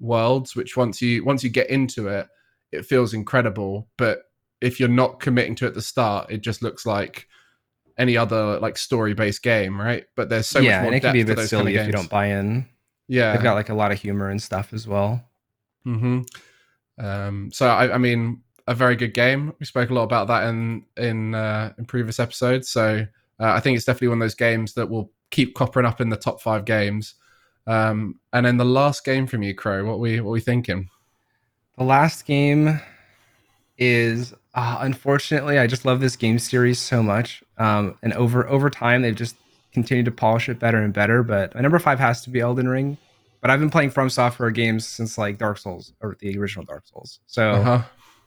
worlds, 0.00 0.56
which 0.56 0.76
once 0.76 1.00
you 1.00 1.24
once 1.24 1.44
you 1.44 1.50
get 1.50 1.70
into 1.70 2.08
it, 2.08 2.26
it 2.72 2.86
feels 2.86 3.14
incredible. 3.14 3.88
But 3.96 4.22
if 4.60 4.80
you're 4.80 4.88
not 4.88 5.20
committing 5.20 5.54
to 5.56 5.66
it 5.66 5.68
at 5.68 5.74
the 5.74 5.82
start, 5.82 6.30
it 6.30 6.42
just 6.42 6.62
looks 6.62 6.84
like 6.84 7.28
any 7.98 8.16
other 8.16 8.58
like 8.60 8.78
story 8.78 9.12
based 9.14 9.42
game, 9.42 9.80
right? 9.80 10.04
But 10.16 10.28
there's 10.28 10.46
so 10.46 10.60
yeah, 10.60 10.78
much 10.78 10.82
more 10.82 10.86
and 10.88 10.96
it 10.96 11.00
can 11.00 11.12
be 11.12 11.20
a 11.20 11.24
bit 11.24 11.36
those 11.36 11.50
kind 11.50 11.60
silly 11.62 11.76
of 11.76 11.82
if 11.82 11.86
you 11.86 11.92
don't 11.92 12.08
buy 12.10 12.26
in. 12.26 12.66
Yeah, 13.08 13.32
They've 13.32 13.42
got 13.42 13.54
like 13.54 13.68
a 13.70 13.74
lot 13.74 13.92
of 13.92 14.00
humor 14.00 14.30
and 14.30 14.40
stuff 14.40 14.72
as 14.72 14.86
well. 14.86 15.22
hmm 15.84 16.20
Um, 16.98 17.50
so 17.52 17.68
I, 17.68 17.94
I 17.94 17.98
mean, 17.98 18.42
a 18.66 18.74
very 18.74 18.96
good 18.96 19.14
game. 19.14 19.52
We 19.58 19.66
spoke 19.66 19.90
a 19.90 19.94
lot 19.94 20.04
about 20.04 20.28
that 20.28 20.48
in 20.48 20.84
in 20.96 21.34
uh, 21.34 21.72
in 21.78 21.86
previous 21.86 22.20
episodes. 22.20 22.68
So 22.68 23.06
uh, 23.40 23.52
I 23.52 23.60
think 23.60 23.76
it's 23.76 23.86
definitely 23.86 24.08
one 24.08 24.18
of 24.18 24.24
those 24.24 24.34
games 24.34 24.74
that 24.74 24.88
will 24.88 25.10
keep 25.30 25.56
coppering 25.56 25.86
up 25.86 26.00
in 26.00 26.08
the 26.08 26.16
top 26.16 26.40
five 26.40 26.64
games. 26.64 27.14
Um, 27.66 28.20
and 28.32 28.46
then 28.46 28.56
the 28.56 28.64
last 28.64 29.04
game 29.04 29.26
from 29.26 29.42
you, 29.42 29.54
Kro. 29.54 29.84
What 29.84 30.00
we 30.00 30.20
what 30.20 30.30
we 30.30 30.40
thinking? 30.40 30.88
The 31.78 31.84
last 31.84 32.26
game 32.26 32.80
is 33.76 34.34
uh, 34.58 34.78
unfortunately 34.80 35.58
I 35.58 35.66
just 35.66 35.84
love 35.84 36.00
this 36.00 36.16
game 36.16 36.38
series 36.38 36.78
so 36.78 37.02
much. 37.02 37.42
Um, 37.58 37.96
and 38.02 38.12
over 38.14 38.48
over 38.48 38.68
time 38.70 39.02
they've 39.02 39.14
just 39.14 39.36
continued 39.72 40.06
to 40.06 40.10
polish 40.10 40.48
it 40.48 40.58
better 40.58 40.78
and 40.78 40.92
better. 40.92 41.22
But 41.22 41.54
my 41.54 41.60
number 41.60 41.78
five 41.78 41.98
has 42.00 42.22
to 42.22 42.30
be 42.30 42.40
Elden 42.40 42.68
Ring. 42.68 42.98
But 43.40 43.50
I've 43.50 43.60
been 43.60 43.70
playing 43.70 43.90
From 43.90 44.10
Software 44.10 44.50
games 44.50 44.84
since 44.86 45.16
like 45.16 45.38
Dark 45.38 45.58
Souls 45.58 45.92
or 46.00 46.16
the 46.18 46.36
original 46.38 46.64
Dark 46.64 46.86
Souls. 46.88 47.20
So 47.26 47.50
Uh-huh. 47.52 47.82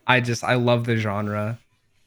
I 0.08 0.22
just 0.22 0.44
I 0.44 0.56
love 0.56 0.86
the 0.86 0.96
genre. 0.98 1.60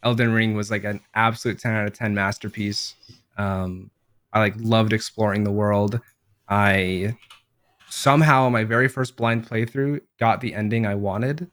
Elden 0.02 0.32
Ring 0.32 0.54
was 0.54 0.70
like 0.70 0.84
an 0.84 1.00
absolute 1.14 1.58
10 1.58 1.72
out 1.72 1.86
of 1.86 1.92
10 1.92 2.14
masterpiece. 2.14 2.94
Um, 3.36 3.90
I 4.32 4.40
like 4.40 4.54
loved 4.58 4.92
exploring 4.92 5.44
the 5.44 5.52
world. 5.52 6.00
I 6.48 7.16
somehow 7.88 8.48
my 8.48 8.64
very 8.64 8.88
first 8.88 9.16
blind 9.16 9.48
playthrough 9.48 10.00
got 10.18 10.40
the 10.40 10.54
ending 10.54 10.86
I 10.86 10.94
wanted. 10.94 11.50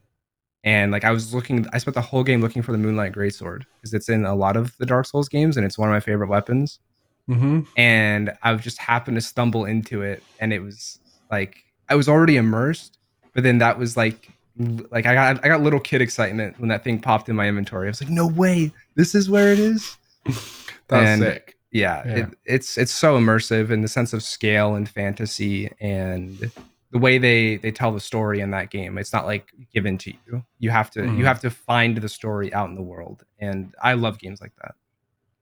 And 0.63 0.91
like 0.91 1.03
I 1.03 1.11
was 1.11 1.33
looking 1.33 1.65
I 1.73 1.77
spent 1.79 1.95
the 1.95 2.01
whole 2.01 2.23
game 2.23 2.41
looking 2.41 2.61
for 2.61 2.71
the 2.71 2.77
Moonlight 2.77 3.13
Greatsword 3.13 3.63
because 3.75 3.93
it's 3.93 4.09
in 4.09 4.25
a 4.25 4.35
lot 4.35 4.55
of 4.55 4.77
the 4.77 4.85
Dark 4.85 5.05
Souls 5.07 5.27
games 5.27 5.57
and 5.57 5.65
it's 5.65 5.77
one 5.77 5.89
of 5.89 5.93
my 5.93 5.99
favorite 5.99 6.27
weapons. 6.29 6.79
Mm-hmm. 7.29 7.61
And 7.77 8.33
I've 8.43 8.61
just 8.61 8.77
happened 8.77 9.15
to 9.17 9.21
stumble 9.21 9.65
into 9.65 10.01
it 10.03 10.21
and 10.39 10.53
it 10.53 10.59
was 10.59 10.99
like 11.31 11.63
I 11.89 11.95
was 11.95 12.07
already 12.07 12.37
immersed, 12.37 12.97
but 13.33 13.43
then 13.43 13.57
that 13.57 13.77
was 13.79 13.97
like 13.97 14.29
like 14.91 15.05
I 15.05 15.13
got 15.13 15.43
I 15.43 15.47
got 15.47 15.61
little 15.61 15.79
kid 15.79 16.01
excitement 16.01 16.59
when 16.59 16.69
that 16.69 16.83
thing 16.83 16.99
popped 16.99 17.27
in 17.29 17.35
my 17.35 17.47
inventory. 17.47 17.87
I 17.87 17.89
was 17.89 18.01
like, 18.01 18.11
no 18.11 18.27
way, 18.27 18.71
this 18.95 19.15
is 19.15 19.29
where 19.29 19.51
it 19.51 19.59
is. 19.59 19.97
That's 20.25 20.91
And- 20.91 21.21
sick. 21.21 21.57
Yeah, 21.73 22.03
Yeah. 22.05 22.15
It, 22.17 22.29
it's 22.43 22.77
it's 22.77 22.91
so 22.91 23.17
immersive 23.17 23.69
in 23.71 23.81
the 23.81 23.87
sense 23.87 24.11
of 24.11 24.21
scale 24.21 24.75
and 24.75 24.89
fantasy 24.89 25.71
and 25.79 26.51
the 26.91 26.99
way 26.99 27.17
they 27.17 27.57
they 27.57 27.71
tell 27.71 27.91
the 27.93 27.99
story 27.99 28.39
in 28.41 28.51
that 28.51 28.69
game. 28.69 28.97
It's 28.97 29.13
not 29.13 29.25
like 29.25 29.51
given 29.73 29.97
to 29.99 30.11
you. 30.25 30.43
You 30.59 30.69
have 30.71 30.91
to 30.91 30.99
Mhm. 31.01 31.17
you 31.17 31.25
have 31.25 31.39
to 31.41 31.49
find 31.49 31.97
the 31.97 32.09
story 32.09 32.53
out 32.53 32.69
in 32.69 32.75
the 32.75 32.81
world, 32.81 33.23
and 33.39 33.73
I 33.81 33.93
love 33.93 34.19
games 34.19 34.41
like 34.41 34.53
that. 34.61 34.75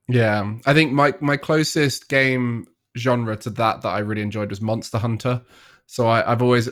Yeah, 0.08 0.54
I 0.66 0.74
think 0.74 0.92
my 0.92 1.14
my 1.20 1.36
closest 1.36 2.08
game 2.08 2.66
genre 2.98 3.36
to 3.36 3.50
that 3.50 3.82
that 3.82 3.88
I 3.88 3.98
really 4.00 4.22
enjoyed 4.22 4.50
was 4.50 4.60
Monster 4.60 4.98
Hunter. 4.98 5.42
So 5.86 6.06
I, 6.08 6.30
I've 6.30 6.42
always 6.42 6.68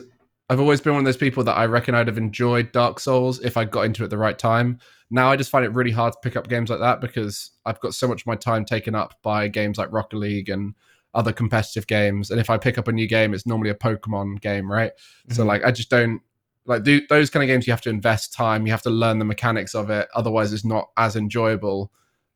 I've 0.49 0.59
always 0.59 0.81
been 0.81 0.93
one 0.93 1.01
of 1.01 1.05
those 1.05 1.17
people 1.17 1.43
that 1.43 1.57
I 1.57 1.65
reckon 1.65 1.93
I'd 1.95 2.07
have 2.07 2.17
enjoyed 2.17 2.71
Dark 2.71 2.99
Souls 2.99 3.39
if 3.41 3.55
I 3.55 3.65
got 3.65 3.81
into 3.85 4.01
it 4.03 4.05
at 4.05 4.09
the 4.09 4.17
right 4.17 4.37
time. 4.37 4.79
Now 5.11 5.29
I 5.31 5.35
just 5.35 5.49
find 5.51 5.63
it 5.65 5.73
really 5.73 5.91
hard 5.91 6.13
to 6.13 6.19
pick 6.21 6.35
up 6.35 6.47
games 6.49 6.69
like 6.69 6.79
that 6.79 7.01
because 7.01 7.51
I've 7.65 7.79
got 7.79 7.93
so 7.93 8.07
much 8.07 8.21
of 8.21 8.27
my 8.27 8.35
time 8.35 8.65
taken 8.65 8.95
up 8.95 9.15
by 9.23 9.47
games 9.47 9.77
like 9.77 9.91
Rocket 9.91 10.17
League 10.17 10.49
and 10.49 10.73
other 11.13 11.33
competitive 11.33 11.87
games. 11.87 12.31
And 12.31 12.39
if 12.39 12.49
I 12.49 12.57
pick 12.57 12.77
up 12.77 12.87
a 12.87 12.91
new 12.91 13.07
game, 13.07 13.33
it's 13.33 13.45
normally 13.45 13.69
a 13.69 13.75
Pokemon 13.75 14.41
game, 14.41 14.71
right? 14.71 14.91
Mm-hmm. 14.91 15.33
So 15.33 15.45
like 15.45 15.63
I 15.63 15.71
just 15.71 15.89
don't 15.89 16.21
like 16.65 16.83
do, 16.83 17.05
those 17.07 17.29
kind 17.29 17.43
of 17.43 17.47
games. 17.47 17.67
You 17.67 17.73
have 17.73 17.81
to 17.81 17.89
invest 17.89 18.33
time. 18.33 18.65
You 18.65 18.71
have 18.71 18.83
to 18.83 18.89
learn 18.89 19.19
the 19.19 19.25
mechanics 19.25 19.75
of 19.75 19.89
it. 19.89 20.07
Otherwise, 20.13 20.53
it's 20.53 20.65
not 20.65 20.89
as 20.97 21.15
enjoyable. 21.15 21.91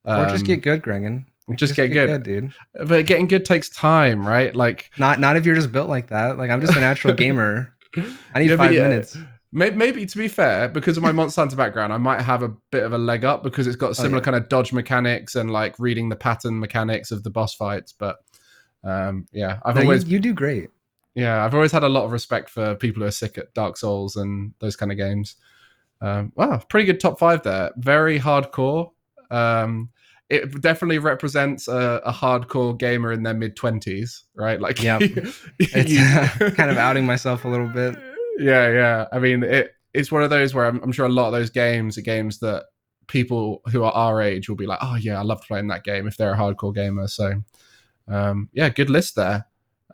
Um, 0.06 0.22
or 0.22 0.30
just 0.30 0.46
get 0.46 0.56
um, 0.56 0.60
good, 0.62 0.82
Gregan. 0.82 1.26
Just, 1.50 1.60
just 1.60 1.76
get, 1.76 1.88
get 1.88 2.08
good. 2.08 2.24
good. 2.24 2.52
dude. 2.74 2.88
But 2.88 3.06
getting 3.06 3.28
good 3.28 3.46
takes 3.46 3.70
time, 3.70 4.26
right? 4.26 4.56
Like 4.56 4.90
not 4.98 5.20
not 5.20 5.36
if 5.36 5.46
you're 5.46 5.56
just 5.56 5.72
built 5.72 5.90
like 5.90 6.08
that. 6.08 6.38
Like 6.38 6.50
I'm 6.50 6.62
just 6.62 6.76
a 6.76 6.80
natural 6.80 7.14
gamer. 7.16 7.76
I 8.34 8.40
need 8.40 8.50
yeah, 8.50 8.56
five 8.56 8.74
yeah, 8.74 8.88
minutes. 8.88 9.18
Maybe, 9.56 9.76
maybe, 9.76 10.06
to 10.08 10.18
be 10.18 10.28
fair, 10.28 10.68
because 10.68 10.98
of 10.98 11.04
my 11.04 11.12
Monster 11.12 11.42
Hunter 11.42 11.56
background, 11.56 11.94
I 11.94 11.98
might 11.98 12.22
have 12.22 12.42
a 12.42 12.50
bit 12.72 12.82
of 12.82 12.92
a 12.92 12.98
leg 12.98 13.24
up 13.24 13.44
because 13.44 13.68
it's 13.68 13.76
got 13.76 13.92
oh, 13.92 13.94
similar 13.94 14.16
oh, 14.16 14.18
yeah. 14.18 14.24
kind 14.24 14.36
of 14.36 14.50
dodge 14.50 14.74
mechanics 14.74 15.36
and 15.36 15.52
like 15.52 15.78
reading 15.78 16.10
the 16.10 16.16
pattern 16.16 16.60
mechanics 16.60 17.12
of 17.12 17.22
the 17.22 17.30
boss 17.30 17.54
fights. 17.54 17.94
But 17.94 18.18
um, 18.84 19.26
yeah, 19.32 19.60
I've 19.64 19.76
no, 19.76 19.82
always 19.82 20.06
you, 20.06 20.14
you, 20.14 20.20
do 20.20 20.34
great. 20.34 20.70
Yeah, 21.16 21.44
I've 21.44 21.54
always 21.54 21.72
had 21.72 21.84
a 21.84 21.90
lot 21.90 22.06
of 22.06 22.12
respect 22.12 22.50
for 22.50 22.76
people 22.76 23.02
who 23.02 23.08
are 23.08 23.12
sick 23.12 23.38
at 23.38 23.54
Dark 23.54 23.78
Souls 23.78 24.16
and 24.16 24.54
those 24.60 24.76
kind 24.76 24.92
of 24.92 24.98
games. 24.98 25.36
Um, 26.02 26.34
wow, 26.36 26.62
pretty 26.70 26.86
good 26.86 27.00
top 27.00 27.20
five 27.20 27.44
there. 27.44 27.72
Very 27.78 28.20
hardcore. 28.20 28.92
Um, 29.32 29.90
it 30.30 30.62
definitely 30.62 30.98
represents 30.98 31.68
a, 31.68 32.02
a, 32.06 32.12
hardcore 32.12 32.78
gamer 32.78 33.12
in 33.12 33.24
their 33.24 33.34
mid 33.34 33.56
twenties, 33.56 34.24
right? 34.36 34.60
Like, 34.60 34.82
yeah, 34.82 34.98
it's 35.60 36.40
uh, 36.42 36.50
kind 36.56 36.72
of 36.72 36.78
outing 36.78 37.06
myself 37.06 37.46
a 37.46 37.48
little 37.48 37.68
bit. 37.68 37.96
Yeah, 38.38 38.70
yeah. 38.70 39.06
I 39.12 39.20
mean, 39.20 39.44
it 39.44 39.76
it's 39.94 40.12
one 40.12 40.24
of 40.24 40.30
those 40.30 40.54
where 40.54 40.66
I'm, 40.66 40.82
I'm, 40.82 40.92
sure 40.92 41.06
a 41.06 41.10
lot 41.10 41.28
of 41.28 41.34
those 41.34 41.52
games 41.52 41.98
are 41.98 42.02
games 42.02 42.40
that 42.40 42.66
people 43.08 43.62
who 43.72 43.84
are 43.84 43.92
our 43.92 44.22
age 44.22 44.50
will 44.50 44.56
be 44.56 44.66
like, 44.66 44.80
oh 44.82 44.96
yeah, 44.96 45.20
I 45.20 45.24
loved 45.24 45.46
playing 45.46 45.68
that 45.68 45.84
game 45.84 46.08
if 46.08 46.18
they're 46.18 46.34
a 46.34 46.38
hardcore 46.38 46.74
gamer. 46.74 47.08
So, 47.08 47.44
um, 48.08 48.50
yeah, 48.54 48.70
good 48.70 48.90
list 48.90 49.16
there. 49.16 49.46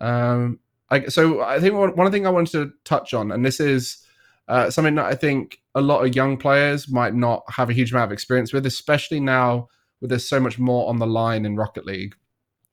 Um, 0.02 0.60
I, 0.90 1.06
so 1.06 1.42
I 1.42 1.60
think 1.60 1.76
one, 1.76 2.12
thing 2.12 2.26
I 2.26 2.32
wanted 2.32 2.52
to 2.54 2.72
touch 2.84 3.14
on, 3.14 3.32
and 3.32 3.46
this 3.46 3.60
is 3.60 4.04
uh, 4.48 4.70
something 4.70 4.96
that 4.96 5.06
I 5.06 5.16
think 5.16 5.62
a 5.76 5.82
lot 5.82 6.06
of 6.06 6.16
young 6.16 6.38
players 6.38 6.90
might 6.90 7.14
not 7.14 7.44
have 7.50 7.70
a 7.70 7.74
huge 7.74 7.92
amount 7.92 8.06
of 8.06 8.12
experience 8.12 8.52
with, 8.52 8.66
especially 8.66 9.20
now 9.20 9.68
with 10.02 10.10
there's 10.10 10.28
so 10.28 10.40
much 10.40 10.58
more 10.58 10.90
on 10.90 10.98
the 10.98 11.08
line 11.08 11.46
in 11.46 11.56
Rocket 11.56 11.86
League. 11.86 12.16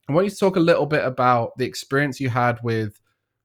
I 0.09 0.13
want 0.13 0.27
you 0.27 0.31
to 0.31 0.37
talk 0.37 0.57
a 0.57 0.61
little 0.61 0.87
bit 0.87 1.05
about 1.05 1.59
the 1.59 1.65
experience 1.65 2.21
you 2.21 2.31
had 2.31 2.59
with 2.63 3.01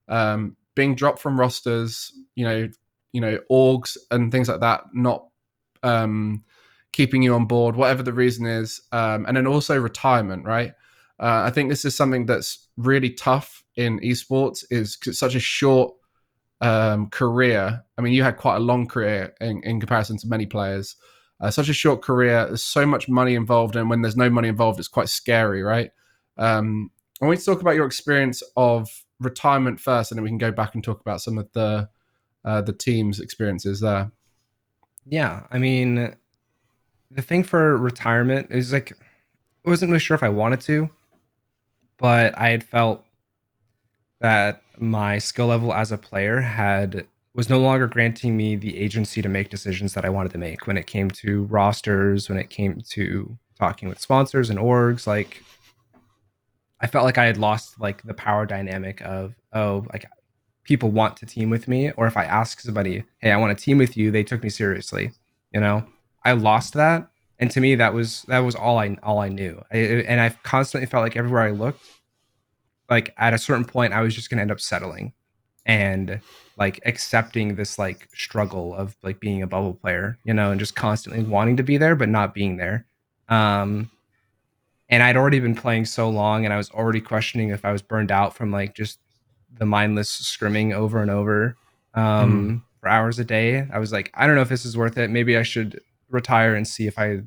um, 0.07 0.55
being 0.75 0.95
dropped 0.95 1.19
from 1.19 1.39
rosters, 1.39 2.13
you 2.35 2.45
know, 2.45 2.69
you 3.11 3.19
know, 3.19 3.39
orgs 3.51 3.97
and 4.11 4.31
things 4.31 4.47
like 4.47 4.61
that, 4.61 4.83
not 4.93 5.25
um, 5.83 6.43
keeping 6.93 7.23
you 7.23 7.33
on 7.33 7.45
board, 7.45 7.75
whatever 7.75 8.03
the 8.03 8.13
reason 8.13 8.45
is, 8.45 8.81
um, 8.91 9.25
and 9.25 9.35
then 9.35 9.47
also 9.47 9.77
retirement, 9.77 10.45
right? 10.45 10.73
Uh, 11.21 11.43
I 11.45 11.51
think 11.51 11.69
this 11.69 11.85
is 11.85 11.95
something 11.95 12.25
that's 12.25 12.67
really 12.77 13.11
tough 13.11 13.63
in 13.75 13.99
esports. 13.99 14.65
Is 14.71 14.97
such 15.11 15.35
a 15.35 15.39
short 15.39 15.93
um, 16.59 17.09
career. 17.09 17.83
I 17.97 18.01
mean, 18.01 18.13
you 18.13 18.23
had 18.23 18.37
quite 18.37 18.57
a 18.57 18.59
long 18.59 18.87
career 18.87 19.33
in, 19.39 19.61
in 19.63 19.79
comparison 19.79 20.17
to 20.17 20.27
many 20.27 20.45
players 20.45 20.95
uh, 21.41 21.49
such 21.49 21.69
a 21.69 21.73
short 21.73 22.01
career. 22.01 22.45
There's 22.45 22.63
so 22.63 22.85
much 22.85 23.09
money 23.09 23.35
involved, 23.35 23.75
and 23.75 23.89
when 23.89 24.01
there's 24.01 24.15
no 24.15 24.29
money 24.29 24.47
involved, 24.47 24.79
it's 24.79 24.87
quite 24.87 25.09
scary, 25.09 25.63
right? 25.63 25.91
Um, 26.37 26.91
I 27.21 27.25
want 27.25 27.39
to 27.39 27.45
talk 27.45 27.61
about 27.61 27.75
your 27.75 27.85
experience 27.85 28.43
of 28.55 28.89
retirement 29.19 29.79
first, 29.79 30.11
and 30.11 30.17
then 30.17 30.23
we 30.23 30.29
can 30.29 30.37
go 30.37 30.51
back 30.51 30.75
and 30.75 30.83
talk 30.83 31.01
about 31.01 31.21
some 31.21 31.37
of 31.37 31.51
the 31.53 31.89
uh, 32.45 32.61
the 32.61 32.73
team's 32.73 33.19
experiences 33.19 33.79
there. 33.79 34.11
Yeah, 35.05 35.43
I 35.51 35.57
mean, 35.57 36.15
the 37.09 37.21
thing 37.21 37.43
for 37.43 37.75
retirement 37.75 38.47
is 38.51 38.71
like 38.71 38.93
I 39.65 39.69
wasn't 39.69 39.89
really 39.89 39.99
sure 39.99 40.15
if 40.15 40.23
I 40.23 40.29
wanted 40.29 40.61
to, 40.61 40.89
but 42.01 42.35
I 42.37 42.49
had 42.49 42.63
felt 42.63 43.05
that 44.21 44.63
my 44.79 45.19
skill 45.19 45.47
level 45.47 45.71
as 45.71 45.91
a 45.91 45.97
player 45.97 46.41
had 46.41 47.05
was 47.35 47.47
no 47.49 47.59
longer 47.59 47.87
granting 47.87 48.35
me 48.35 48.55
the 48.55 48.77
agency 48.77 49.21
to 49.21 49.29
make 49.29 49.49
decisions 49.49 49.93
that 49.93 50.03
I 50.03 50.09
wanted 50.09 50.31
to 50.33 50.37
make 50.39 50.67
when 50.67 50.77
it 50.77 50.87
came 50.87 51.09
to 51.11 51.43
rosters, 51.43 52.27
when 52.27 52.39
it 52.39 52.49
came 52.49 52.81
to 52.89 53.37
talking 53.57 53.87
with 53.87 54.01
sponsors 54.01 54.49
and 54.49 54.59
orgs. 54.59 55.05
Like, 55.05 55.43
I 56.81 56.87
felt 56.87 57.05
like 57.05 57.19
I 57.19 57.25
had 57.25 57.37
lost 57.37 57.79
like 57.79 58.01
the 58.03 58.15
power 58.15 58.47
dynamic 58.47 58.99
of 59.01 59.35
oh, 59.53 59.85
like 59.93 60.05
people 60.63 60.89
want 60.89 61.17
to 61.17 61.27
team 61.27 61.51
with 61.51 61.67
me, 61.67 61.91
or 61.91 62.07
if 62.07 62.17
I 62.17 62.23
ask 62.23 62.61
somebody, 62.61 63.03
hey, 63.19 63.31
I 63.31 63.37
want 63.37 63.55
to 63.55 63.63
team 63.63 63.77
with 63.77 63.95
you, 63.95 64.09
they 64.09 64.23
took 64.23 64.41
me 64.41 64.49
seriously. 64.49 65.11
You 65.53 65.61
know, 65.61 65.85
I 66.25 66.31
lost 66.33 66.73
that, 66.73 67.10
and 67.41 67.49
to 67.51 67.59
me, 67.59 67.73
that 67.75 67.93
was 67.93 68.21
that 68.27 68.39
was 68.39 68.53
all 68.53 68.77
I 68.77 68.95
all 69.01 69.19
I 69.19 69.27
knew. 69.27 69.61
I, 69.73 69.77
and 69.77 70.21
I 70.21 70.29
constantly 70.43 70.85
felt 70.85 71.01
like 71.01 71.17
everywhere 71.17 71.41
I 71.41 71.49
looked, 71.49 71.83
like 72.87 73.13
at 73.17 73.33
a 73.33 73.39
certain 73.39 73.65
point, 73.65 73.93
I 73.93 74.01
was 74.01 74.13
just 74.13 74.29
gonna 74.29 74.43
end 74.43 74.51
up 74.51 74.61
settling 74.61 75.11
and 75.65 76.21
like 76.57 76.79
accepting 76.85 77.55
this 77.55 77.79
like 77.79 78.07
struggle 78.13 78.75
of 78.75 78.95
like 79.01 79.19
being 79.19 79.41
a 79.41 79.47
bubble 79.47 79.73
player, 79.73 80.19
you 80.23 80.33
know, 80.35 80.51
and 80.51 80.59
just 80.59 80.75
constantly 80.75 81.23
wanting 81.23 81.57
to 81.57 81.63
be 81.63 81.77
there 81.77 81.95
but 81.95 82.09
not 82.09 82.35
being 82.35 82.57
there. 82.57 82.85
Um 83.27 83.89
and 84.89 85.01
I'd 85.01 85.17
already 85.17 85.39
been 85.39 85.55
playing 85.55 85.85
so 85.85 86.09
long 86.09 86.45
and 86.45 86.53
I 86.53 86.57
was 86.57 86.69
already 86.71 87.01
questioning 87.01 87.49
if 87.49 87.65
I 87.65 87.71
was 87.71 87.81
burned 87.81 88.11
out 88.11 88.35
from 88.35 88.51
like 88.51 88.75
just 88.75 88.99
the 89.57 89.65
mindless 89.65 90.11
scrimming 90.11 90.73
over 90.73 91.01
and 91.01 91.09
over 91.09 91.55
um 91.95 92.31
mm. 92.31 92.61
for 92.79 92.89
hours 92.89 93.17
a 93.17 93.25
day. 93.25 93.67
I 93.73 93.79
was 93.79 93.91
like, 93.91 94.11
I 94.13 94.27
don't 94.27 94.35
know 94.35 94.41
if 94.41 94.49
this 94.49 94.65
is 94.65 94.77
worth 94.77 94.99
it. 94.99 95.09
Maybe 95.09 95.37
I 95.37 95.43
should 95.43 95.81
retire 96.11 96.55
and 96.55 96.67
see 96.67 96.87
if 96.87 96.99
I 96.99 97.21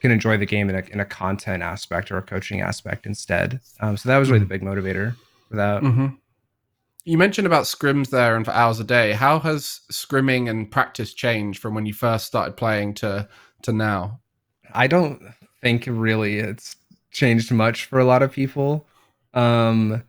can 0.00 0.10
enjoy 0.10 0.36
the 0.36 0.46
game 0.46 0.70
in 0.70 0.76
a, 0.76 0.82
in 0.92 1.00
a 1.00 1.04
content 1.04 1.62
aspect 1.62 2.10
or 2.10 2.18
a 2.18 2.22
coaching 2.22 2.60
aspect 2.60 3.06
instead. 3.06 3.60
Um, 3.80 3.96
so 3.96 4.08
that 4.08 4.18
was 4.18 4.30
really 4.30 4.40
the 4.40 4.46
big 4.46 4.62
motivator 4.62 5.16
for 5.48 5.56
that. 5.56 5.82
Mm-hmm. 5.82 6.06
You 7.04 7.18
mentioned 7.18 7.46
about 7.46 7.64
scrims 7.64 8.10
there 8.10 8.36
and 8.36 8.44
for 8.44 8.50
hours 8.50 8.80
a 8.80 8.84
day. 8.84 9.12
How 9.12 9.38
has 9.40 9.80
scrimming 9.90 10.50
and 10.50 10.70
practice 10.70 11.14
changed 11.14 11.60
from 11.60 11.74
when 11.74 11.86
you 11.86 11.94
first 11.94 12.26
started 12.26 12.56
playing 12.56 12.94
to 12.94 13.28
to 13.62 13.72
now? 13.72 14.20
I 14.72 14.86
don't 14.86 15.22
think 15.62 15.84
really 15.86 16.38
it's 16.38 16.76
changed 17.10 17.50
much 17.50 17.86
for 17.86 17.98
a 17.98 18.04
lot 18.04 18.22
of 18.22 18.30
people. 18.30 18.86
Um 19.32 20.02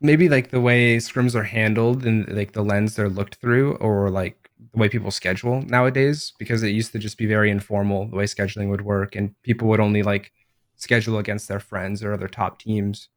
maybe 0.00 0.28
like 0.28 0.50
the 0.50 0.60
way 0.60 0.96
scrims 0.96 1.34
are 1.34 1.42
handled 1.42 2.06
and 2.06 2.26
like 2.28 2.52
the 2.52 2.62
lens 2.62 2.96
they're 2.96 3.08
looked 3.08 3.34
through 3.34 3.74
or 3.74 4.08
like 4.08 4.39
the 4.72 4.78
way 4.78 4.88
people 4.88 5.10
schedule 5.10 5.62
nowadays 5.62 6.32
because 6.38 6.62
it 6.62 6.70
used 6.70 6.92
to 6.92 6.98
just 6.98 7.18
be 7.18 7.26
very 7.26 7.50
informal 7.50 8.06
the 8.06 8.16
way 8.16 8.24
scheduling 8.24 8.68
would 8.70 8.82
work 8.82 9.16
and 9.16 9.34
people 9.42 9.68
would 9.68 9.80
only 9.80 10.02
like 10.02 10.32
schedule 10.76 11.18
against 11.18 11.48
their 11.48 11.60
friends 11.60 12.02
or 12.02 12.12
other 12.12 12.28
top 12.28 12.58
teams 12.58 13.08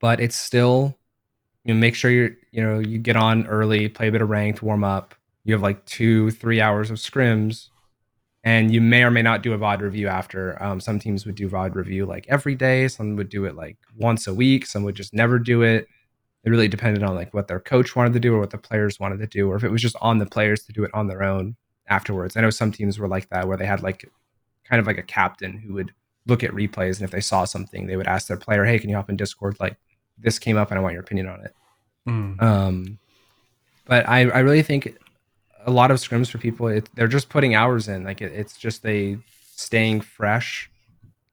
but 0.00 0.20
it's 0.20 0.36
still 0.36 0.98
you 1.68 1.74
know, 1.74 1.80
make 1.80 1.94
sure 1.94 2.10
you 2.10 2.34
you 2.50 2.62
know 2.62 2.78
you 2.78 2.98
get 2.98 3.16
on 3.16 3.46
early, 3.46 3.88
play 3.88 4.08
a 4.08 4.12
bit 4.12 4.22
of 4.22 4.30
ranked, 4.30 4.62
warm 4.62 4.84
up. 4.84 5.14
You 5.44 5.52
have 5.52 5.62
like 5.62 5.84
two, 5.84 6.30
three 6.30 6.60
hours 6.60 6.90
of 6.90 6.96
scrims, 6.96 7.68
and 8.42 8.72
you 8.72 8.80
may 8.80 9.02
or 9.02 9.10
may 9.10 9.20
not 9.20 9.42
do 9.42 9.52
a 9.52 9.58
VOD 9.58 9.82
review 9.82 10.08
after. 10.08 10.60
Um, 10.62 10.80
some 10.80 10.98
teams 10.98 11.26
would 11.26 11.34
do 11.34 11.48
VOD 11.48 11.74
review 11.74 12.06
like 12.06 12.26
every 12.28 12.54
day. 12.54 12.88
Some 12.88 13.16
would 13.16 13.28
do 13.28 13.44
it 13.44 13.54
like 13.54 13.76
once 13.96 14.26
a 14.26 14.34
week. 14.34 14.64
Some 14.64 14.82
would 14.84 14.94
just 14.94 15.12
never 15.12 15.38
do 15.38 15.60
it. 15.62 15.88
It 16.44 16.50
really 16.50 16.68
depended 16.68 17.02
on 17.02 17.14
like 17.14 17.34
what 17.34 17.48
their 17.48 17.60
coach 17.60 17.96
wanted 17.96 18.12
to 18.14 18.20
do 18.20 18.34
or 18.34 18.40
what 18.40 18.50
the 18.50 18.58
players 18.58 19.00
wanted 19.00 19.18
to 19.18 19.26
do, 19.26 19.50
or 19.50 19.56
if 19.56 19.64
it 19.64 19.70
was 19.70 19.82
just 19.82 19.96
on 20.00 20.18
the 20.18 20.26
players 20.26 20.64
to 20.64 20.72
do 20.72 20.84
it 20.84 20.90
on 20.94 21.08
their 21.08 21.22
own 21.22 21.56
afterwards. 21.88 22.36
I 22.36 22.40
know 22.40 22.50
some 22.50 22.72
teams 22.72 22.98
were 22.98 23.08
like 23.08 23.28
that, 23.30 23.48
where 23.48 23.56
they 23.56 23.66
had 23.66 23.82
like 23.82 24.08
kind 24.64 24.80
of 24.80 24.86
like 24.86 24.98
a 24.98 25.02
captain 25.02 25.58
who 25.58 25.74
would 25.74 25.92
look 26.26 26.44
at 26.44 26.50
replays, 26.50 26.96
and 26.96 27.04
if 27.04 27.10
they 27.10 27.20
saw 27.20 27.44
something, 27.44 27.86
they 27.86 27.96
would 27.96 28.06
ask 28.06 28.28
their 28.28 28.36
player, 28.36 28.64
"Hey, 28.64 28.78
can 28.78 28.90
you 28.90 28.96
hop 28.96 29.10
in 29.10 29.16
Discord? 29.16 29.56
Like, 29.58 29.76
this 30.18 30.38
came 30.38 30.56
up, 30.56 30.70
and 30.70 30.78
I 30.78 30.82
want 30.82 30.92
your 30.92 31.02
opinion 31.02 31.28
on 31.28 31.40
it." 31.44 31.54
Mm. 32.06 32.42
Um, 32.42 32.98
but 33.86 34.08
I, 34.08 34.20
I 34.20 34.38
really 34.40 34.62
think 34.62 34.96
a 35.66 35.70
lot 35.70 35.90
of 35.90 35.98
scrims 35.98 36.30
for 36.30 36.38
people, 36.38 36.68
it, 36.68 36.88
they're 36.94 37.08
just 37.08 37.28
putting 37.28 37.54
hours 37.54 37.88
in. 37.88 38.04
Like 38.04 38.20
it, 38.20 38.32
it's 38.32 38.56
just 38.56 38.82
they 38.82 39.18
staying 39.54 40.02
fresh, 40.02 40.70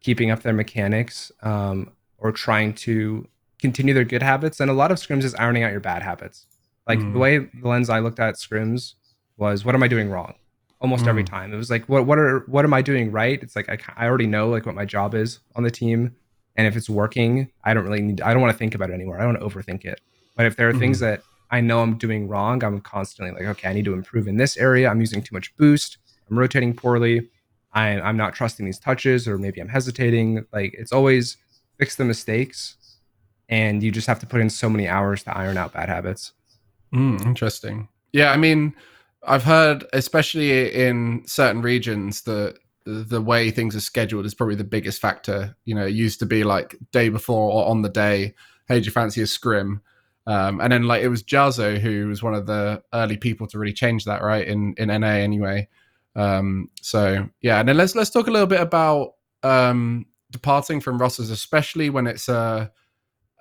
keeping 0.01 0.32
up 0.32 0.41
their 0.41 0.53
mechanics, 0.53 1.32
um, 1.41 1.91
or 2.18 2.32
trying 2.32 2.74
to 2.74 3.28
continue 3.66 3.93
their 3.93 4.03
good 4.03 4.22
habits. 4.24 4.59
And 4.59 4.70
a 4.70 4.74
lot 4.74 4.91
of 4.91 4.97
scrims 4.97 5.24
is 5.24 5.36
ironing 5.36 5.63
out 5.63 5.72
your 5.72 5.80
bad 5.82 6.01
habits. 6.03 6.45
Like 6.88 6.99
mm. 6.99 7.13
the 7.13 7.20
way 7.20 7.38
the 7.39 7.68
lens 7.68 7.89
I 7.89 7.99
looked 7.99 8.20
at 8.20 8.36
scrims 8.36 8.93
was, 9.38 9.66
what 9.66 9.76
am 9.76 9.84
I 9.84 9.88
doing 9.88 10.09
wrong? 10.09 10.36
Almost 10.82 11.05
mm. 11.05 11.07
every 11.07 11.24
time, 11.24 11.53
it 11.53 11.57
was 11.57 11.72
like, 11.72 11.89
what 11.89 12.05
what 12.05 12.20
are 12.20 12.39
what 12.47 12.66
am 12.66 12.74
I 12.74 12.82
doing 12.82 13.11
right? 13.11 13.41
It's 13.41 13.55
like 13.55 13.70
I, 13.70 13.78
I 13.95 14.05
already 14.05 14.28
know 14.28 14.49
like 14.49 14.66
what 14.66 14.76
my 14.76 14.86
job 14.86 15.16
is 15.16 15.39
on 15.55 15.63
the 15.63 15.72
team, 15.72 16.16
and 16.55 16.68
if 16.68 16.76
it's 16.76 16.89
working, 16.89 17.49
I 17.63 17.74
don't 17.74 17.86
really 17.86 18.01
need. 18.01 18.22
I 18.22 18.34
don't 18.34 18.41
want 18.41 18.53
to 18.53 18.57
think 18.57 18.76
about 18.76 18.89
it 18.91 18.93
anymore. 18.93 19.18
I 19.18 19.24
don't 19.24 19.34
want 19.34 19.41
to 19.41 19.59
overthink 19.59 19.86
it. 19.86 20.01
But 20.36 20.45
if 20.45 20.57
there 20.57 20.68
are 20.68 20.72
mm-hmm. 20.72 20.82
things 20.82 20.99
that 20.99 21.24
I 21.49 21.61
know 21.61 21.82
I'm 21.82 21.97
doing 21.97 22.28
wrong, 22.28 22.63
I'm 22.63 22.82
constantly 22.82 23.34
like, 23.34 23.49
okay, 23.53 23.70
I 23.70 23.74
need 23.74 23.86
to 23.86 23.93
improve 23.93 24.28
in 24.28 24.38
this 24.38 24.57
area. 24.57 24.89
I'm 24.89 24.99
using 24.99 25.24
too 25.24 25.34
much 25.34 25.55
boost. 25.57 25.97
I'm 26.30 26.38
rotating 26.38 26.74
poorly. 26.76 27.30
I, 27.74 27.99
I'm 27.99 28.18
not 28.18 28.36
trusting 28.36 28.66
these 28.66 28.80
touches, 28.80 29.28
or 29.28 29.38
maybe 29.38 29.61
I'm 29.61 29.70
hesitating. 29.70 30.45
Like 30.53 30.76
it's 30.78 30.91
always 30.91 31.38
fix 31.78 31.95
the 31.95 32.05
mistakes, 32.05 32.78
and 33.50 33.84
you 33.84 33.91
just 33.91 34.08
have 34.08 34.20
to 34.20 34.26
put 34.26 34.41
in 34.41 34.50
so 34.50 34.70
many 34.70 34.88
hours 34.88 35.24
to 35.24 35.38
iron 35.38 35.58
out 35.58 35.74
bad 35.74 35.89
habits. 35.89 36.34
Mm, 36.93 37.26
interesting. 37.26 37.88
Yeah, 38.14 38.32
I 38.32 38.38
mean, 38.38 38.76
I've 39.28 39.43
heard, 39.43 39.86
especially 39.93 40.74
in 40.74 41.24
certain 41.26 41.62
regions, 41.62 42.22
that 42.24 42.58
the 42.86 43.22
way 43.22 43.50
things 43.50 43.76
are 43.76 43.82
scheduled 43.82 44.26
is 44.26 44.36
probably 44.36 44.56
the 44.56 44.64
biggest 44.64 45.02
factor. 45.02 45.56
You 45.66 45.76
know, 45.76 45.86
it 45.86 45.96
used 45.96 46.20
to 46.20 46.26
be 46.26 46.43
like 46.43 46.76
day 46.91 47.10
before 47.10 47.52
or 47.52 47.68
on 47.68 47.82
the 47.82 47.89
day, 47.89 48.36
hey, 48.68 48.80
do 48.80 48.86
you 48.86 48.91
fancy 48.91 49.22
a 49.22 49.28
scrim? 49.28 49.82
Um, 50.28 50.60
and 50.60 50.72
then 50.72 50.84
like 50.84 51.04
it 51.04 51.10
was 51.10 51.24
Jazo 51.24 51.80
who 51.80 52.08
was 52.08 52.24
one 52.24 52.34
of 52.34 52.46
the 52.46 52.82
early 52.93 53.18
people 53.18 53.48
to 53.48 53.60
really 53.60 53.74
change 53.74 54.06
that, 54.06 54.22
right? 54.24 54.48
In 54.48 54.74
in 54.78 54.88
NA 54.88 55.08
anyway. 55.08 55.68
Um, 56.16 56.70
so 56.82 57.28
yeah, 57.41 57.60
and 57.60 57.70
then 57.70 57.78
let's 57.78 57.96
let's 57.96 58.10
talk 58.10 58.28
a 58.28 58.32
little 58.32 58.48
bit 58.48 58.62
about 58.62 59.14
um, 59.43 60.06
departing 60.32 60.80
from 60.80 60.98
rosters, 60.98 61.30
especially 61.30 61.89
when 61.89 62.08
it's 62.08 62.30
a 62.30 62.72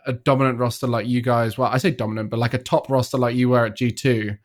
a 0.06 0.12
dominant 0.12 0.58
roster 0.58 0.86
like 0.86 1.06
you 1.06 1.20
guys. 1.22 1.56
Well, 1.58 1.70
I 1.70 1.78
say 1.78 1.90
dominant, 1.90 2.30
but 2.30 2.38
like 2.38 2.54
a 2.54 2.58
top 2.58 2.90
roster 2.90 3.18
like 3.18 3.34
you 3.34 3.48
were 3.50 3.66
at 3.66 3.76
G 3.76 3.90
two. 3.90 4.36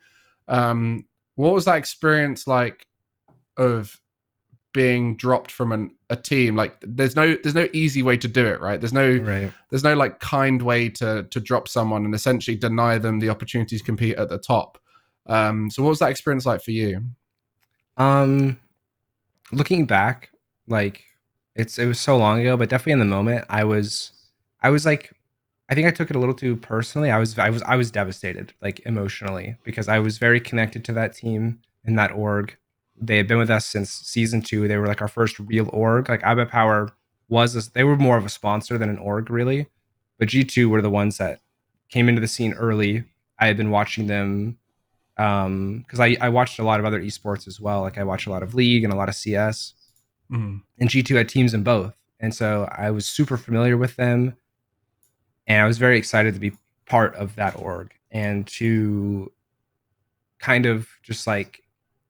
Um, 0.48 1.06
what 1.36 1.52
was 1.54 1.64
that 1.66 1.76
experience 1.78 2.46
like 2.46 2.86
of 3.56 4.00
being 4.72 5.16
dropped 5.16 5.50
from 5.50 5.72
an, 5.72 5.90
a 6.10 6.16
team 6.16 6.54
like 6.54 6.76
there's 6.82 7.16
no 7.16 7.36
there's 7.42 7.56
no 7.56 7.68
easy 7.72 8.02
way 8.04 8.16
to 8.16 8.28
do 8.28 8.46
it 8.46 8.60
right 8.60 8.80
there's 8.80 8.92
no 8.92 9.16
Right. 9.16 9.52
there's 9.68 9.82
no 9.82 9.94
like 9.94 10.20
kind 10.20 10.62
way 10.62 10.88
to 10.90 11.24
to 11.24 11.40
drop 11.40 11.66
someone 11.66 12.04
and 12.04 12.14
essentially 12.14 12.56
deny 12.56 12.96
them 12.96 13.18
the 13.18 13.30
opportunity 13.30 13.76
to 13.76 13.82
compete 13.82 14.16
at 14.16 14.28
the 14.28 14.38
top 14.38 14.78
um 15.26 15.70
so 15.70 15.82
what 15.82 15.88
was 15.88 15.98
that 15.98 16.10
experience 16.10 16.46
like 16.46 16.62
for 16.62 16.70
you 16.70 17.02
Um, 17.96 18.58
looking 19.52 19.86
back, 19.86 20.30
like 20.68 21.02
it's 21.56 21.78
it 21.78 21.86
was 21.86 22.00
so 22.00 22.16
long 22.16 22.40
ago, 22.40 22.56
but 22.56 22.68
definitely 22.68 22.92
in 22.94 22.98
the 23.00 23.04
moment, 23.16 23.44
I 23.50 23.64
was, 23.64 24.12
I 24.62 24.70
was 24.70 24.86
like, 24.86 25.12
I 25.70 25.74
think 25.74 25.86
I 25.86 25.92
took 25.92 26.10
it 26.10 26.16
a 26.16 26.18
little 26.18 26.34
too 26.34 26.56
personally. 26.56 27.10
I 27.10 27.18
was, 27.18 27.38
I 27.38 27.48
was, 27.48 27.62
I 27.62 27.76
was 27.76 27.90
devastated, 27.90 28.52
like 28.60 28.80
emotionally, 28.80 29.56
because 29.62 29.88
I 29.88 30.00
was 30.00 30.18
very 30.18 30.40
connected 30.40 30.84
to 30.86 30.92
that 30.94 31.14
team 31.14 31.60
and 31.84 31.96
that 31.98 32.12
org. 32.12 32.56
They 33.00 33.16
had 33.16 33.28
been 33.28 33.38
with 33.38 33.50
us 33.50 33.66
since 33.66 33.90
season 33.90 34.42
two. 34.42 34.66
They 34.66 34.76
were 34.76 34.88
like 34.88 35.00
our 35.00 35.08
first 35.08 35.38
real 35.38 35.70
org. 35.72 36.08
Like 36.08 36.22
iBUYPOWER 36.22 36.90
was, 37.28 37.56
a, 37.56 37.72
they 37.72 37.84
were 37.84 37.96
more 37.96 38.16
of 38.16 38.26
a 38.26 38.28
sponsor 38.28 38.76
than 38.76 38.90
an 38.90 38.98
org, 38.98 39.30
really. 39.30 39.68
But 40.18 40.28
G 40.28 40.44
two 40.44 40.68
were 40.68 40.82
the 40.82 40.90
ones 40.90 41.18
that 41.18 41.40
came 41.88 42.08
into 42.08 42.20
the 42.20 42.28
scene 42.28 42.52
early. 42.54 43.04
I 43.38 43.46
had 43.46 43.56
been 43.56 43.70
watching 43.70 44.08
them 44.08 44.58
um 45.20 45.84
because 45.86 46.00
I, 46.00 46.16
I 46.20 46.30
watched 46.30 46.58
a 46.58 46.64
lot 46.64 46.80
of 46.80 46.86
other 46.86 47.00
esports 47.00 47.46
as 47.46 47.60
well 47.60 47.82
like 47.82 47.98
i 47.98 48.04
watched 48.04 48.26
a 48.26 48.30
lot 48.30 48.42
of 48.42 48.54
league 48.54 48.84
and 48.84 48.92
a 48.92 48.96
lot 48.96 49.08
of 49.08 49.14
cs 49.14 49.74
mm. 50.30 50.62
and 50.78 50.88
g2 50.88 51.16
had 51.16 51.28
teams 51.28 51.52
in 51.52 51.62
both 51.62 51.94
and 52.18 52.34
so 52.34 52.68
i 52.72 52.90
was 52.90 53.06
super 53.06 53.36
familiar 53.36 53.76
with 53.76 53.96
them 53.96 54.36
and 55.50 55.62
i 55.62 55.66
was 55.66 55.78
very 55.78 55.98
excited 55.98 56.34
to 56.34 56.40
be 56.40 56.52
part 56.86 57.14
of 57.16 57.34
that 57.36 57.56
org 57.56 57.92
and 58.10 58.46
to 58.46 59.30
kind 60.38 60.66
of 60.66 60.88
just 61.02 61.26
like 61.26 61.62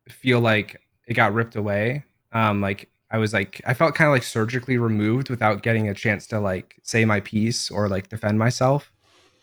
feel 0.08 0.40
like 0.40 0.80
it 1.06 1.14
got 1.14 1.34
ripped 1.34 1.56
away 1.56 2.04
um 2.32 2.60
like 2.60 2.88
i 3.10 3.18
was 3.18 3.32
like 3.32 3.60
i 3.66 3.74
felt 3.74 3.94
kind 3.94 4.08
of 4.08 4.12
like 4.12 4.22
surgically 4.22 4.78
removed 4.78 5.30
without 5.30 5.62
getting 5.62 5.88
a 5.88 5.94
chance 5.94 6.26
to 6.26 6.38
like 6.38 6.76
say 6.82 7.04
my 7.04 7.20
piece 7.20 7.70
or 7.70 7.88
like 7.88 8.08
defend 8.08 8.38
myself 8.38 8.92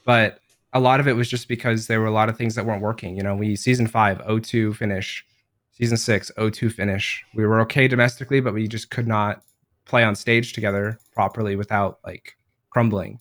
but 0.05 0.39
a 0.73 0.79
lot 0.79 0.99
of 0.99 1.07
it 1.07 1.13
was 1.13 1.29
just 1.29 1.47
because 1.47 1.87
there 1.87 1.99
were 1.99 2.07
a 2.07 2.11
lot 2.11 2.29
of 2.29 2.37
things 2.37 2.55
that 2.55 2.65
weren't 2.65 2.81
working. 2.81 3.15
You 3.15 3.23
know, 3.23 3.35
we 3.35 3.55
season 3.55 3.87
five, 3.87 4.19
0-2 4.19 4.75
finish, 4.75 5.25
season 5.71 5.97
six, 5.97 6.31
0-2 6.37 6.71
finish. 6.71 7.23
We 7.35 7.45
were 7.45 7.59
okay 7.61 7.87
domestically, 7.87 8.39
but 8.39 8.53
we 8.53 8.67
just 8.67 8.89
could 8.89 9.07
not 9.07 9.41
play 9.85 10.03
on 10.03 10.15
stage 10.15 10.53
together 10.53 10.99
properly 11.13 11.55
without 11.55 11.99
like 12.05 12.37
crumbling. 12.69 13.19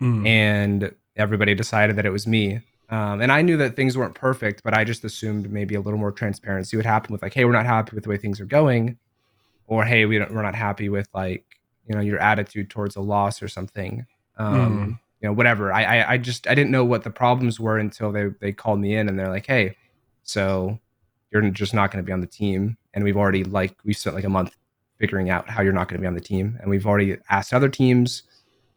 Mm. 0.00 0.26
And 0.26 0.94
everybody 1.16 1.54
decided 1.54 1.96
that 1.96 2.06
it 2.06 2.10
was 2.10 2.26
me. 2.26 2.60
Um, 2.90 3.20
and 3.20 3.30
I 3.30 3.42
knew 3.42 3.56
that 3.58 3.76
things 3.76 3.98
weren't 3.98 4.14
perfect, 4.14 4.62
but 4.62 4.72
I 4.72 4.84
just 4.84 5.04
assumed 5.04 5.50
maybe 5.50 5.74
a 5.74 5.80
little 5.80 5.98
more 5.98 6.12
transparency 6.12 6.76
would 6.76 6.86
happen 6.86 7.12
with 7.12 7.22
like, 7.22 7.34
hey, 7.34 7.44
we're 7.44 7.52
not 7.52 7.66
happy 7.66 7.94
with 7.94 8.04
the 8.04 8.10
way 8.10 8.16
things 8.16 8.40
are 8.40 8.46
going, 8.46 8.96
or 9.66 9.84
hey, 9.84 10.06
we 10.06 10.18
don't, 10.18 10.32
we're 10.32 10.42
not 10.42 10.54
happy 10.54 10.88
with 10.88 11.08
like 11.12 11.44
you 11.86 11.94
know 11.94 12.00
your 12.00 12.18
attitude 12.18 12.70
towards 12.70 12.96
a 12.96 13.00
loss 13.00 13.42
or 13.42 13.48
something. 13.48 14.06
Um, 14.38 14.98
you 15.20 15.28
know 15.28 15.32
whatever 15.32 15.72
I, 15.72 15.82
I 15.82 16.12
i 16.12 16.18
just 16.18 16.46
i 16.46 16.54
didn't 16.54 16.70
know 16.70 16.84
what 16.84 17.02
the 17.02 17.10
problems 17.10 17.58
were 17.58 17.78
until 17.78 18.12
they 18.12 18.26
they 18.40 18.52
called 18.52 18.80
me 18.80 18.94
in 18.94 19.08
and 19.08 19.18
they're 19.18 19.28
like 19.28 19.46
hey 19.46 19.76
so 20.22 20.78
you're 21.30 21.48
just 21.50 21.74
not 21.74 21.90
going 21.90 22.02
to 22.02 22.06
be 22.06 22.12
on 22.12 22.20
the 22.20 22.26
team 22.26 22.76
and 22.94 23.04
we've 23.04 23.16
already 23.16 23.44
like 23.44 23.76
we 23.84 23.92
spent 23.92 24.16
like 24.16 24.24
a 24.24 24.28
month 24.28 24.56
figuring 24.98 25.30
out 25.30 25.48
how 25.48 25.62
you're 25.62 25.72
not 25.72 25.88
going 25.88 25.98
to 25.98 26.00
be 26.00 26.06
on 26.06 26.14
the 26.14 26.20
team 26.20 26.58
and 26.60 26.70
we've 26.70 26.86
already 26.86 27.16
asked 27.30 27.52
other 27.52 27.68
teams 27.68 28.22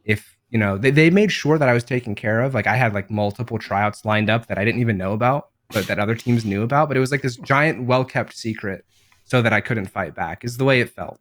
if 0.03 0.37
you 0.51 0.59
know 0.59 0.77
they, 0.77 0.91
they 0.91 1.09
made 1.09 1.31
sure 1.31 1.57
that 1.57 1.67
i 1.67 1.73
was 1.73 1.83
taken 1.83 2.13
care 2.13 2.41
of 2.41 2.53
like 2.53 2.67
i 2.67 2.75
had 2.75 2.93
like 2.93 3.09
multiple 3.09 3.57
tryouts 3.57 4.05
lined 4.05 4.29
up 4.29 4.45
that 4.47 4.57
i 4.59 4.63
didn't 4.65 4.81
even 4.81 4.97
know 4.97 5.13
about 5.13 5.49
but 5.73 5.87
that 5.87 5.97
other 5.97 6.13
teams 6.15 6.45
knew 6.45 6.61
about 6.61 6.87
but 6.87 6.95
it 6.97 6.99
was 6.99 7.11
like 7.11 7.21
this 7.23 7.37
giant 7.37 7.85
well 7.87 8.05
kept 8.05 8.35
secret 8.35 8.85
so 9.25 9.41
that 9.41 9.53
i 9.53 9.59
couldn't 9.61 9.87
fight 9.87 10.13
back 10.13 10.43
is 10.45 10.57
the 10.57 10.65
way 10.65 10.79
it 10.81 10.89
felt 10.89 11.19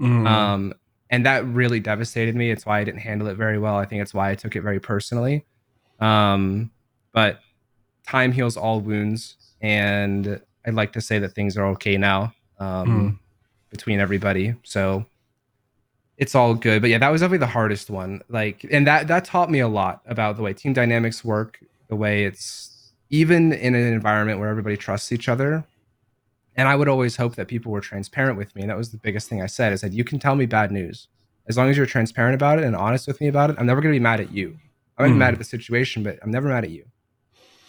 Mm. 0.00 0.26
um, 0.26 0.74
and 1.10 1.26
that 1.26 1.44
really 1.44 1.78
devastated 1.78 2.34
me. 2.34 2.50
It's 2.50 2.64
why 2.64 2.80
I 2.80 2.84
didn't 2.84 3.00
handle 3.00 3.28
it 3.28 3.34
very 3.34 3.58
well. 3.58 3.76
I 3.76 3.84
think 3.84 4.00
it's 4.00 4.14
why 4.14 4.30
I 4.30 4.34
took 4.34 4.56
it 4.56 4.62
very 4.62 4.80
personally. 4.80 5.44
Um, 6.00 6.70
but 7.12 7.40
time 8.08 8.32
heals 8.32 8.56
all 8.56 8.80
wounds, 8.80 9.36
and 9.60 10.40
I'd 10.66 10.72
like 10.74 10.94
to 10.94 11.02
say 11.02 11.18
that 11.18 11.34
things 11.34 11.58
are 11.58 11.66
okay 11.66 11.98
now 11.98 12.32
um, 12.58 13.20
between 13.70 14.00
everybody. 14.00 14.54
So 14.64 15.04
it's 16.22 16.34
all 16.36 16.54
good. 16.54 16.80
But 16.82 16.90
yeah, 16.90 16.98
that 16.98 17.08
was 17.12 17.20
definitely 17.20 17.38
the 17.48 17.54
hardest 17.58 17.90
one. 17.90 18.22
Like, 18.28 18.58
and 18.70 18.86
that 18.86 19.08
that 19.08 19.24
taught 19.24 19.50
me 19.50 19.60
a 19.60 19.68
lot 19.80 19.96
about 20.06 20.36
the 20.36 20.42
way 20.42 20.52
team 20.54 20.72
dynamics 20.72 21.24
work, 21.24 21.58
the 21.88 21.96
way 21.96 22.24
it's 22.24 22.92
even 23.10 23.52
in 23.52 23.74
an 23.74 23.92
environment 23.92 24.38
where 24.38 24.48
everybody 24.48 24.76
trusts 24.76 25.10
each 25.12 25.28
other. 25.28 25.64
And 26.54 26.68
I 26.68 26.76
would 26.76 26.88
always 26.88 27.16
hope 27.16 27.34
that 27.36 27.48
people 27.48 27.72
were 27.72 27.80
transparent 27.80 28.36
with 28.38 28.54
me. 28.54 28.62
And 28.62 28.70
that 28.70 28.76
was 28.76 28.90
the 28.90 28.98
biggest 28.98 29.28
thing 29.28 29.42
I 29.42 29.46
said 29.46 29.72
is 29.72 29.80
that 29.80 29.92
you 29.92 30.04
can 30.04 30.18
tell 30.18 30.36
me 30.36 30.46
bad 30.46 30.70
news. 30.70 31.08
As 31.48 31.56
long 31.56 31.68
as 31.70 31.76
you're 31.76 31.86
transparent 31.96 32.34
about 32.34 32.58
it 32.58 32.64
and 32.64 32.76
honest 32.76 33.06
with 33.08 33.20
me 33.20 33.26
about 33.28 33.50
it, 33.50 33.56
I'm 33.58 33.66
never 33.66 33.80
going 33.80 33.92
to 33.92 33.98
be 33.98 34.02
mad 34.10 34.20
at 34.20 34.32
you. 34.32 34.58
I'm 34.98 35.12
Hmm. 35.12 35.18
mad 35.18 35.32
at 35.34 35.38
the 35.38 35.44
situation, 35.56 36.02
but 36.04 36.18
I'm 36.22 36.30
never 36.30 36.48
mad 36.48 36.64
at 36.64 36.70
you. 36.70 36.84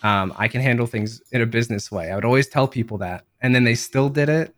Um, 0.03 0.33
I 0.37 0.47
can 0.47 0.61
handle 0.61 0.85
things 0.85 1.21
in 1.31 1.41
a 1.41 1.45
business 1.45 1.91
way. 1.91 2.11
I 2.11 2.15
would 2.15 2.25
always 2.25 2.47
tell 2.47 2.67
people 2.67 2.97
that. 2.99 3.25
And 3.41 3.55
then 3.55 3.63
they 3.63 3.75
still 3.75 4.09
did 4.09 4.29
it. 4.29 4.53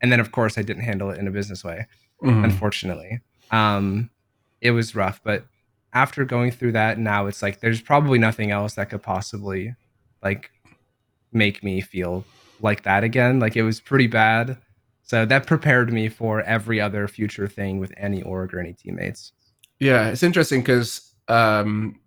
And 0.00 0.10
then, 0.12 0.20
of 0.20 0.30
course, 0.32 0.56
I 0.56 0.62
didn't 0.62 0.84
handle 0.84 1.10
it 1.10 1.18
in 1.18 1.26
a 1.28 1.30
business 1.30 1.62
way 1.64 1.86
Mm. 2.22 2.44
unfortunately. 2.44 3.20
Um, 3.50 4.10
it 4.60 4.72
was 4.72 4.94
rough, 4.94 5.20
but 5.22 5.44
after 5.92 6.24
going 6.24 6.50
through 6.50 6.72
that, 6.72 6.98
now 6.98 7.26
it's 7.26 7.42
like 7.42 7.60
there's 7.60 7.80
probably 7.80 8.18
nothing 8.18 8.50
else 8.50 8.74
that 8.74 8.90
could 8.90 9.02
possibly 9.02 9.74
like 10.22 10.50
make 11.32 11.62
me 11.62 11.80
feel 11.80 12.24
like 12.60 12.82
that 12.82 13.04
again. 13.04 13.40
Like 13.40 13.56
it 13.56 13.62
was 13.62 13.80
pretty 13.80 14.06
bad. 14.06 14.58
So 15.02 15.24
that 15.24 15.46
prepared 15.46 15.92
me 15.92 16.08
for 16.08 16.42
every 16.42 16.80
other 16.80 17.06
future 17.06 17.46
thing 17.46 17.78
with 17.78 17.92
any 17.96 18.22
org 18.22 18.52
or 18.52 18.60
any 18.60 18.72
teammates. 18.72 19.32
Yeah, 19.78 20.08
it's 20.08 20.22
interesting 20.22 20.60
because 20.60 21.12
um, 21.28 22.00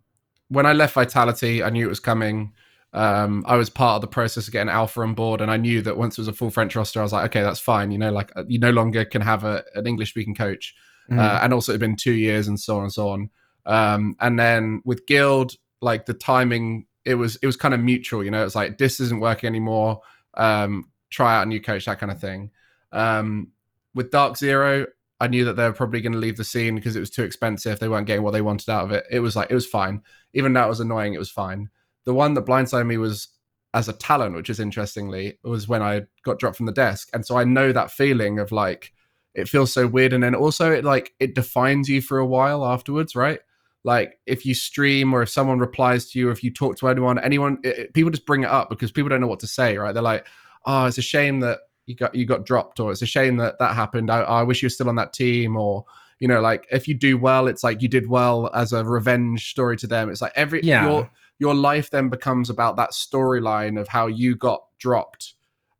when 0.50 0.66
I 0.66 0.74
left 0.74 0.96
Vitality, 0.96 1.64
I 1.64 1.70
knew 1.70 1.86
it 1.86 1.90
was 1.90 2.00
coming. 2.00 2.52
Um, 2.92 3.46
I 3.48 3.56
was 3.56 3.70
part 3.70 3.96
of 3.96 4.02
the 4.02 4.08
process 4.08 4.48
of 4.48 4.54
getting 4.54 4.70
Alpha 4.70 5.02
on 5.02 5.14
board, 5.14 5.42
and 5.42 5.52
I 5.52 5.58
knew 5.58 5.82
that 5.84 5.98
once 5.98 6.18
it 6.18 6.22
was 6.22 6.28
a 6.28 6.34
full 6.34 6.50
French 6.50 6.76
roster, 6.76 7.00
I 7.00 7.04
was 7.04 7.14
like, 7.14 7.26
okay, 7.26 7.42
that's 7.42 7.60
fine. 7.60 7.92
You 7.92 8.00
know, 8.00 8.12
like 8.12 8.32
uh, 8.36 8.44
you 8.48 8.60
no 8.60 8.72
longer 8.72 9.06
can 9.06 9.22
have 9.22 9.44
a, 9.44 9.64
an 9.76 9.88
English 9.88 10.10
speaking 10.10 10.36
coach, 10.36 10.76
Mhm. 11.10 11.20
uh, 11.20 11.40
and 11.42 11.54
also 11.54 11.72
it'd 11.72 11.80
been 11.80 11.96
two 11.96 12.14
years 12.14 12.48
and 12.48 12.60
so 12.60 12.78
on 12.78 12.84
and 12.84 12.94
so 12.94 13.10
on. 13.10 13.30
Um, 13.66 14.16
and 14.20 14.40
then 14.40 14.82
with 14.86 15.06
Guild, 15.06 15.54
like 15.82 16.06
the 16.06 16.14
timing, 16.14 16.86
it 17.06 17.16
was 17.16 17.38
it 17.42 17.46
was 17.46 17.56
kind 17.58 17.74
of 17.74 17.80
mutual. 17.80 18.24
You 18.24 18.32
know, 18.32 18.44
it's 18.46 18.56
like 18.56 18.78
this 18.78 19.00
isn't 19.00 19.20
working 19.22 19.48
anymore. 19.48 20.02
Um, 20.36 20.90
try 21.10 21.36
out 21.38 21.44
a 21.44 21.50
new 21.50 21.62
coach, 21.62 21.86
that 21.86 22.00
kind 22.00 22.12
of 22.12 22.20
thing. 22.20 22.52
Um, 22.92 23.50
with 23.96 24.12
Dark 24.12 24.38
Zero, 24.38 24.86
I 25.20 25.28
knew 25.28 25.46
that 25.46 25.54
they 25.56 25.64
were 25.64 25.74
probably 25.74 26.02
going 26.02 26.14
to 26.14 26.20
leave 26.20 26.38
the 26.38 26.44
scene 26.44 26.76
because 26.76 26.96
it 26.96 27.00
was 27.00 27.10
too 27.10 27.24
expensive. 27.24 27.80
They 27.80 27.90
weren't 27.90 28.08
getting 28.08 28.24
what 28.24 28.32
they 28.32 28.42
wanted 28.42 28.70
out 28.70 28.86
of 28.86 28.92
it. 28.92 29.06
It 29.12 29.20
was 29.20 29.36
like 29.36 29.50
it 29.52 29.56
was 29.56 29.66
fine. 29.68 30.02
Even 30.34 30.54
though 30.54 30.66
it 30.66 30.70
was 30.70 30.80
annoying, 30.80 31.14
it 31.14 31.20
was 31.20 31.32
fine. 31.32 31.70
The 32.06 32.14
one 32.14 32.34
that 32.36 32.46
blindsided 32.46 32.88
me 32.88 32.98
was 32.98 33.28
as 33.74 33.88
a 33.88 33.94
talent, 33.94 34.36
which 34.36 34.50
is 34.50 34.60
interestingly 34.60 35.38
was 35.44 35.68
when 35.68 35.82
I 35.82 36.04
got 36.24 36.40
dropped 36.40 36.58
from 36.58 36.66
the 36.66 36.72
desk, 36.72 37.10
and 37.14 37.26
so 37.26 37.38
I 37.38 37.44
know 37.44 37.72
that 37.72 37.92
feeling 37.92 38.40
of 38.40 38.52
like 38.52 38.94
it 39.40 39.50
feels 39.50 39.74
so 39.74 39.88
weird, 39.88 40.14
and 40.14 40.24
then 40.24 40.36
also 40.36 40.72
it 40.72 40.84
like 40.84 41.14
it 41.20 41.36
defines 41.36 41.90
you 41.90 42.02
for 42.02 42.18
a 42.20 42.26
while 42.26 42.66
afterwards, 42.66 43.16
right? 43.16 43.40
Like 43.84 44.20
if 44.26 44.46
you 44.46 44.54
stream 44.54 45.14
or 45.14 45.22
if 45.22 45.30
someone 45.30 45.60
replies 45.60 46.10
to 46.12 46.20
you, 46.20 46.30
or 46.30 46.32
if 46.32 46.44
you 46.44 46.52
talk 46.52 46.78
to 46.78 46.88
anyone, 46.90 47.18
anyone, 47.20 47.60
it, 47.64 47.78
it- 47.80 47.94
people 47.94 48.12
just 48.12 48.26
bring 48.26 48.44
it 48.44 48.50
up 48.50 48.70
because 48.70 48.92
people 48.92 49.10
don't 49.10 49.22
know 49.22 49.28
what 49.28 49.40
to 49.40 49.48
say, 49.48 49.78
right? 49.78 49.94
They're 49.94 50.04
like, 50.04 50.26
"Oh, 50.66 50.86
it's 50.86 50.98
a 50.98 51.02
shame 51.02 51.40
that 51.42 51.60
you 51.86 51.96
got 51.96 52.14
you 52.14 52.26
got 52.26 52.46
dropped," 52.46 52.80
or 52.80 52.92
"It's 52.92 53.02
a 53.02 53.06
shame 53.08 53.38
that 53.38 53.58
that 53.60 53.76
happened." 53.76 54.12
I, 54.12 54.20
I 54.22 54.44
wish 54.44 54.62
you 54.62 54.66
were 54.68 54.72
still 54.72 54.90
on 54.90 54.96
that 54.96 55.14
team, 55.14 55.56
or 55.58 55.86
you 56.20 56.28
know, 56.28 56.42
like 56.42 56.68
if 56.72 56.88
you 56.88 56.94
do 56.94 57.18
well, 57.18 57.48
it's 57.48 57.64
like 57.64 57.82
you 57.82 57.88
did 57.88 58.08
well 58.10 58.50
as 58.54 58.74
a 58.74 58.84
revenge 58.84 59.50
story 59.50 59.78
to 59.78 59.88
them. 59.88 60.10
It's 60.10 60.22
like 60.22 60.34
every 60.36 60.62
Yeah. 60.64 60.84
your 60.86 61.10
your 61.40 61.56
life 61.56 61.90
then 61.90 62.10
becomes 62.10 62.50
about 62.50 62.76
that 62.76 62.92
storyline 62.92 63.80
of 63.80 63.88
how 63.88 64.08
you 64.08 64.36
got 64.36 64.62
dropped 64.78 65.36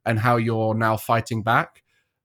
and 0.06 0.18
how 0.18 0.36
you're 0.38 0.72
now 0.74 0.96
fighting 0.96 1.42
back. 1.42 1.79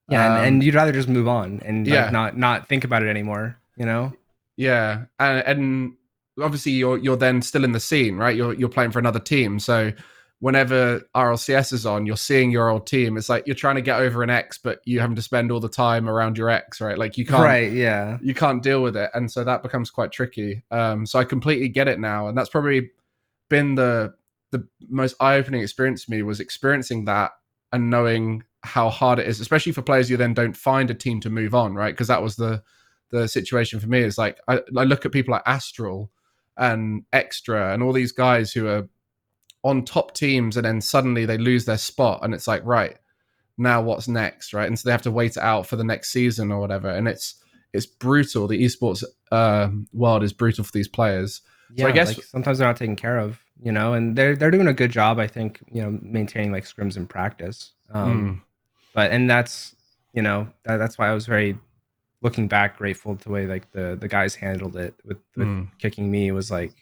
Yeah, 0.09 0.25
Um, 0.25 0.37
and, 0.37 0.45
and 0.47 0.63
you'd 0.63 0.75
rather 0.75 0.91
just 0.91 1.09
move 1.09 1.27
on 1.27 1.61
and 1.65 1.87
like, 1.87 1.93
Yeah. 1.93 2.09
not 2.11 2.37
not 2.37 2.67
think 2.69 2.83
about 2.83 3.03
it 3.03 3.09
anymore. 3.09 3.57
You 3.75 3.85
know? 3.85 4.13
Yeah, 4.55 5.05
and, 5.19 5.43
and 5.45 5.93
obviously 6.41 6.73
you're 6.73 6.97
you're 6.97 7.17
then 7.17 7.41
still 7.41 7.63
in 7.63 7.71
the 7.71 7.79
scene, 7.79 8.17
right? 8.17 8.35
You're 8.35 8.53
you're 8.53 8.69
playing 8.69 8.91
for 8.91 8.99
another 8.99 9.19
team, 9.19 9.59
so 9.59 9.91
whenever 10.39 11.01
RLCS 11.15 11.73
is 11.73 11.85
on, 11.85 12.05
you're 12.05 12.17
seeing 12.17 12.51
your 12.51 12.69
old 12.69 12.85
team. 12.85 13.17
It's 13.17 13.29
like 13.29 13.47
you're 13.47 13.55
trying 13.55 13.75
to 13.75 13.81
get 13.81 13.99
over 13.99 14.21
an 14.21 14.29
ex, 14.29 14.57
but 14.57 14.79
you 14.85 14.99
having 14.99 15.15
to 15.15 15.21
spend 15.21 15.51
all 15.51 15.59
the 15.59 15.69
time 15.69 16.07
around 16.09 16.37
your 16.37 16.49
ex, 16.49 16.79
right? 16.81 16.97
Like 16.97 17.17
you 17.17 17.25
can't 17.25 17.43
Right? 17.43 17.71
Yeah. 17.71 18.17
you 18.21 18.33
can't 18.33 18.61
deal 18.61 18.83
with 18.83 18.95
it, 18.95 19.09
and 19.13 19.31
so 19.31 19.43
that 19.43 19.63
becomes 19.63 19.89
quite 19.89 20.11
tricky. 20.11 20.63
Um, 20.71 21.05
so 21.05 21.19
I 21.19 21.23
completely 21.23 21.67
get 21.69 21.87
it 21.87 21.99
now, 21.99 22.27
and 22.27 22.37
that's 22.37 22.49
probably 22.49 22.91
been 23.49 23.75
the 23.75 24.13
the 24.51 24.65
most 24.87 25.15
eye 25.19 25.35
opening 25.35 25.61
experience 25.61 26.03
for 26.03 26.11
me 26.11 26.21
was 26.21 26.39
experiencing 26.39 27.05
that 27.05 27.31
and 27.73 27.89
knowing 27.89 28.43
how 28.65 28.89
hard 28.89 29.19
it 29.19 29.27
is, 29.27 29.39
especially 29.39 29.71
for 29.71 29.81
players 29.81 30.09
who 30.09 30.17
then 30.17 30.33
don't 30.33 30.57
find 30.57 30.89
a 30.89 30.93
team 30.93 31.19
to 31.21 31.29
move 31.29 31.55
on, 31.55 31.73
right? 31.75 31.93
Because 31.93 32.07
that 32.07 32.21
was 32.21 32.35
the 32.35 32.61
the 33.11 33.27
situation 33.27 33.79
for 33.79 33.87
me. 33.87 33.99
Is 33.99 34.17
like 34.17 34.39
I, 34.47 34.61
I 34.77 34.83
look 34.83 35.05
at 35.05 35.11
people 35.11 35.31
like 35.31 35.43
Astral 35.45 36.11
and 36.57 37.03
Extra 37.13 37.73
and 37.73 37.83
all 37.83 37.93
these 37.93 38.11
guys 38.11 38.51
who 38.51 38.67
are 38.67 38.87
on 39.63 39.83
top 39.85 40.13
teams, 40.13 40.57
and 40.57 40.65
then 40.65 40.81
suddenly 40.81 41.25
they 41.25 41.37
lose 41.37 41.65
their 41.65 41.77
spot, 41.77 42.19
and 42.23 42.33
it's 42.33 42.47
like 42.47 42.63
right 42.65 42.97
now 43.57 43.81
what's 43.81 44.07
next, 44.07 44.53
right? 44.53 44.67
And 44.67 44.77
so 44.77 44.87
they 44.87 44.91
have 44.91 45.01
to 45.03 45.11
wait 45.11 45.37
it 45.37 45.43
out 45.43 45.65
for 45.65 45.75
the 45.77 45.83
next 45.83 46.11
season 46.11 46.51
or 46.51 46.59
whatever, 46.59 46.89
and 46.89 47.07
it's 47.07 47.35
it's 47.73 47.85
brutal. 47.85 48.47
The 48.47 48.63
esports 48.63 49.03
uh, 49.31 49.69
world 49.93 50.23
is 50.23 50.33
brutal 50.33 50.63
for 50.63 50.71
these 50.71 50.87
players. 50.87 51.41
Yeah, 51.73 51.87
I 51.87 51.91
guess- 51.91 52.15
like, 52.17 52.25
sometimes 52.25 52.57
they're 52.59 52.67
not 52.67 52.77
taken 52.77 52.95
care 52.95 53.17
of, 53.17 53.39
you 53.61 53.71
know, 53.71 53.93
and 53.93 54.15
they're 54.15 54.35
they're 54.35 54.51
doing 54.51 54.67
a 54.67 54.73
good 54.73 54.91
job, 54.91 55.19
I 55.19 55.27
think, 55.27 55.61
you 55.71 55.81
know, 55.81 55.97
maintaining 56.01 56.51
like 56.51 56.63
scrims 56.65 56.95
in 56.97 57.07
practice. 57.07 57.71
Um, 57.93 58.41
Mm. 58.41 58.41
But 58.95 59.11
and 59.11 59.29
that's 59.29 59.75
you 60.13 60.23
know 60.23 60.47
that, 60.63 60.77
that's 60.77 60.97
why 60.97 61.09
I 61.09 61.13
was 61.13 61.27
very 61.27 61.59
looking 62.21 62.47
back 62.47 62.77
grateful 62.77 63.15
to 63.15 63.23
the 63.23 63.29
way 63.29 63.45
like 63.45 63.69
the 63.71 63.95
the 63.99 64.07
guys 64.07 64.33
handled 64.33 64.75
it 64.77 64.95
with, 65.05 65.17
with 65.35 65.47
Mm. 65.47 65.67
kicking 65.77 66.09
me 66.09 66.31
was 66.31 66.49
like 66.49 66.73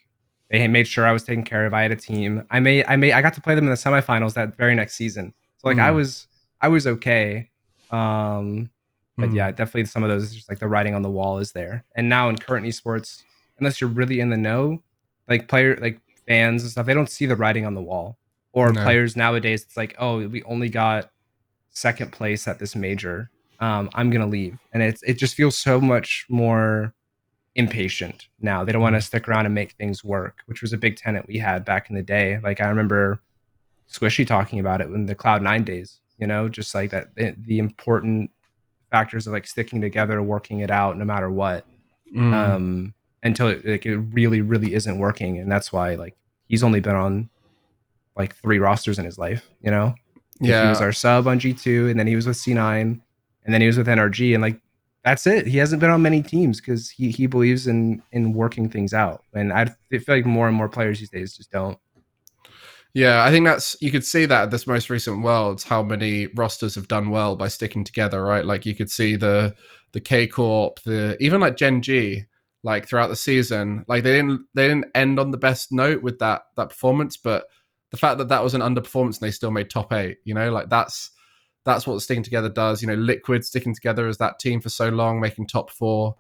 they 0.50 0.66
made 0.68 0.88
sure 0.88 1.06
I 1.08 1.12
was 1.12 1.24
taken 1.24 1.44
care 1.44 1.66
of. 1.66 1.74
I 1.74 1.82
had 1.82 1.92
a 1.92 1.96
team. 1.98 2.46
I 2.52 2.60
made 2.62 2.86
I 2.88 2.96
made 2.96 3.14
I 3.14 3.22
got 3.22 3.34
to 3.34 3.42
play 3.42 3.56
them 3.56 3.66
in 3.66 3.72
the 3.72 3.76
semifinals 3.76 4.36
that 4.36 4.56
very 4.56 4.76
next 4.76 4.96
season. 4.96 5.34
So 5.58 5.68
like 5.68 5.80
I 5.80 5.90
Mm. 5.90 5.96
was 5.96 6.28
I 6.62 6.68
was 6.70 6.86
okay. 6.88 7.50
Um, 7.90 8.70
but 9.18 9.30
Mm. 9.32 9.36
yeah, 9.36 9.52
definitely 9.52 9.86
some 9.86 10.04
of 10.04 10.10
those 10.10 10.34
just 10.34 10.50
like 10.50 10.60
the 10.60 10.68
writing 10.68 10.94
on 10.96 11.02
the 11.02 11.10
wall 11.10 11.40
is 11.40 11.52
there. 11.52 11.84
And 11.96 12.08
now 12.10 12.30
in 12.30 12.38
current 12.38 12.66
esports, 12.68 13.24
unless 13.58 13.82
you're 13.82 13.90
really 13.90 14.20
in 14.20 14.30
the 14.30 14.38
know, 14.38 14.84
like 15.28 15.48
player 15.48 15.76
like 15.82 16.00
fans 16.28 16.62
and 16.64 16.72
stuff, 16.72 16.86
they 16.86 16.94
don't 16.94 17.10
see 17.10 17.26
the 17.26 17.36
writing 17.36 17.66
on 17.66 17.74
the 17.74 17.82
wall. 17.82 18.18
Or 18.54 18.72
No. 18.72 18.84
players 18.84 19.16
nowadays, 19.16 19.64
it's 19.64 19.76
like, 19.78 19.96
oh, 19.98 20.28
we 20.28 20.44
only 20.44 20.70
got 20.70 21.10
second 21.74 22.12
place 22.12 22.48
at 22.48 22.60
this 22.60 22.76
major. 22.76 23.30
Um, 23.60 23.90
I'm 23.94 24.10
gonna 24.10 24.28
leave, 24.28 24.58
and 24.74 24.82
it's 24.84 25.04
it 25.04 25.16
just 25.16 25.36
feels 25.36 25.58
so 25.58 25.80
much 25.82 26.26
more 26.30 26.94
impatient 27.56 28.28
now. 28.42 28.64
They 28.64 28.72
don't 28.72 28.82
want 28.82 28.96
to 28.96 29.02
stick 29.02 29.28
around 29.28 29.46
and 29.46 29.54
make 29.54 29.74
things 29.74 30.04
work, 30.04 30.40
which 30.48 30.62
was 30.62 30.74
a 30.74 30.78
big 30.78 30.96
tenant 30.98 31.28
we 31.28 31.38
had 31.38 31.64
back 31.66 31.90
in 31.90 31.96
the 31.96 32.02
day. 32.02 32.40
Like 32.44 32.62
I 32.62 32.68
remember 32.68 33.22
Squishy 33.92 34.26
talking 34.26 34.60
about 34.60 34.82
it 34.82 34.88
in 34.88 35.06
the 35.06 35.16
Cloud 35.16 35.42
Nine 35.42 35.64
days. 35.64 36.00
You 36.18 36.28
know, 36.28 36.50
just 36.50 36.74
like 36.74 36.92
that 36.92 37.16
the, 37.16 37.36
the 37.38 37.60
important 37.60 38.32
factors 38.92 39.28
of 39.28 39.34
like 39.34 39.48
sticking 39.48 39.82
together, 39.82 40.22
working 40.22 40.60
it 40.60 40.72
out, 40.72 40.98
no 40.98 41.06
matter 41.06 41.30
what 41.30 41.66
Mm. 42.16 42.34
um 42.34 42.94
until 43.24 43.48
it, 43.48 43.66
like, 43.66 43.88
it 43.88 43.98
really 43.98 44.40
really 44.42 44.76
isn't 44.76 45.00
working 45.00 45.40
and 45.40 45.52
that's 45.52 45.74
why 45.74 45.96
like 45.96 46.16
he's 46.48 46.62
only 46.62 46.80
been 46.80 46.94
on 46.94 47.28
like 48.16 48.36
three 48.36 48.60
rosters 48.60 49.00
in 49.00 49.06
his 49.06 49.18
life 49.18 49.50
you 49.64 49.72
know 49.72 49.96
yeah, 50.40 50.64
he 50.64 50.70
was 50.70 50.82
our 50.82 50.92
sub 50.92 51.28
on 51.28 51.40
g2 51.40 51.90
and 51.90 52.00
then 52.00 52.08
he 52.08 52.16
was 52.16 52.28
with 52.28 52.38
c9 52.38 52.58
and 52.60 53.54
then 53.54 53.62
he 53.62 53.68
was 53.68 53.78
with 53.78 53.88
nrg 53.88 54.34
and 54.34 54.42
like 54.42 54.60
that's 55.04 55.28
it. 55.28 55.46
He 55.46 55.58
hasn't 55.58 55.82
been 55.82 55.90
on 55.90 56.02
many 56.02 56.24
teams 56.24 56.62
because 56.62 56.90
he 56.90 57.12
he 57.12 57.28
believes 57.28 57.68
in 57.68 58.02
in 58.12 58.34
working 58.34 58.70
things 58.70 58.94
out. 58.94 59.24
And 59.34 59.52
i 59.52 59.66
feel 59.66 60.02
like 60.08 60.26
more 60.26 60.48
and 60.48 60.56
more 60.56 60.70
players 60.70 61.00
these 61.00 61.10
days 61.10 61.36
just 61.36 61.52
don't. 61.52 61.78
Yeah, 62.94 63.24
I 63.24 63.32
think 63.32 63.46
that's 63.46 63.76
you 63.82 63.92
could 63.92 64.06
see 64.06 64.26
that 64.26 64.44
at 64.44 64.52
this 64.52 64.68
most 64.68 64.90
recent 64.90 65.24
worlds 65.24 65.64
how 65.64 65.84
many 65.84 66.28
rosters 66.28 66.76
have 66.76 66.88
done 66.88 67.10
well 67.10 67.36
by 67.36 67.48
sticking 67.48 67.84
together, 67.84 68.24
right? 68.24 68.46
Like 68.46 68.66
you 68.66 68.76
could 68.76 68.90
see 68.90 69.16
the 69.16 69.56
the 69.92 70.00
K 70.00 70.28
Corp, 70.28 70.80
the 70.84 71.18
even 71.20 71.42
like 71.42 71.58
Gen 71.58 71.82
G, 71.82 72.26
like 72.64 72.88
throughout 72.88 73.08
the 73.08 73.16
season, 73.16 73.84
like 73.88 74.04
they 74.04 74.14
didn't 74.14 74.46
they 74.54 74.68
didn't 74.68 74.92
end 74.96 75.20
on 75.20 75.32
the 75.32 75.38
best 75.38 75.72
note 75.72 76.02
with 76.02 76.20
that 76.20 76.44
that 76.56 76.70
performance, 76.70 77.18
but 77.18 77.46
the 77.94 77.98
fact 77.98 78.18
that 78.18 78.30
that 78.30 78.44
was 78.44 78.56
an 78.56 78.62
underperformance 78.62 79.22
and 79.22 79.28
they 79.28 79.32
still 79.32 79.52
made 79.52 79.70
top 79.70 79.94
eight, 79.94 80.18
you 80.24 80.34
know, 80.34 80.52
like 80.52 80.68
that's 80.68 81.12
that's 81.64 81.86
what 81.86 82.02
sticking 82.02 82.24
together 82.24 82.50
does. 82.50 82.82
You 82.82 82.88
know, 82.88 82.96
Liquid 82.96 83.46
sticking 83.46 83.76
together 83.76 84.08
as 84.08 84.18
that 84.18 84.40
team 84.40 84.60
for 84.60 84.70
so 84.70 84.90
long, 84.90 85.22
making 85.22 85.46
top 85.46 85.70
four. 85.70 86.16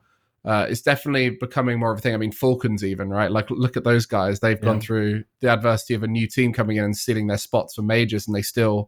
Uh, 0.45 0.67
it's 0.69 0.81
definitely 0.81 1.31
becoming 1.31 1.79
more 1.79 1.91
of 1.91 1.97
a 1.97 2.01
thing. 2.01 2.13
I 2.13 2.17
mean, 2.17 2.31
Falcons 2.31 2.83
even 2.83 3.09
right. 3.09 3.31
Like, 3.31 3.49
look 3.49 3.75
at 3.75 3.85
those 3.85 4.05
guys. 4.05 4.39
They've 4.39 4.61
gone 4.61 4.81
through 4.81 5.23
the 5.39 5.49
adversity 5.49 5.95
of 5.95 6.03
a 6.03 6.07
new 6.07 6.27
team 6.27 6.53
coming 6.53 6.77
in 6.77 6.83
and 6.83 6.95
stealing 6.95 7.25
their 7.25 7.39
spots 7.39 7.73
for 7.73 7.81
majors, 7.81 8.27
and 8.27 8.35
they 8.35 8.43
still 8.43 8.87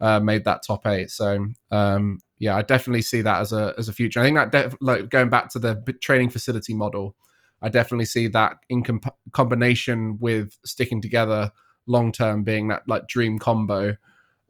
uh, 0.00 0.20
made 0.20 0.44
that 0.44 0.62
top 0.64 0.86
eight. 0.86 1.10
So, 1.10 1.48
um, 1.72 2.20
yeah, 2.38 2.54
I 2.54 2.62
definitely 2.62 3.02
see 3.02 3.22
that 3.22 3.40
as 3.40 3.52
a 3.52 3.74
as 3.76 3.88
a 3.88 3.92
future. 3.92 4.20
I 4.20 4.22
think 4.22 4.36
that 4.36 4.52
def- 4.52 4.76
like 4.80 5.08
going 5.08 5.30
back 5.30 5.48
to 5.50 5.58
the 5.58 5.74
training 6.00 6.30
facility 6.30 6.74
model, 6.74 7.16
I 7.60 7.70
definitely 7.70 8.04
see 8.04 8.28
that 8.28 8.58
in 8.68 8.84
comp- 8.84 9.16
combination 9.32 10.18
with 10.20 10.56
sticking 10.64 11.02
together 11.02 11.50
long 11.90 12.12
term 12.12 12.42
being 12.44 12.68
that 12.68 12.82
like 12.86 13.06
dream 13.08 13.38
combo. 13.38 13.96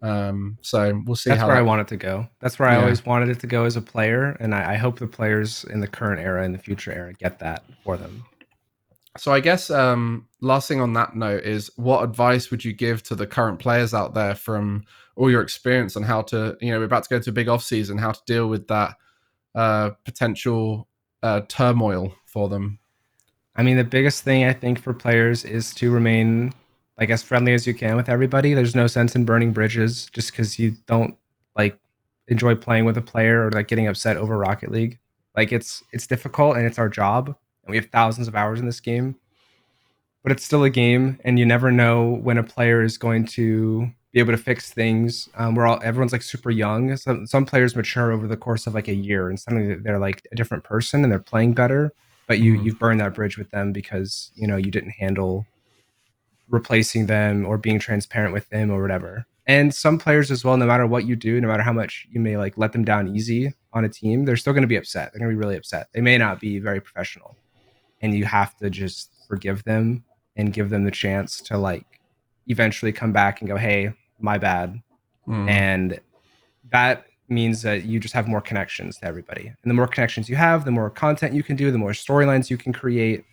Um, 0.03 0.57
so 0.63 1.03
we'll 1.05 1.15
see 1.15 1.29
that's 1.31 1.41
where 1.43 1.55
that- 1.55 1.59
i 1.59 1.63
want 1.63 1.83
it 1.83 1.89
to 1.89 1.97
go 1.99 2.27
that's 2.41 2.59
where 2.59 2.71
i 2.71 2.77
always 2.81 3.05
wanted 3.05 3.29
it 3.29 3.39
to 3.41 3.47
go 3.47 3.65
as 3.67 3.77
a 3.77 3.83
player 3.83 4.35
and 4.41 4.55
I, 4.55 4.73
I 4.73 4.77
hope 4.77 4.99
the 4.99 5.07
players 5.07 5.65
in 5.65 5.81
the 5.81 5.87
current 5.87 6.23
era 6.23 6.43
and 6.43 6.55
the 6.55 6.59
future 6.59 6.91
era 6.91 7.13
get 7.13 7.39
that 7.41 7.65
for 7.85 7.99
them 7.99 8.25
So 9.19 9.31
I 9.33 9.41
guess 9.41 9.69
um, 9.71 10.27
last 10.41 10.69
thing 10.69 10.81
on 10.81 10.95
that 10.95 11.15
note 11.17 11.43
is 11.45 11.71
what 11.77 12.03
advice 12.03 12.51
would 12.51 12.65
you 12.65 12.73
give 12.73 13.03
to 13.05 13.15
the 13.15 13.27
current 13.27 13.59
players 13.59 13.93
out 13.93 14.15
there 14.15 14.35
from 14.35 14.85
all 15.17 15.31
your 15.31 15.43
experience 15.43 15.97
on 15.97 16.03
how 16.05 16.23
to, 16.31 16.57
you 16.63 16.71
know, 16.71 16.79
we're 16.79 16.85
about 16.85 17.03
to 17.03 17.11
go 17.11 17.19
to 17.19 17.31
a 17.31 17.33
big 17.33 17.49
off 17.49 17.63
season, 17.63 17.99
how 17.99 18.13
to 18.13 18.21
deal 18.25 18.47
with 18.47 18.69
that 18.69 18.95
uh, 19.55 19.91
potential 20.05 20.89
uh, 21.23 21.41
turmoil 21.49 22.15
for 22.25 22.49
them? 22.49 22.79
I 23.57 23.65
mean, 23.65 23.77
the 23.77 23.85
biggest 23.85 24.23
thing 24.23 24.45
I 24.45 24.53
think 24.55 24.81
for 24.81 24.95
players 24.95 25.45
is 25.45 25.75
to 25.75 25.91
remain 25.91 26.55
like 27.01 27.11
as 27.11 27.23
friendly 27.23 27.55
as 27.55 27.67
you 27.67 27.75
can 27.75 27.97
with 27.97 28.09
everybody. 28.09 28.55
There's 28.55 28.77
no 28.77 28.87
sense 28.87 29.17
in 29.17 29.25
burning 29.25 29.53
bridges 29.53 30.07
just 30.13 30.31
because 30.31 30.59
you 30.59 30.77
don't 30.87 31.17
like 31.57 31.79
enjoy 32.29 32.55
playing 32.55 32.85
with 32.85 32.97
a 32.99 33.03
player 33.03 33.47
or 33.47 33.51
like 33.51 33.69
getting 33.69 33.89
upset 33.89 34.17
over 34.19 34.37
Rocket 34.39 34.71
League. 34.71 34.99
Like 35.37 35.51
it's 35.53 35.83
it's 35.93 36.07
difficult 36.07 36.57
and 36.57 36.67
it's 36.67 36.79
our 36.79 36.89
job, 36.89 37.29
and 37.29 37.71
we 37.71 37.77
have 37.77 37.87
thousands 37.87 38.29
of 38.29 38.35
hours 38.37 38.61
in 38.61 38.67
this 38.67 38.81
game. 38.81 39.17
But 40.23 40.33
it's 40.33 40.45
still 40.45 40.65
a 40.65 40.71
game, 40.71 41.19
and 41.25 41.39
you 41.39 41.47
never 41.47 41.73
know 41.73 42.11
when 42.23 42.37
a 42.37 42.43
player 42.43 42.83
is 42.83 42.99
going 42.99 43.25
to 43.29 43.91
be 44.13 44.21
able 44.21 44.33
to 44.33 44.39
fix 44.39 44.71
things. 44.71 45.31
Um, 45.37 45.55
we're 45.55 45.67
all 45.67 45.81
everyone's 45.83 46.13
like 46.13 46.23
super 46.23 46.51
young. 46.51 46.95
Some 46.97 47.27
some 47.27 47.47
players 47.47 47.75
mature 47.75 48.13
over 48.13 48.27
the 48.29 48.37
course 48.37 48.67
of 48.67 48.75
like 48.75 48.89
a 48.89 48.95
year, 48.95 49.29
and 49.31 49.41
suddenly 49.41 49.77
they're 49.77 49.99
like 49.99 50.23
a 50.33 50.37
different 50.37 50.65
person 50.65 51.03
and 51.05 51.11
they're 51.13 51.19
playing 51.19 51.55
better 51.55 51.93
but 52.29 52.39
you 52.39 52.55
Mhm. 52.55 52.65
you've 52.65 52.79
burned 52.79 53.01
that 53.01 53.13
bridge 53.13 53.37
with 53.37 53.51
them 53.51 53.73
because 53.73 54.31
you 54.37 54.47
know 54.47 54.57
you 54.57 54.71
didn't 54.71 54.91
handle 54.91 55.47
replacing 56.51 57.07
them 57.07 57.47
or 57.47 57.57
being 57.57 57.79
transparent 57.79 58.35
with 58.35 58.49
them 58.51 58.71
or 58.71 58.83
whatever. 58.83 59.27
And 59.47 59.75
some 59.75 59.99
players 59.99 60.31
as 60.31 60.45
well 60.45 60.57
no 60.57 60.67
matter 60.67 60.87
what 60.87 61.07
you 61.07 61.17
do 61.17 61.41
no 61.41 61.49
matter 61.49 61.63
how 61.63 61.73
much 61.73 62.07
you 62.11 62.21
may 62.21 62.37
like 62.37 62.59
let 62.59 62.73
them 62.73 62.85
down 62.85 63.09
easy 63.09 63.53
on 63.73 63.85
a 63.85 63.89
team 63.89 64.25
they're 64.25 64.37
still 64.37 64.53
going 64.53 64.63
to 64.63 64.69
be 64.69 64.77
upset. 64.77 65.13
They're 65.13 65.21
going 65.21 65.31
to 65.31 65.37
be 65.37 65.41
really 65.41 65.57
upset. 65.57 65.89
They 65.93 66.01
may 66.01 66.19
not 66.19 66.41
be 66.41 66.59
very 66.59 66.81
professional. 66.81 67.37
And 68.03 68.15
you 68.15 68.25
have 68.25 68.57
to 68.59 68.71
just 68.71 69.13
forgive 69.29 69.65
them 69.65 70.05
and 70.37 70.53
give 70.53 70.71
them 70.71 70.85
the 70.85 70.91
chance 70.91 71.41
to 71.43 71.59
like 71.59 72.01
eventually 72.47 72.93
come 72.93 73.13
back 73.13 73.41
and 73.41 73.49
go 73.49 73.57
hey 73.57 73.93
my 74.19 74.39
bad. 74.39 74.81
Mm. 75.29 75.49
and 75.49 76.01
that 76.71 77.07
means 77.29 77.63
that 77.63 77.85
you 77.85 78.01
just 78.01 78.15
have 78.15 78.27
more 78.27 78.41
connections 78.41 78.97
to 78.99 79.05
everybody. 79.07 79.47
And 79.47 79.71
the 79.71 79.75
more 79.75 79.87
connections 79.87 80.29
you 80.29 80.37
have 80.37 80.65
the 80.65 80.71
more 80.71 80.91
content 80.91 81.35
you 81.35 81.43
can 81.43 81.57
do 81.57 81.71
the 81.71 81.79
more 81.79 81.93
storylines 81.93 82.51
you 82.51 82.57
can 82.57 82.73
create. 82.73 83.25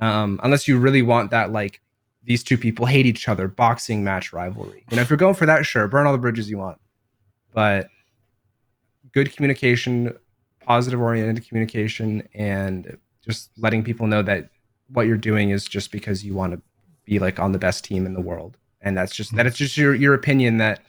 Um, 0.00 0.40
unless 0.44 0.68
you 0.68 0.78
really 0.78 1.02
want 1.02 1.32
that 1.32 1.50
like 1.50 1.80
these 2.28 2.44
two 2.44 2.58
people 2.58 2.84
hate 2.84 3.06
each 3.06 3.26
other 3.26 3.48
boxing 3.48 4.04
match 4.04 4.34
rivalry. 4.34 4.84
You 4.90 4.96
know 4.96 5.02
if 5.02 5.08
you're 5.08 5.16
going 5.16 5.34
for 5.34 5.46
that 5.46 5.64
sure 5.64 5.88
burn 5.88 6.06
all 6.06 6.12
the 6.12 6.18
bridges 6.18 6.48
you 6.50 6.58
want. 6.58 6.78
But 7.54 7.88
good 9.12 9.34
communication 9.34 10.14
positive 10.60 11.00
oriented 11.00 11.48
communication 11.48 12.28
and 12.34 12.98
just 13.24 13.50
letting 13.56 13.82
people 13.82 14.06
know 14.06 14.20
that 14.22 14.50
what 14.88 15.06
you're 15.06 15.16
doing 15.16 15.48
is 15.48 15.64
just 15.64 15.90
because 15.90 16.22
you 16.22 16.34
want 16.34 16.52
to 16.52 16.60
be 17.06 17.18
like 17.18 17.40
on 17.40 17.52
the 17.52 17.58
best 17.58 17.82
team 17.82 18.04
in 18.04 18.12
the 18.12 18.20
world. 18.20 18.58
And 18.82 18.94
that's 18.94 19.16
just 19.16 19.34
that 19.34 19.46
it's 19.46 19.56
just 19.56 19.78
your 19.78 19.94
your 19.94 20.12
opinion 20.12 20.58
that 20.58 20.82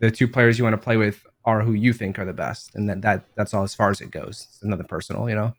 the 0.00 0.10
two 0.10 0.26
players 0.26 0.58
you 0.58 0.64
want 0.64 0.74
to 0.74 0.84
play 0.84 0.96
with 0.96 1.24
are 1.44 1.62
who 1.62 1.72
you 1.72 1.92
think 1.92 2.18
are 2.18 2.24
the 2.24 2.32
best. 2.32 2.74
And 2.74 2.88
that, 2.88 3.02
that 3.02 3.24
that's 3.36 3.54
all 3.54 3.62
as 3.62 3.76
far 3.76 3.90
as 3.90 4.00
it 4.00 4.10
goes. 4.10 4.48
It's 4.50 4.64
nothing 4.64 4.86
personal 4.86 5.28
you 5.28 5.36
know? 5.36 5.54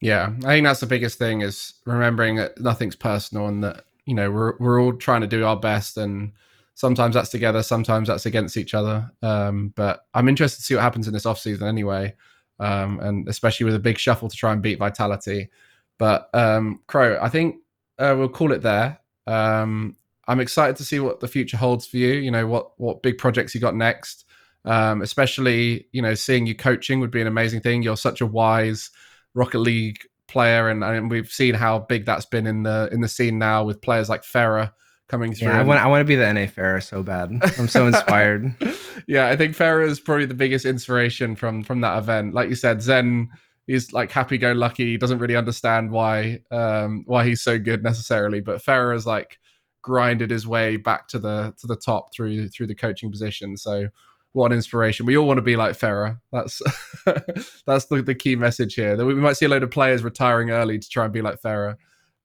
Yeah, 0.00 0.32
I 0.38 0.48
think 0.48 0.66
that's 0.66 0.80
the 0.80 0.86
biggest 0.86 1.18
thing 1.18 1.42
is 1.42 1.74
remembering 1.84 2.36
that 2.36 2.58
nothing's 2.58 2.96
personal 2.96 3.46
and 3.46 3.62
that 3.62 3.84
you 4.06 4.14
know 4.14 4.30
we're 4.30 4.56
we're 4.58 4.80
all 4.80 4.92
trying 4.92 5.22
to 5.22 5.26
do 5.26 5.44
our 5.44 5.58
best 5.58 5.96
and 5.96 6.32
sometimes 6.74 7.14
that's 7.14 7.30
together, 7.30 7.62
sometimes 7.62 8.08
that's 8.08 8.26
against 8.26 8.56
each 8.56 8.74
other. 8.74 9.10
Um, 9.22 9.72
but 9.76 10.06
I'm 10.12 10.28
interested 10.28 10.58
to 10.58 10.64
see 10.64 10.74
what 10.74 10.82
happens 10.82 11.06
in 11.06 11.14
this 11.14 11.24
offseason 11.24 11.62
anyway, 11.62 12.14
um, 12.60 13.00
and 13.00 13.28
especially 13.28 13.64
with 13.64 13.74
a 13.74 13.80
big 13.80 13.98
shuffle 13.98 14.28
to 14.28 14.36
try 14.36 14.52
and 14.52 14.62
beat 14.62 14.78
Vitality. 14.78 15.50
But 15.98 16.28
um, 16.34 16.80
Kro, 16.86 17.18
I 17.20 17.28
think 17.28 17.56
uh, 17.98 18.14
we'll 18.18 18.28
call 18.28 18.52
it 18.52 18.62
there. 18.62 18.98
Um, 19.26 19.96
I'm 20.26 20.40
excited 20.40 20.76
to 20.76 20.84
see 20.84 21.00
what 21.00 21.20
the 21.20 21.28
future 21.28 21.56
holds 21.56 21.86
for 21.86 21.96
you. 21.96 22.14
You 22.14 22.30
know 22.30 22.46
what 22.46 22.78
what 22.78 23.02
big 23.02 23.18
projects 23.18 23.54
you 23.54 23.60
got 23.60 23.76
next. 23.76 24.24
Um, 24.66 25.02
especially 25.02 25.88
you 25.92 26.02
know 26.02 26.14
seeing 26.14 26.46
you 26.46 26.54
coaching 26.54 26.98
would 27.00 27.10
be 27.10 27.20
an 27.20 27.26
amazing 27.26 27.60
thing. 27.60 27.82
You're 27.82 27.96
such 27.96 28.20
a 28.20 28.26
wise 28.26 28.90
Rocket 29.34 29.58
League 29.58 30.00
player, 30.28 30.68
and, 30.68 30.82
and 30.82 31.10
we've 31.10 31.30
seen 31.30 31.54
how 31.54 31.80
big 31.80 32.06
that's 32.06 32.26
been 32.26 32.46
in 32.46 32.62
the 32.62 32.88
in 32.92 33.00
the 33.00 33.08
scene 33.08 33.38
now 33.38 33.64
with 33.64 33.80
players 33.80 34.08
like 34.08 34.22
Ferra 34.22 34.72
coming 35.08 35.34
through. 35.34 35.48
Yeah, 35.48 35.60
I 35.60 35.62
want 35.62 35.80
I 35.80 35.86
want 35.86 36.00
to 36.00 36.04
be 36.04 36.16
the 36.16 36.32
NA 36.32 36.46
Ferra 36.46 36.82
so 36.82 37.02
bad. 37.02 37.30
I'm 37.58 37.68
so 37.68 37.86
inspired. 37.86 38.54
yeah, 39.06 39.28
I 39.28 39.36
think 39.36 39.56
Ferra 39.56 39.86
is 39.86 40.00
probably 40.00 40.26
the 40.26 40.34
biggest 40.34 40.64
inspiration 40.64 41.36
from 41.36 41.62
from 41.62 41.80
that 41.82 41.98
event. 41.98 42.34
Like 42.34 42.48
you 42.48 42.54
said, 42.54 42.82
Zen 42.82 43.30
is 43.66 43.92
like 43.92 44.10
happy 44.10 44.38
go 44.38 44.52
lucky. 44.52 44.86
He 44.86 44.96
doesn't 44.96 45.18
really 45.18 45.36
understand 45.36 45.90
why 45.90 46.40
um 46.50 47.04
why 47.06 47.26
he's 47.26 47.42
so 47.42 47.58
good 47.58 47.82
necessarily, 47.82 48.40
but 48.40 48.62
Ferra 48.62 48.94
is 48.94 49.06
like 49.06 49.38
grinded 49.82 50.30
his 50.30 50.46
way 50.46 50.76
back 50.76 51.08
to 51.08 51.18
the 51.18 51.54
to 51.58 51.66
the 51.66 51.76
top 51.76 52.14
through 52.14 52.48
through 52.48 52.66
the 52.66 52.74
coaching 52.74 53.10
position. 53.10 53.56
So 53.56 53.88
what 54.34 54.50
an 54.50 54.56
inspiration. 54.56 55.06
We 55.06 55.16
all 55.16 55.28
want 55.28 55.38
to 55.38 55.42
be 55.42 55.56
like 55.56 55.78
Ferra. 55.78 56.20
That's 56.32 56.60
that's 57.66 57.86
the, 57.86 58.02
the 58.02 58.16
key 58.16 58.34
message 58.34 58.74
here. 58.74 58.96
That 58.96 59.06
we 59.06 59.14
might 59.14 59.36
see 59.36 59.46
a 59.46 59.48
load 59.48 59.62
of 59.62 59.70
players 59.70 60.02
retiring 60.02 60.50
early 60.50 60.78
to 60.78 60.88
try 60.88 61.04
and 61.04 61.12
be 61.12 61.22
like 61.22 61.40
Ferra. 61.40 61.76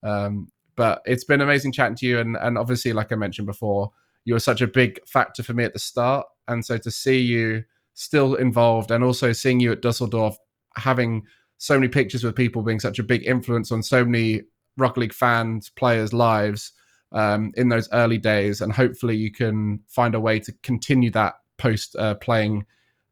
Um, 0.02 0.48
but 0.76 1.02
it's 1.06 1.24
been 1.24 1.40
amazing 1.40 1.72
chatting 1.72 1.96
to 1.96 2.06
you, 2.06 2.18
and 2.18 2.36
and 2.36 2.58
obviously, 2.58 2.92
like 2.92 3.12
I 3.12 3.14
mentioned 3.14 3.46
before, 3.46 3.92
you 4.24 4.34
were 4.34 4.40
such 4.40 4.60
a 4.60 4.66
big 4.66 4.98
factor 5.06 5.44
for 5.44 5.54
me 5.54 5.62
at 5.62 5.72
the 5.72 5.78
start, 5.78 6.26
and 6.48 6.64
so 6.64 6.78
to 6.78 6.90
see 6.90 7.20
you 7.20 7.62
still 7.94 8.34
involved, 8.34 8.90
and 8.90 9.04
also 9.04 9.30
seeing 9.32 9.60
you 9.60 9.70
at 9.70 9.82
Dusseldorf 9.82 10.36
having 10.76 11.22
so 11.58 11.74
many 11.74 11.88
pictures 11.88 12.24
with 12.24 12.34
people 12.34 12.62
being 12.62 12.80
such 12.80 12.98
a 12.98 13.04
big 13.04 13.24
influence 13.24 13.70
on 13.70 13.84
so 13.84 14.04
many 14.04 14.42
Rocket 14.76 15.00
League 15.00 15.12
fans, 15.12 15.70
players' 15.70 16.12
lives 16.12 16.72
um, 17.12 17.52
in 17.56 17.68
those 17.68 17.88
early 17.92 18.18
days, 18.18 18.60
and 18.60 18.72
hopefully 18.72 19.16
you 19.16 19.30
can 19.30 19.80
find 19.86 20.16
a 20.16 20.20
way 20.20 20.40
to 20.40 20.52
continue 20.64 21.12
that 21.12 21.34
post 21.60 21.94
uh, 21.96 22.14
playing 22.14 22.64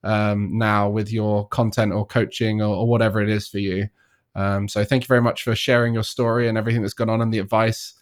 um, 0.03 0.57
now 0.57 0.89
with 0.89 1.13
your 1.13 1.47
content 1.49 1.93
or 1.93 2.07
coaching 2.07 2.63
or, 2.63 2.75
or 2.75 2.89
whatever 2.89 3.21
it 3.21 3.29
is 3.29 3.47
for 3.49 3.59
you. 3.59 3.89
Um, 4.35 4.69
so 4.69 4.85
thank 4.85 5.03
you 5.03 5.09
very 5.09 5.21
much 5.21 5.43
for 5.43 5.55
sharing 5.55 5.95
your 5.95 6.05
story 6.05 6.49
and 6.49 6.57
everything 6.57 6.83
that's 6.83 6.95
gone 6.95 7.11
on 7.11 7.21
and 7.21 7.33
the 7.33 7.41
advice. 7.41 7.95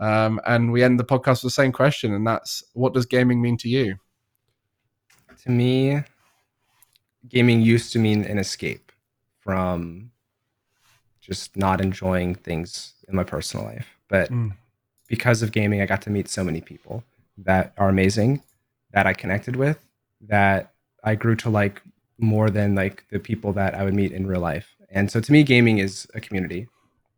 Um, 0.00 0.40
and 0.44 0.72
we 0.72 0.82
end 0.82 0.98
the 0.98 1.04
podcast 1.04 1.42
with 1.42 1.54
the 1.54 1.62
same 1.62 1.72
question, 1.72 2.12
and 2.12 2.26
that's 2.26 2.64
what 2.72 2.94
does 2.94 3.06
gaming 3.06 3.40
mean 3.40 3.56
to 3.58 3.68
you? 3.68 3.96
To 5.44 5.50
me, 5.50 6.02
gaming 7.28 7.60
used 7.60 7.92
to 7.92 7.98
mean 7.98 8.24
an 8.24 8.38
escape 8.38 8.92
from 9.38 10.10
just 11.20 11.56
not 11.56 11.80
enjoying 11.80 12.34
things 12.34 12.94
in 13.08 13.14
my 13.14 13.24
personal 13.24 13.64
life. 13.64 13.86
But 14.08 14.30
mm. 14.30 14.52
because 15.08 15.42
of 15.42 15.52
gaming, 15.52 15.80
I 15.80 15.86
got 15.86 16.02
to 16.02 16.10
meet 16.10 16.28
so 16.28 16.42
many 16.42 16.60
people 16.60 17.04
that 17.38 17.72
are 17.78 17.88
amazing, 17.88 18.42
that 18.92 19.06
I 19.06 19.12
connected 19.12 19.56
with, 19.56 19.78
that 20.28 20.72
I 21.02 21.14
grew 21.14 21.36
to 21.36 21.50
like 21.50 21.82
more 22.18 22.50
than 22.50 22.74
like 22.74 23.04
the 23.10 23.18
people 23.18 23.52
that 23.54 23.74
I 23.74 23.84
would 23.84 23.94
meet 23.94 24.12
in 24.12 24.26
real 24.26 24.40
life. 24.40 24.74
And 24.90 25.10
so 25.10 25.20
to 25.20 25.32
me, 25.32 25.42
gaming 25.42 25.78
is 25.78 26.06
a 26.14 26.20
community. 26.20 26.68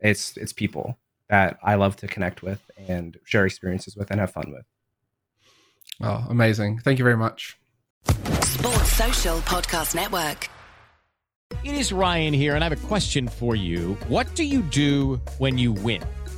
It's 0.00 0.36
it's 0.36 0.52
people 0.52 0.98
that 1.28 1.59
I 1.62 1.74
love 1.74 1.96
to 1.96 2.07
connect 2.07 2.42
with 2.42 2.70
and 2.88 3.18
share 3.24 3.46
experiences 3.46 3.96
with 3.96 4.11
and 4.11 4.20
have 4.20 4.32
fun 4.32 4.52
with. 4.52 4.64
Oh, 6.00 6.26
amazing. 6.28 6.78
Thank 6.80 6.98
you 6.98 7.04
very 7.04 7.16
much. 7.16 7.57
Sports 8.42 8.92
Social 8.92 9.38
Podcast 9.40 9.94
Network. 9.94 10.48
It 11.64 11.74
is 11.74 11.92
Ryan 11.92 12.34
here, 12.34 12.54
and 12.54 12.64
I 12.64 12.68
have 12.68 12.84
a 12.84 12.86
question 12.86 13.28
for 13.28 13.54
you. 13.54 13.96
What 14.09 14.34
do 14.34 14.44
you 14.44 14.62
do 14.62 15.20
when 15.38 15.59
you 15.59 15.72
win? 15.72 16.02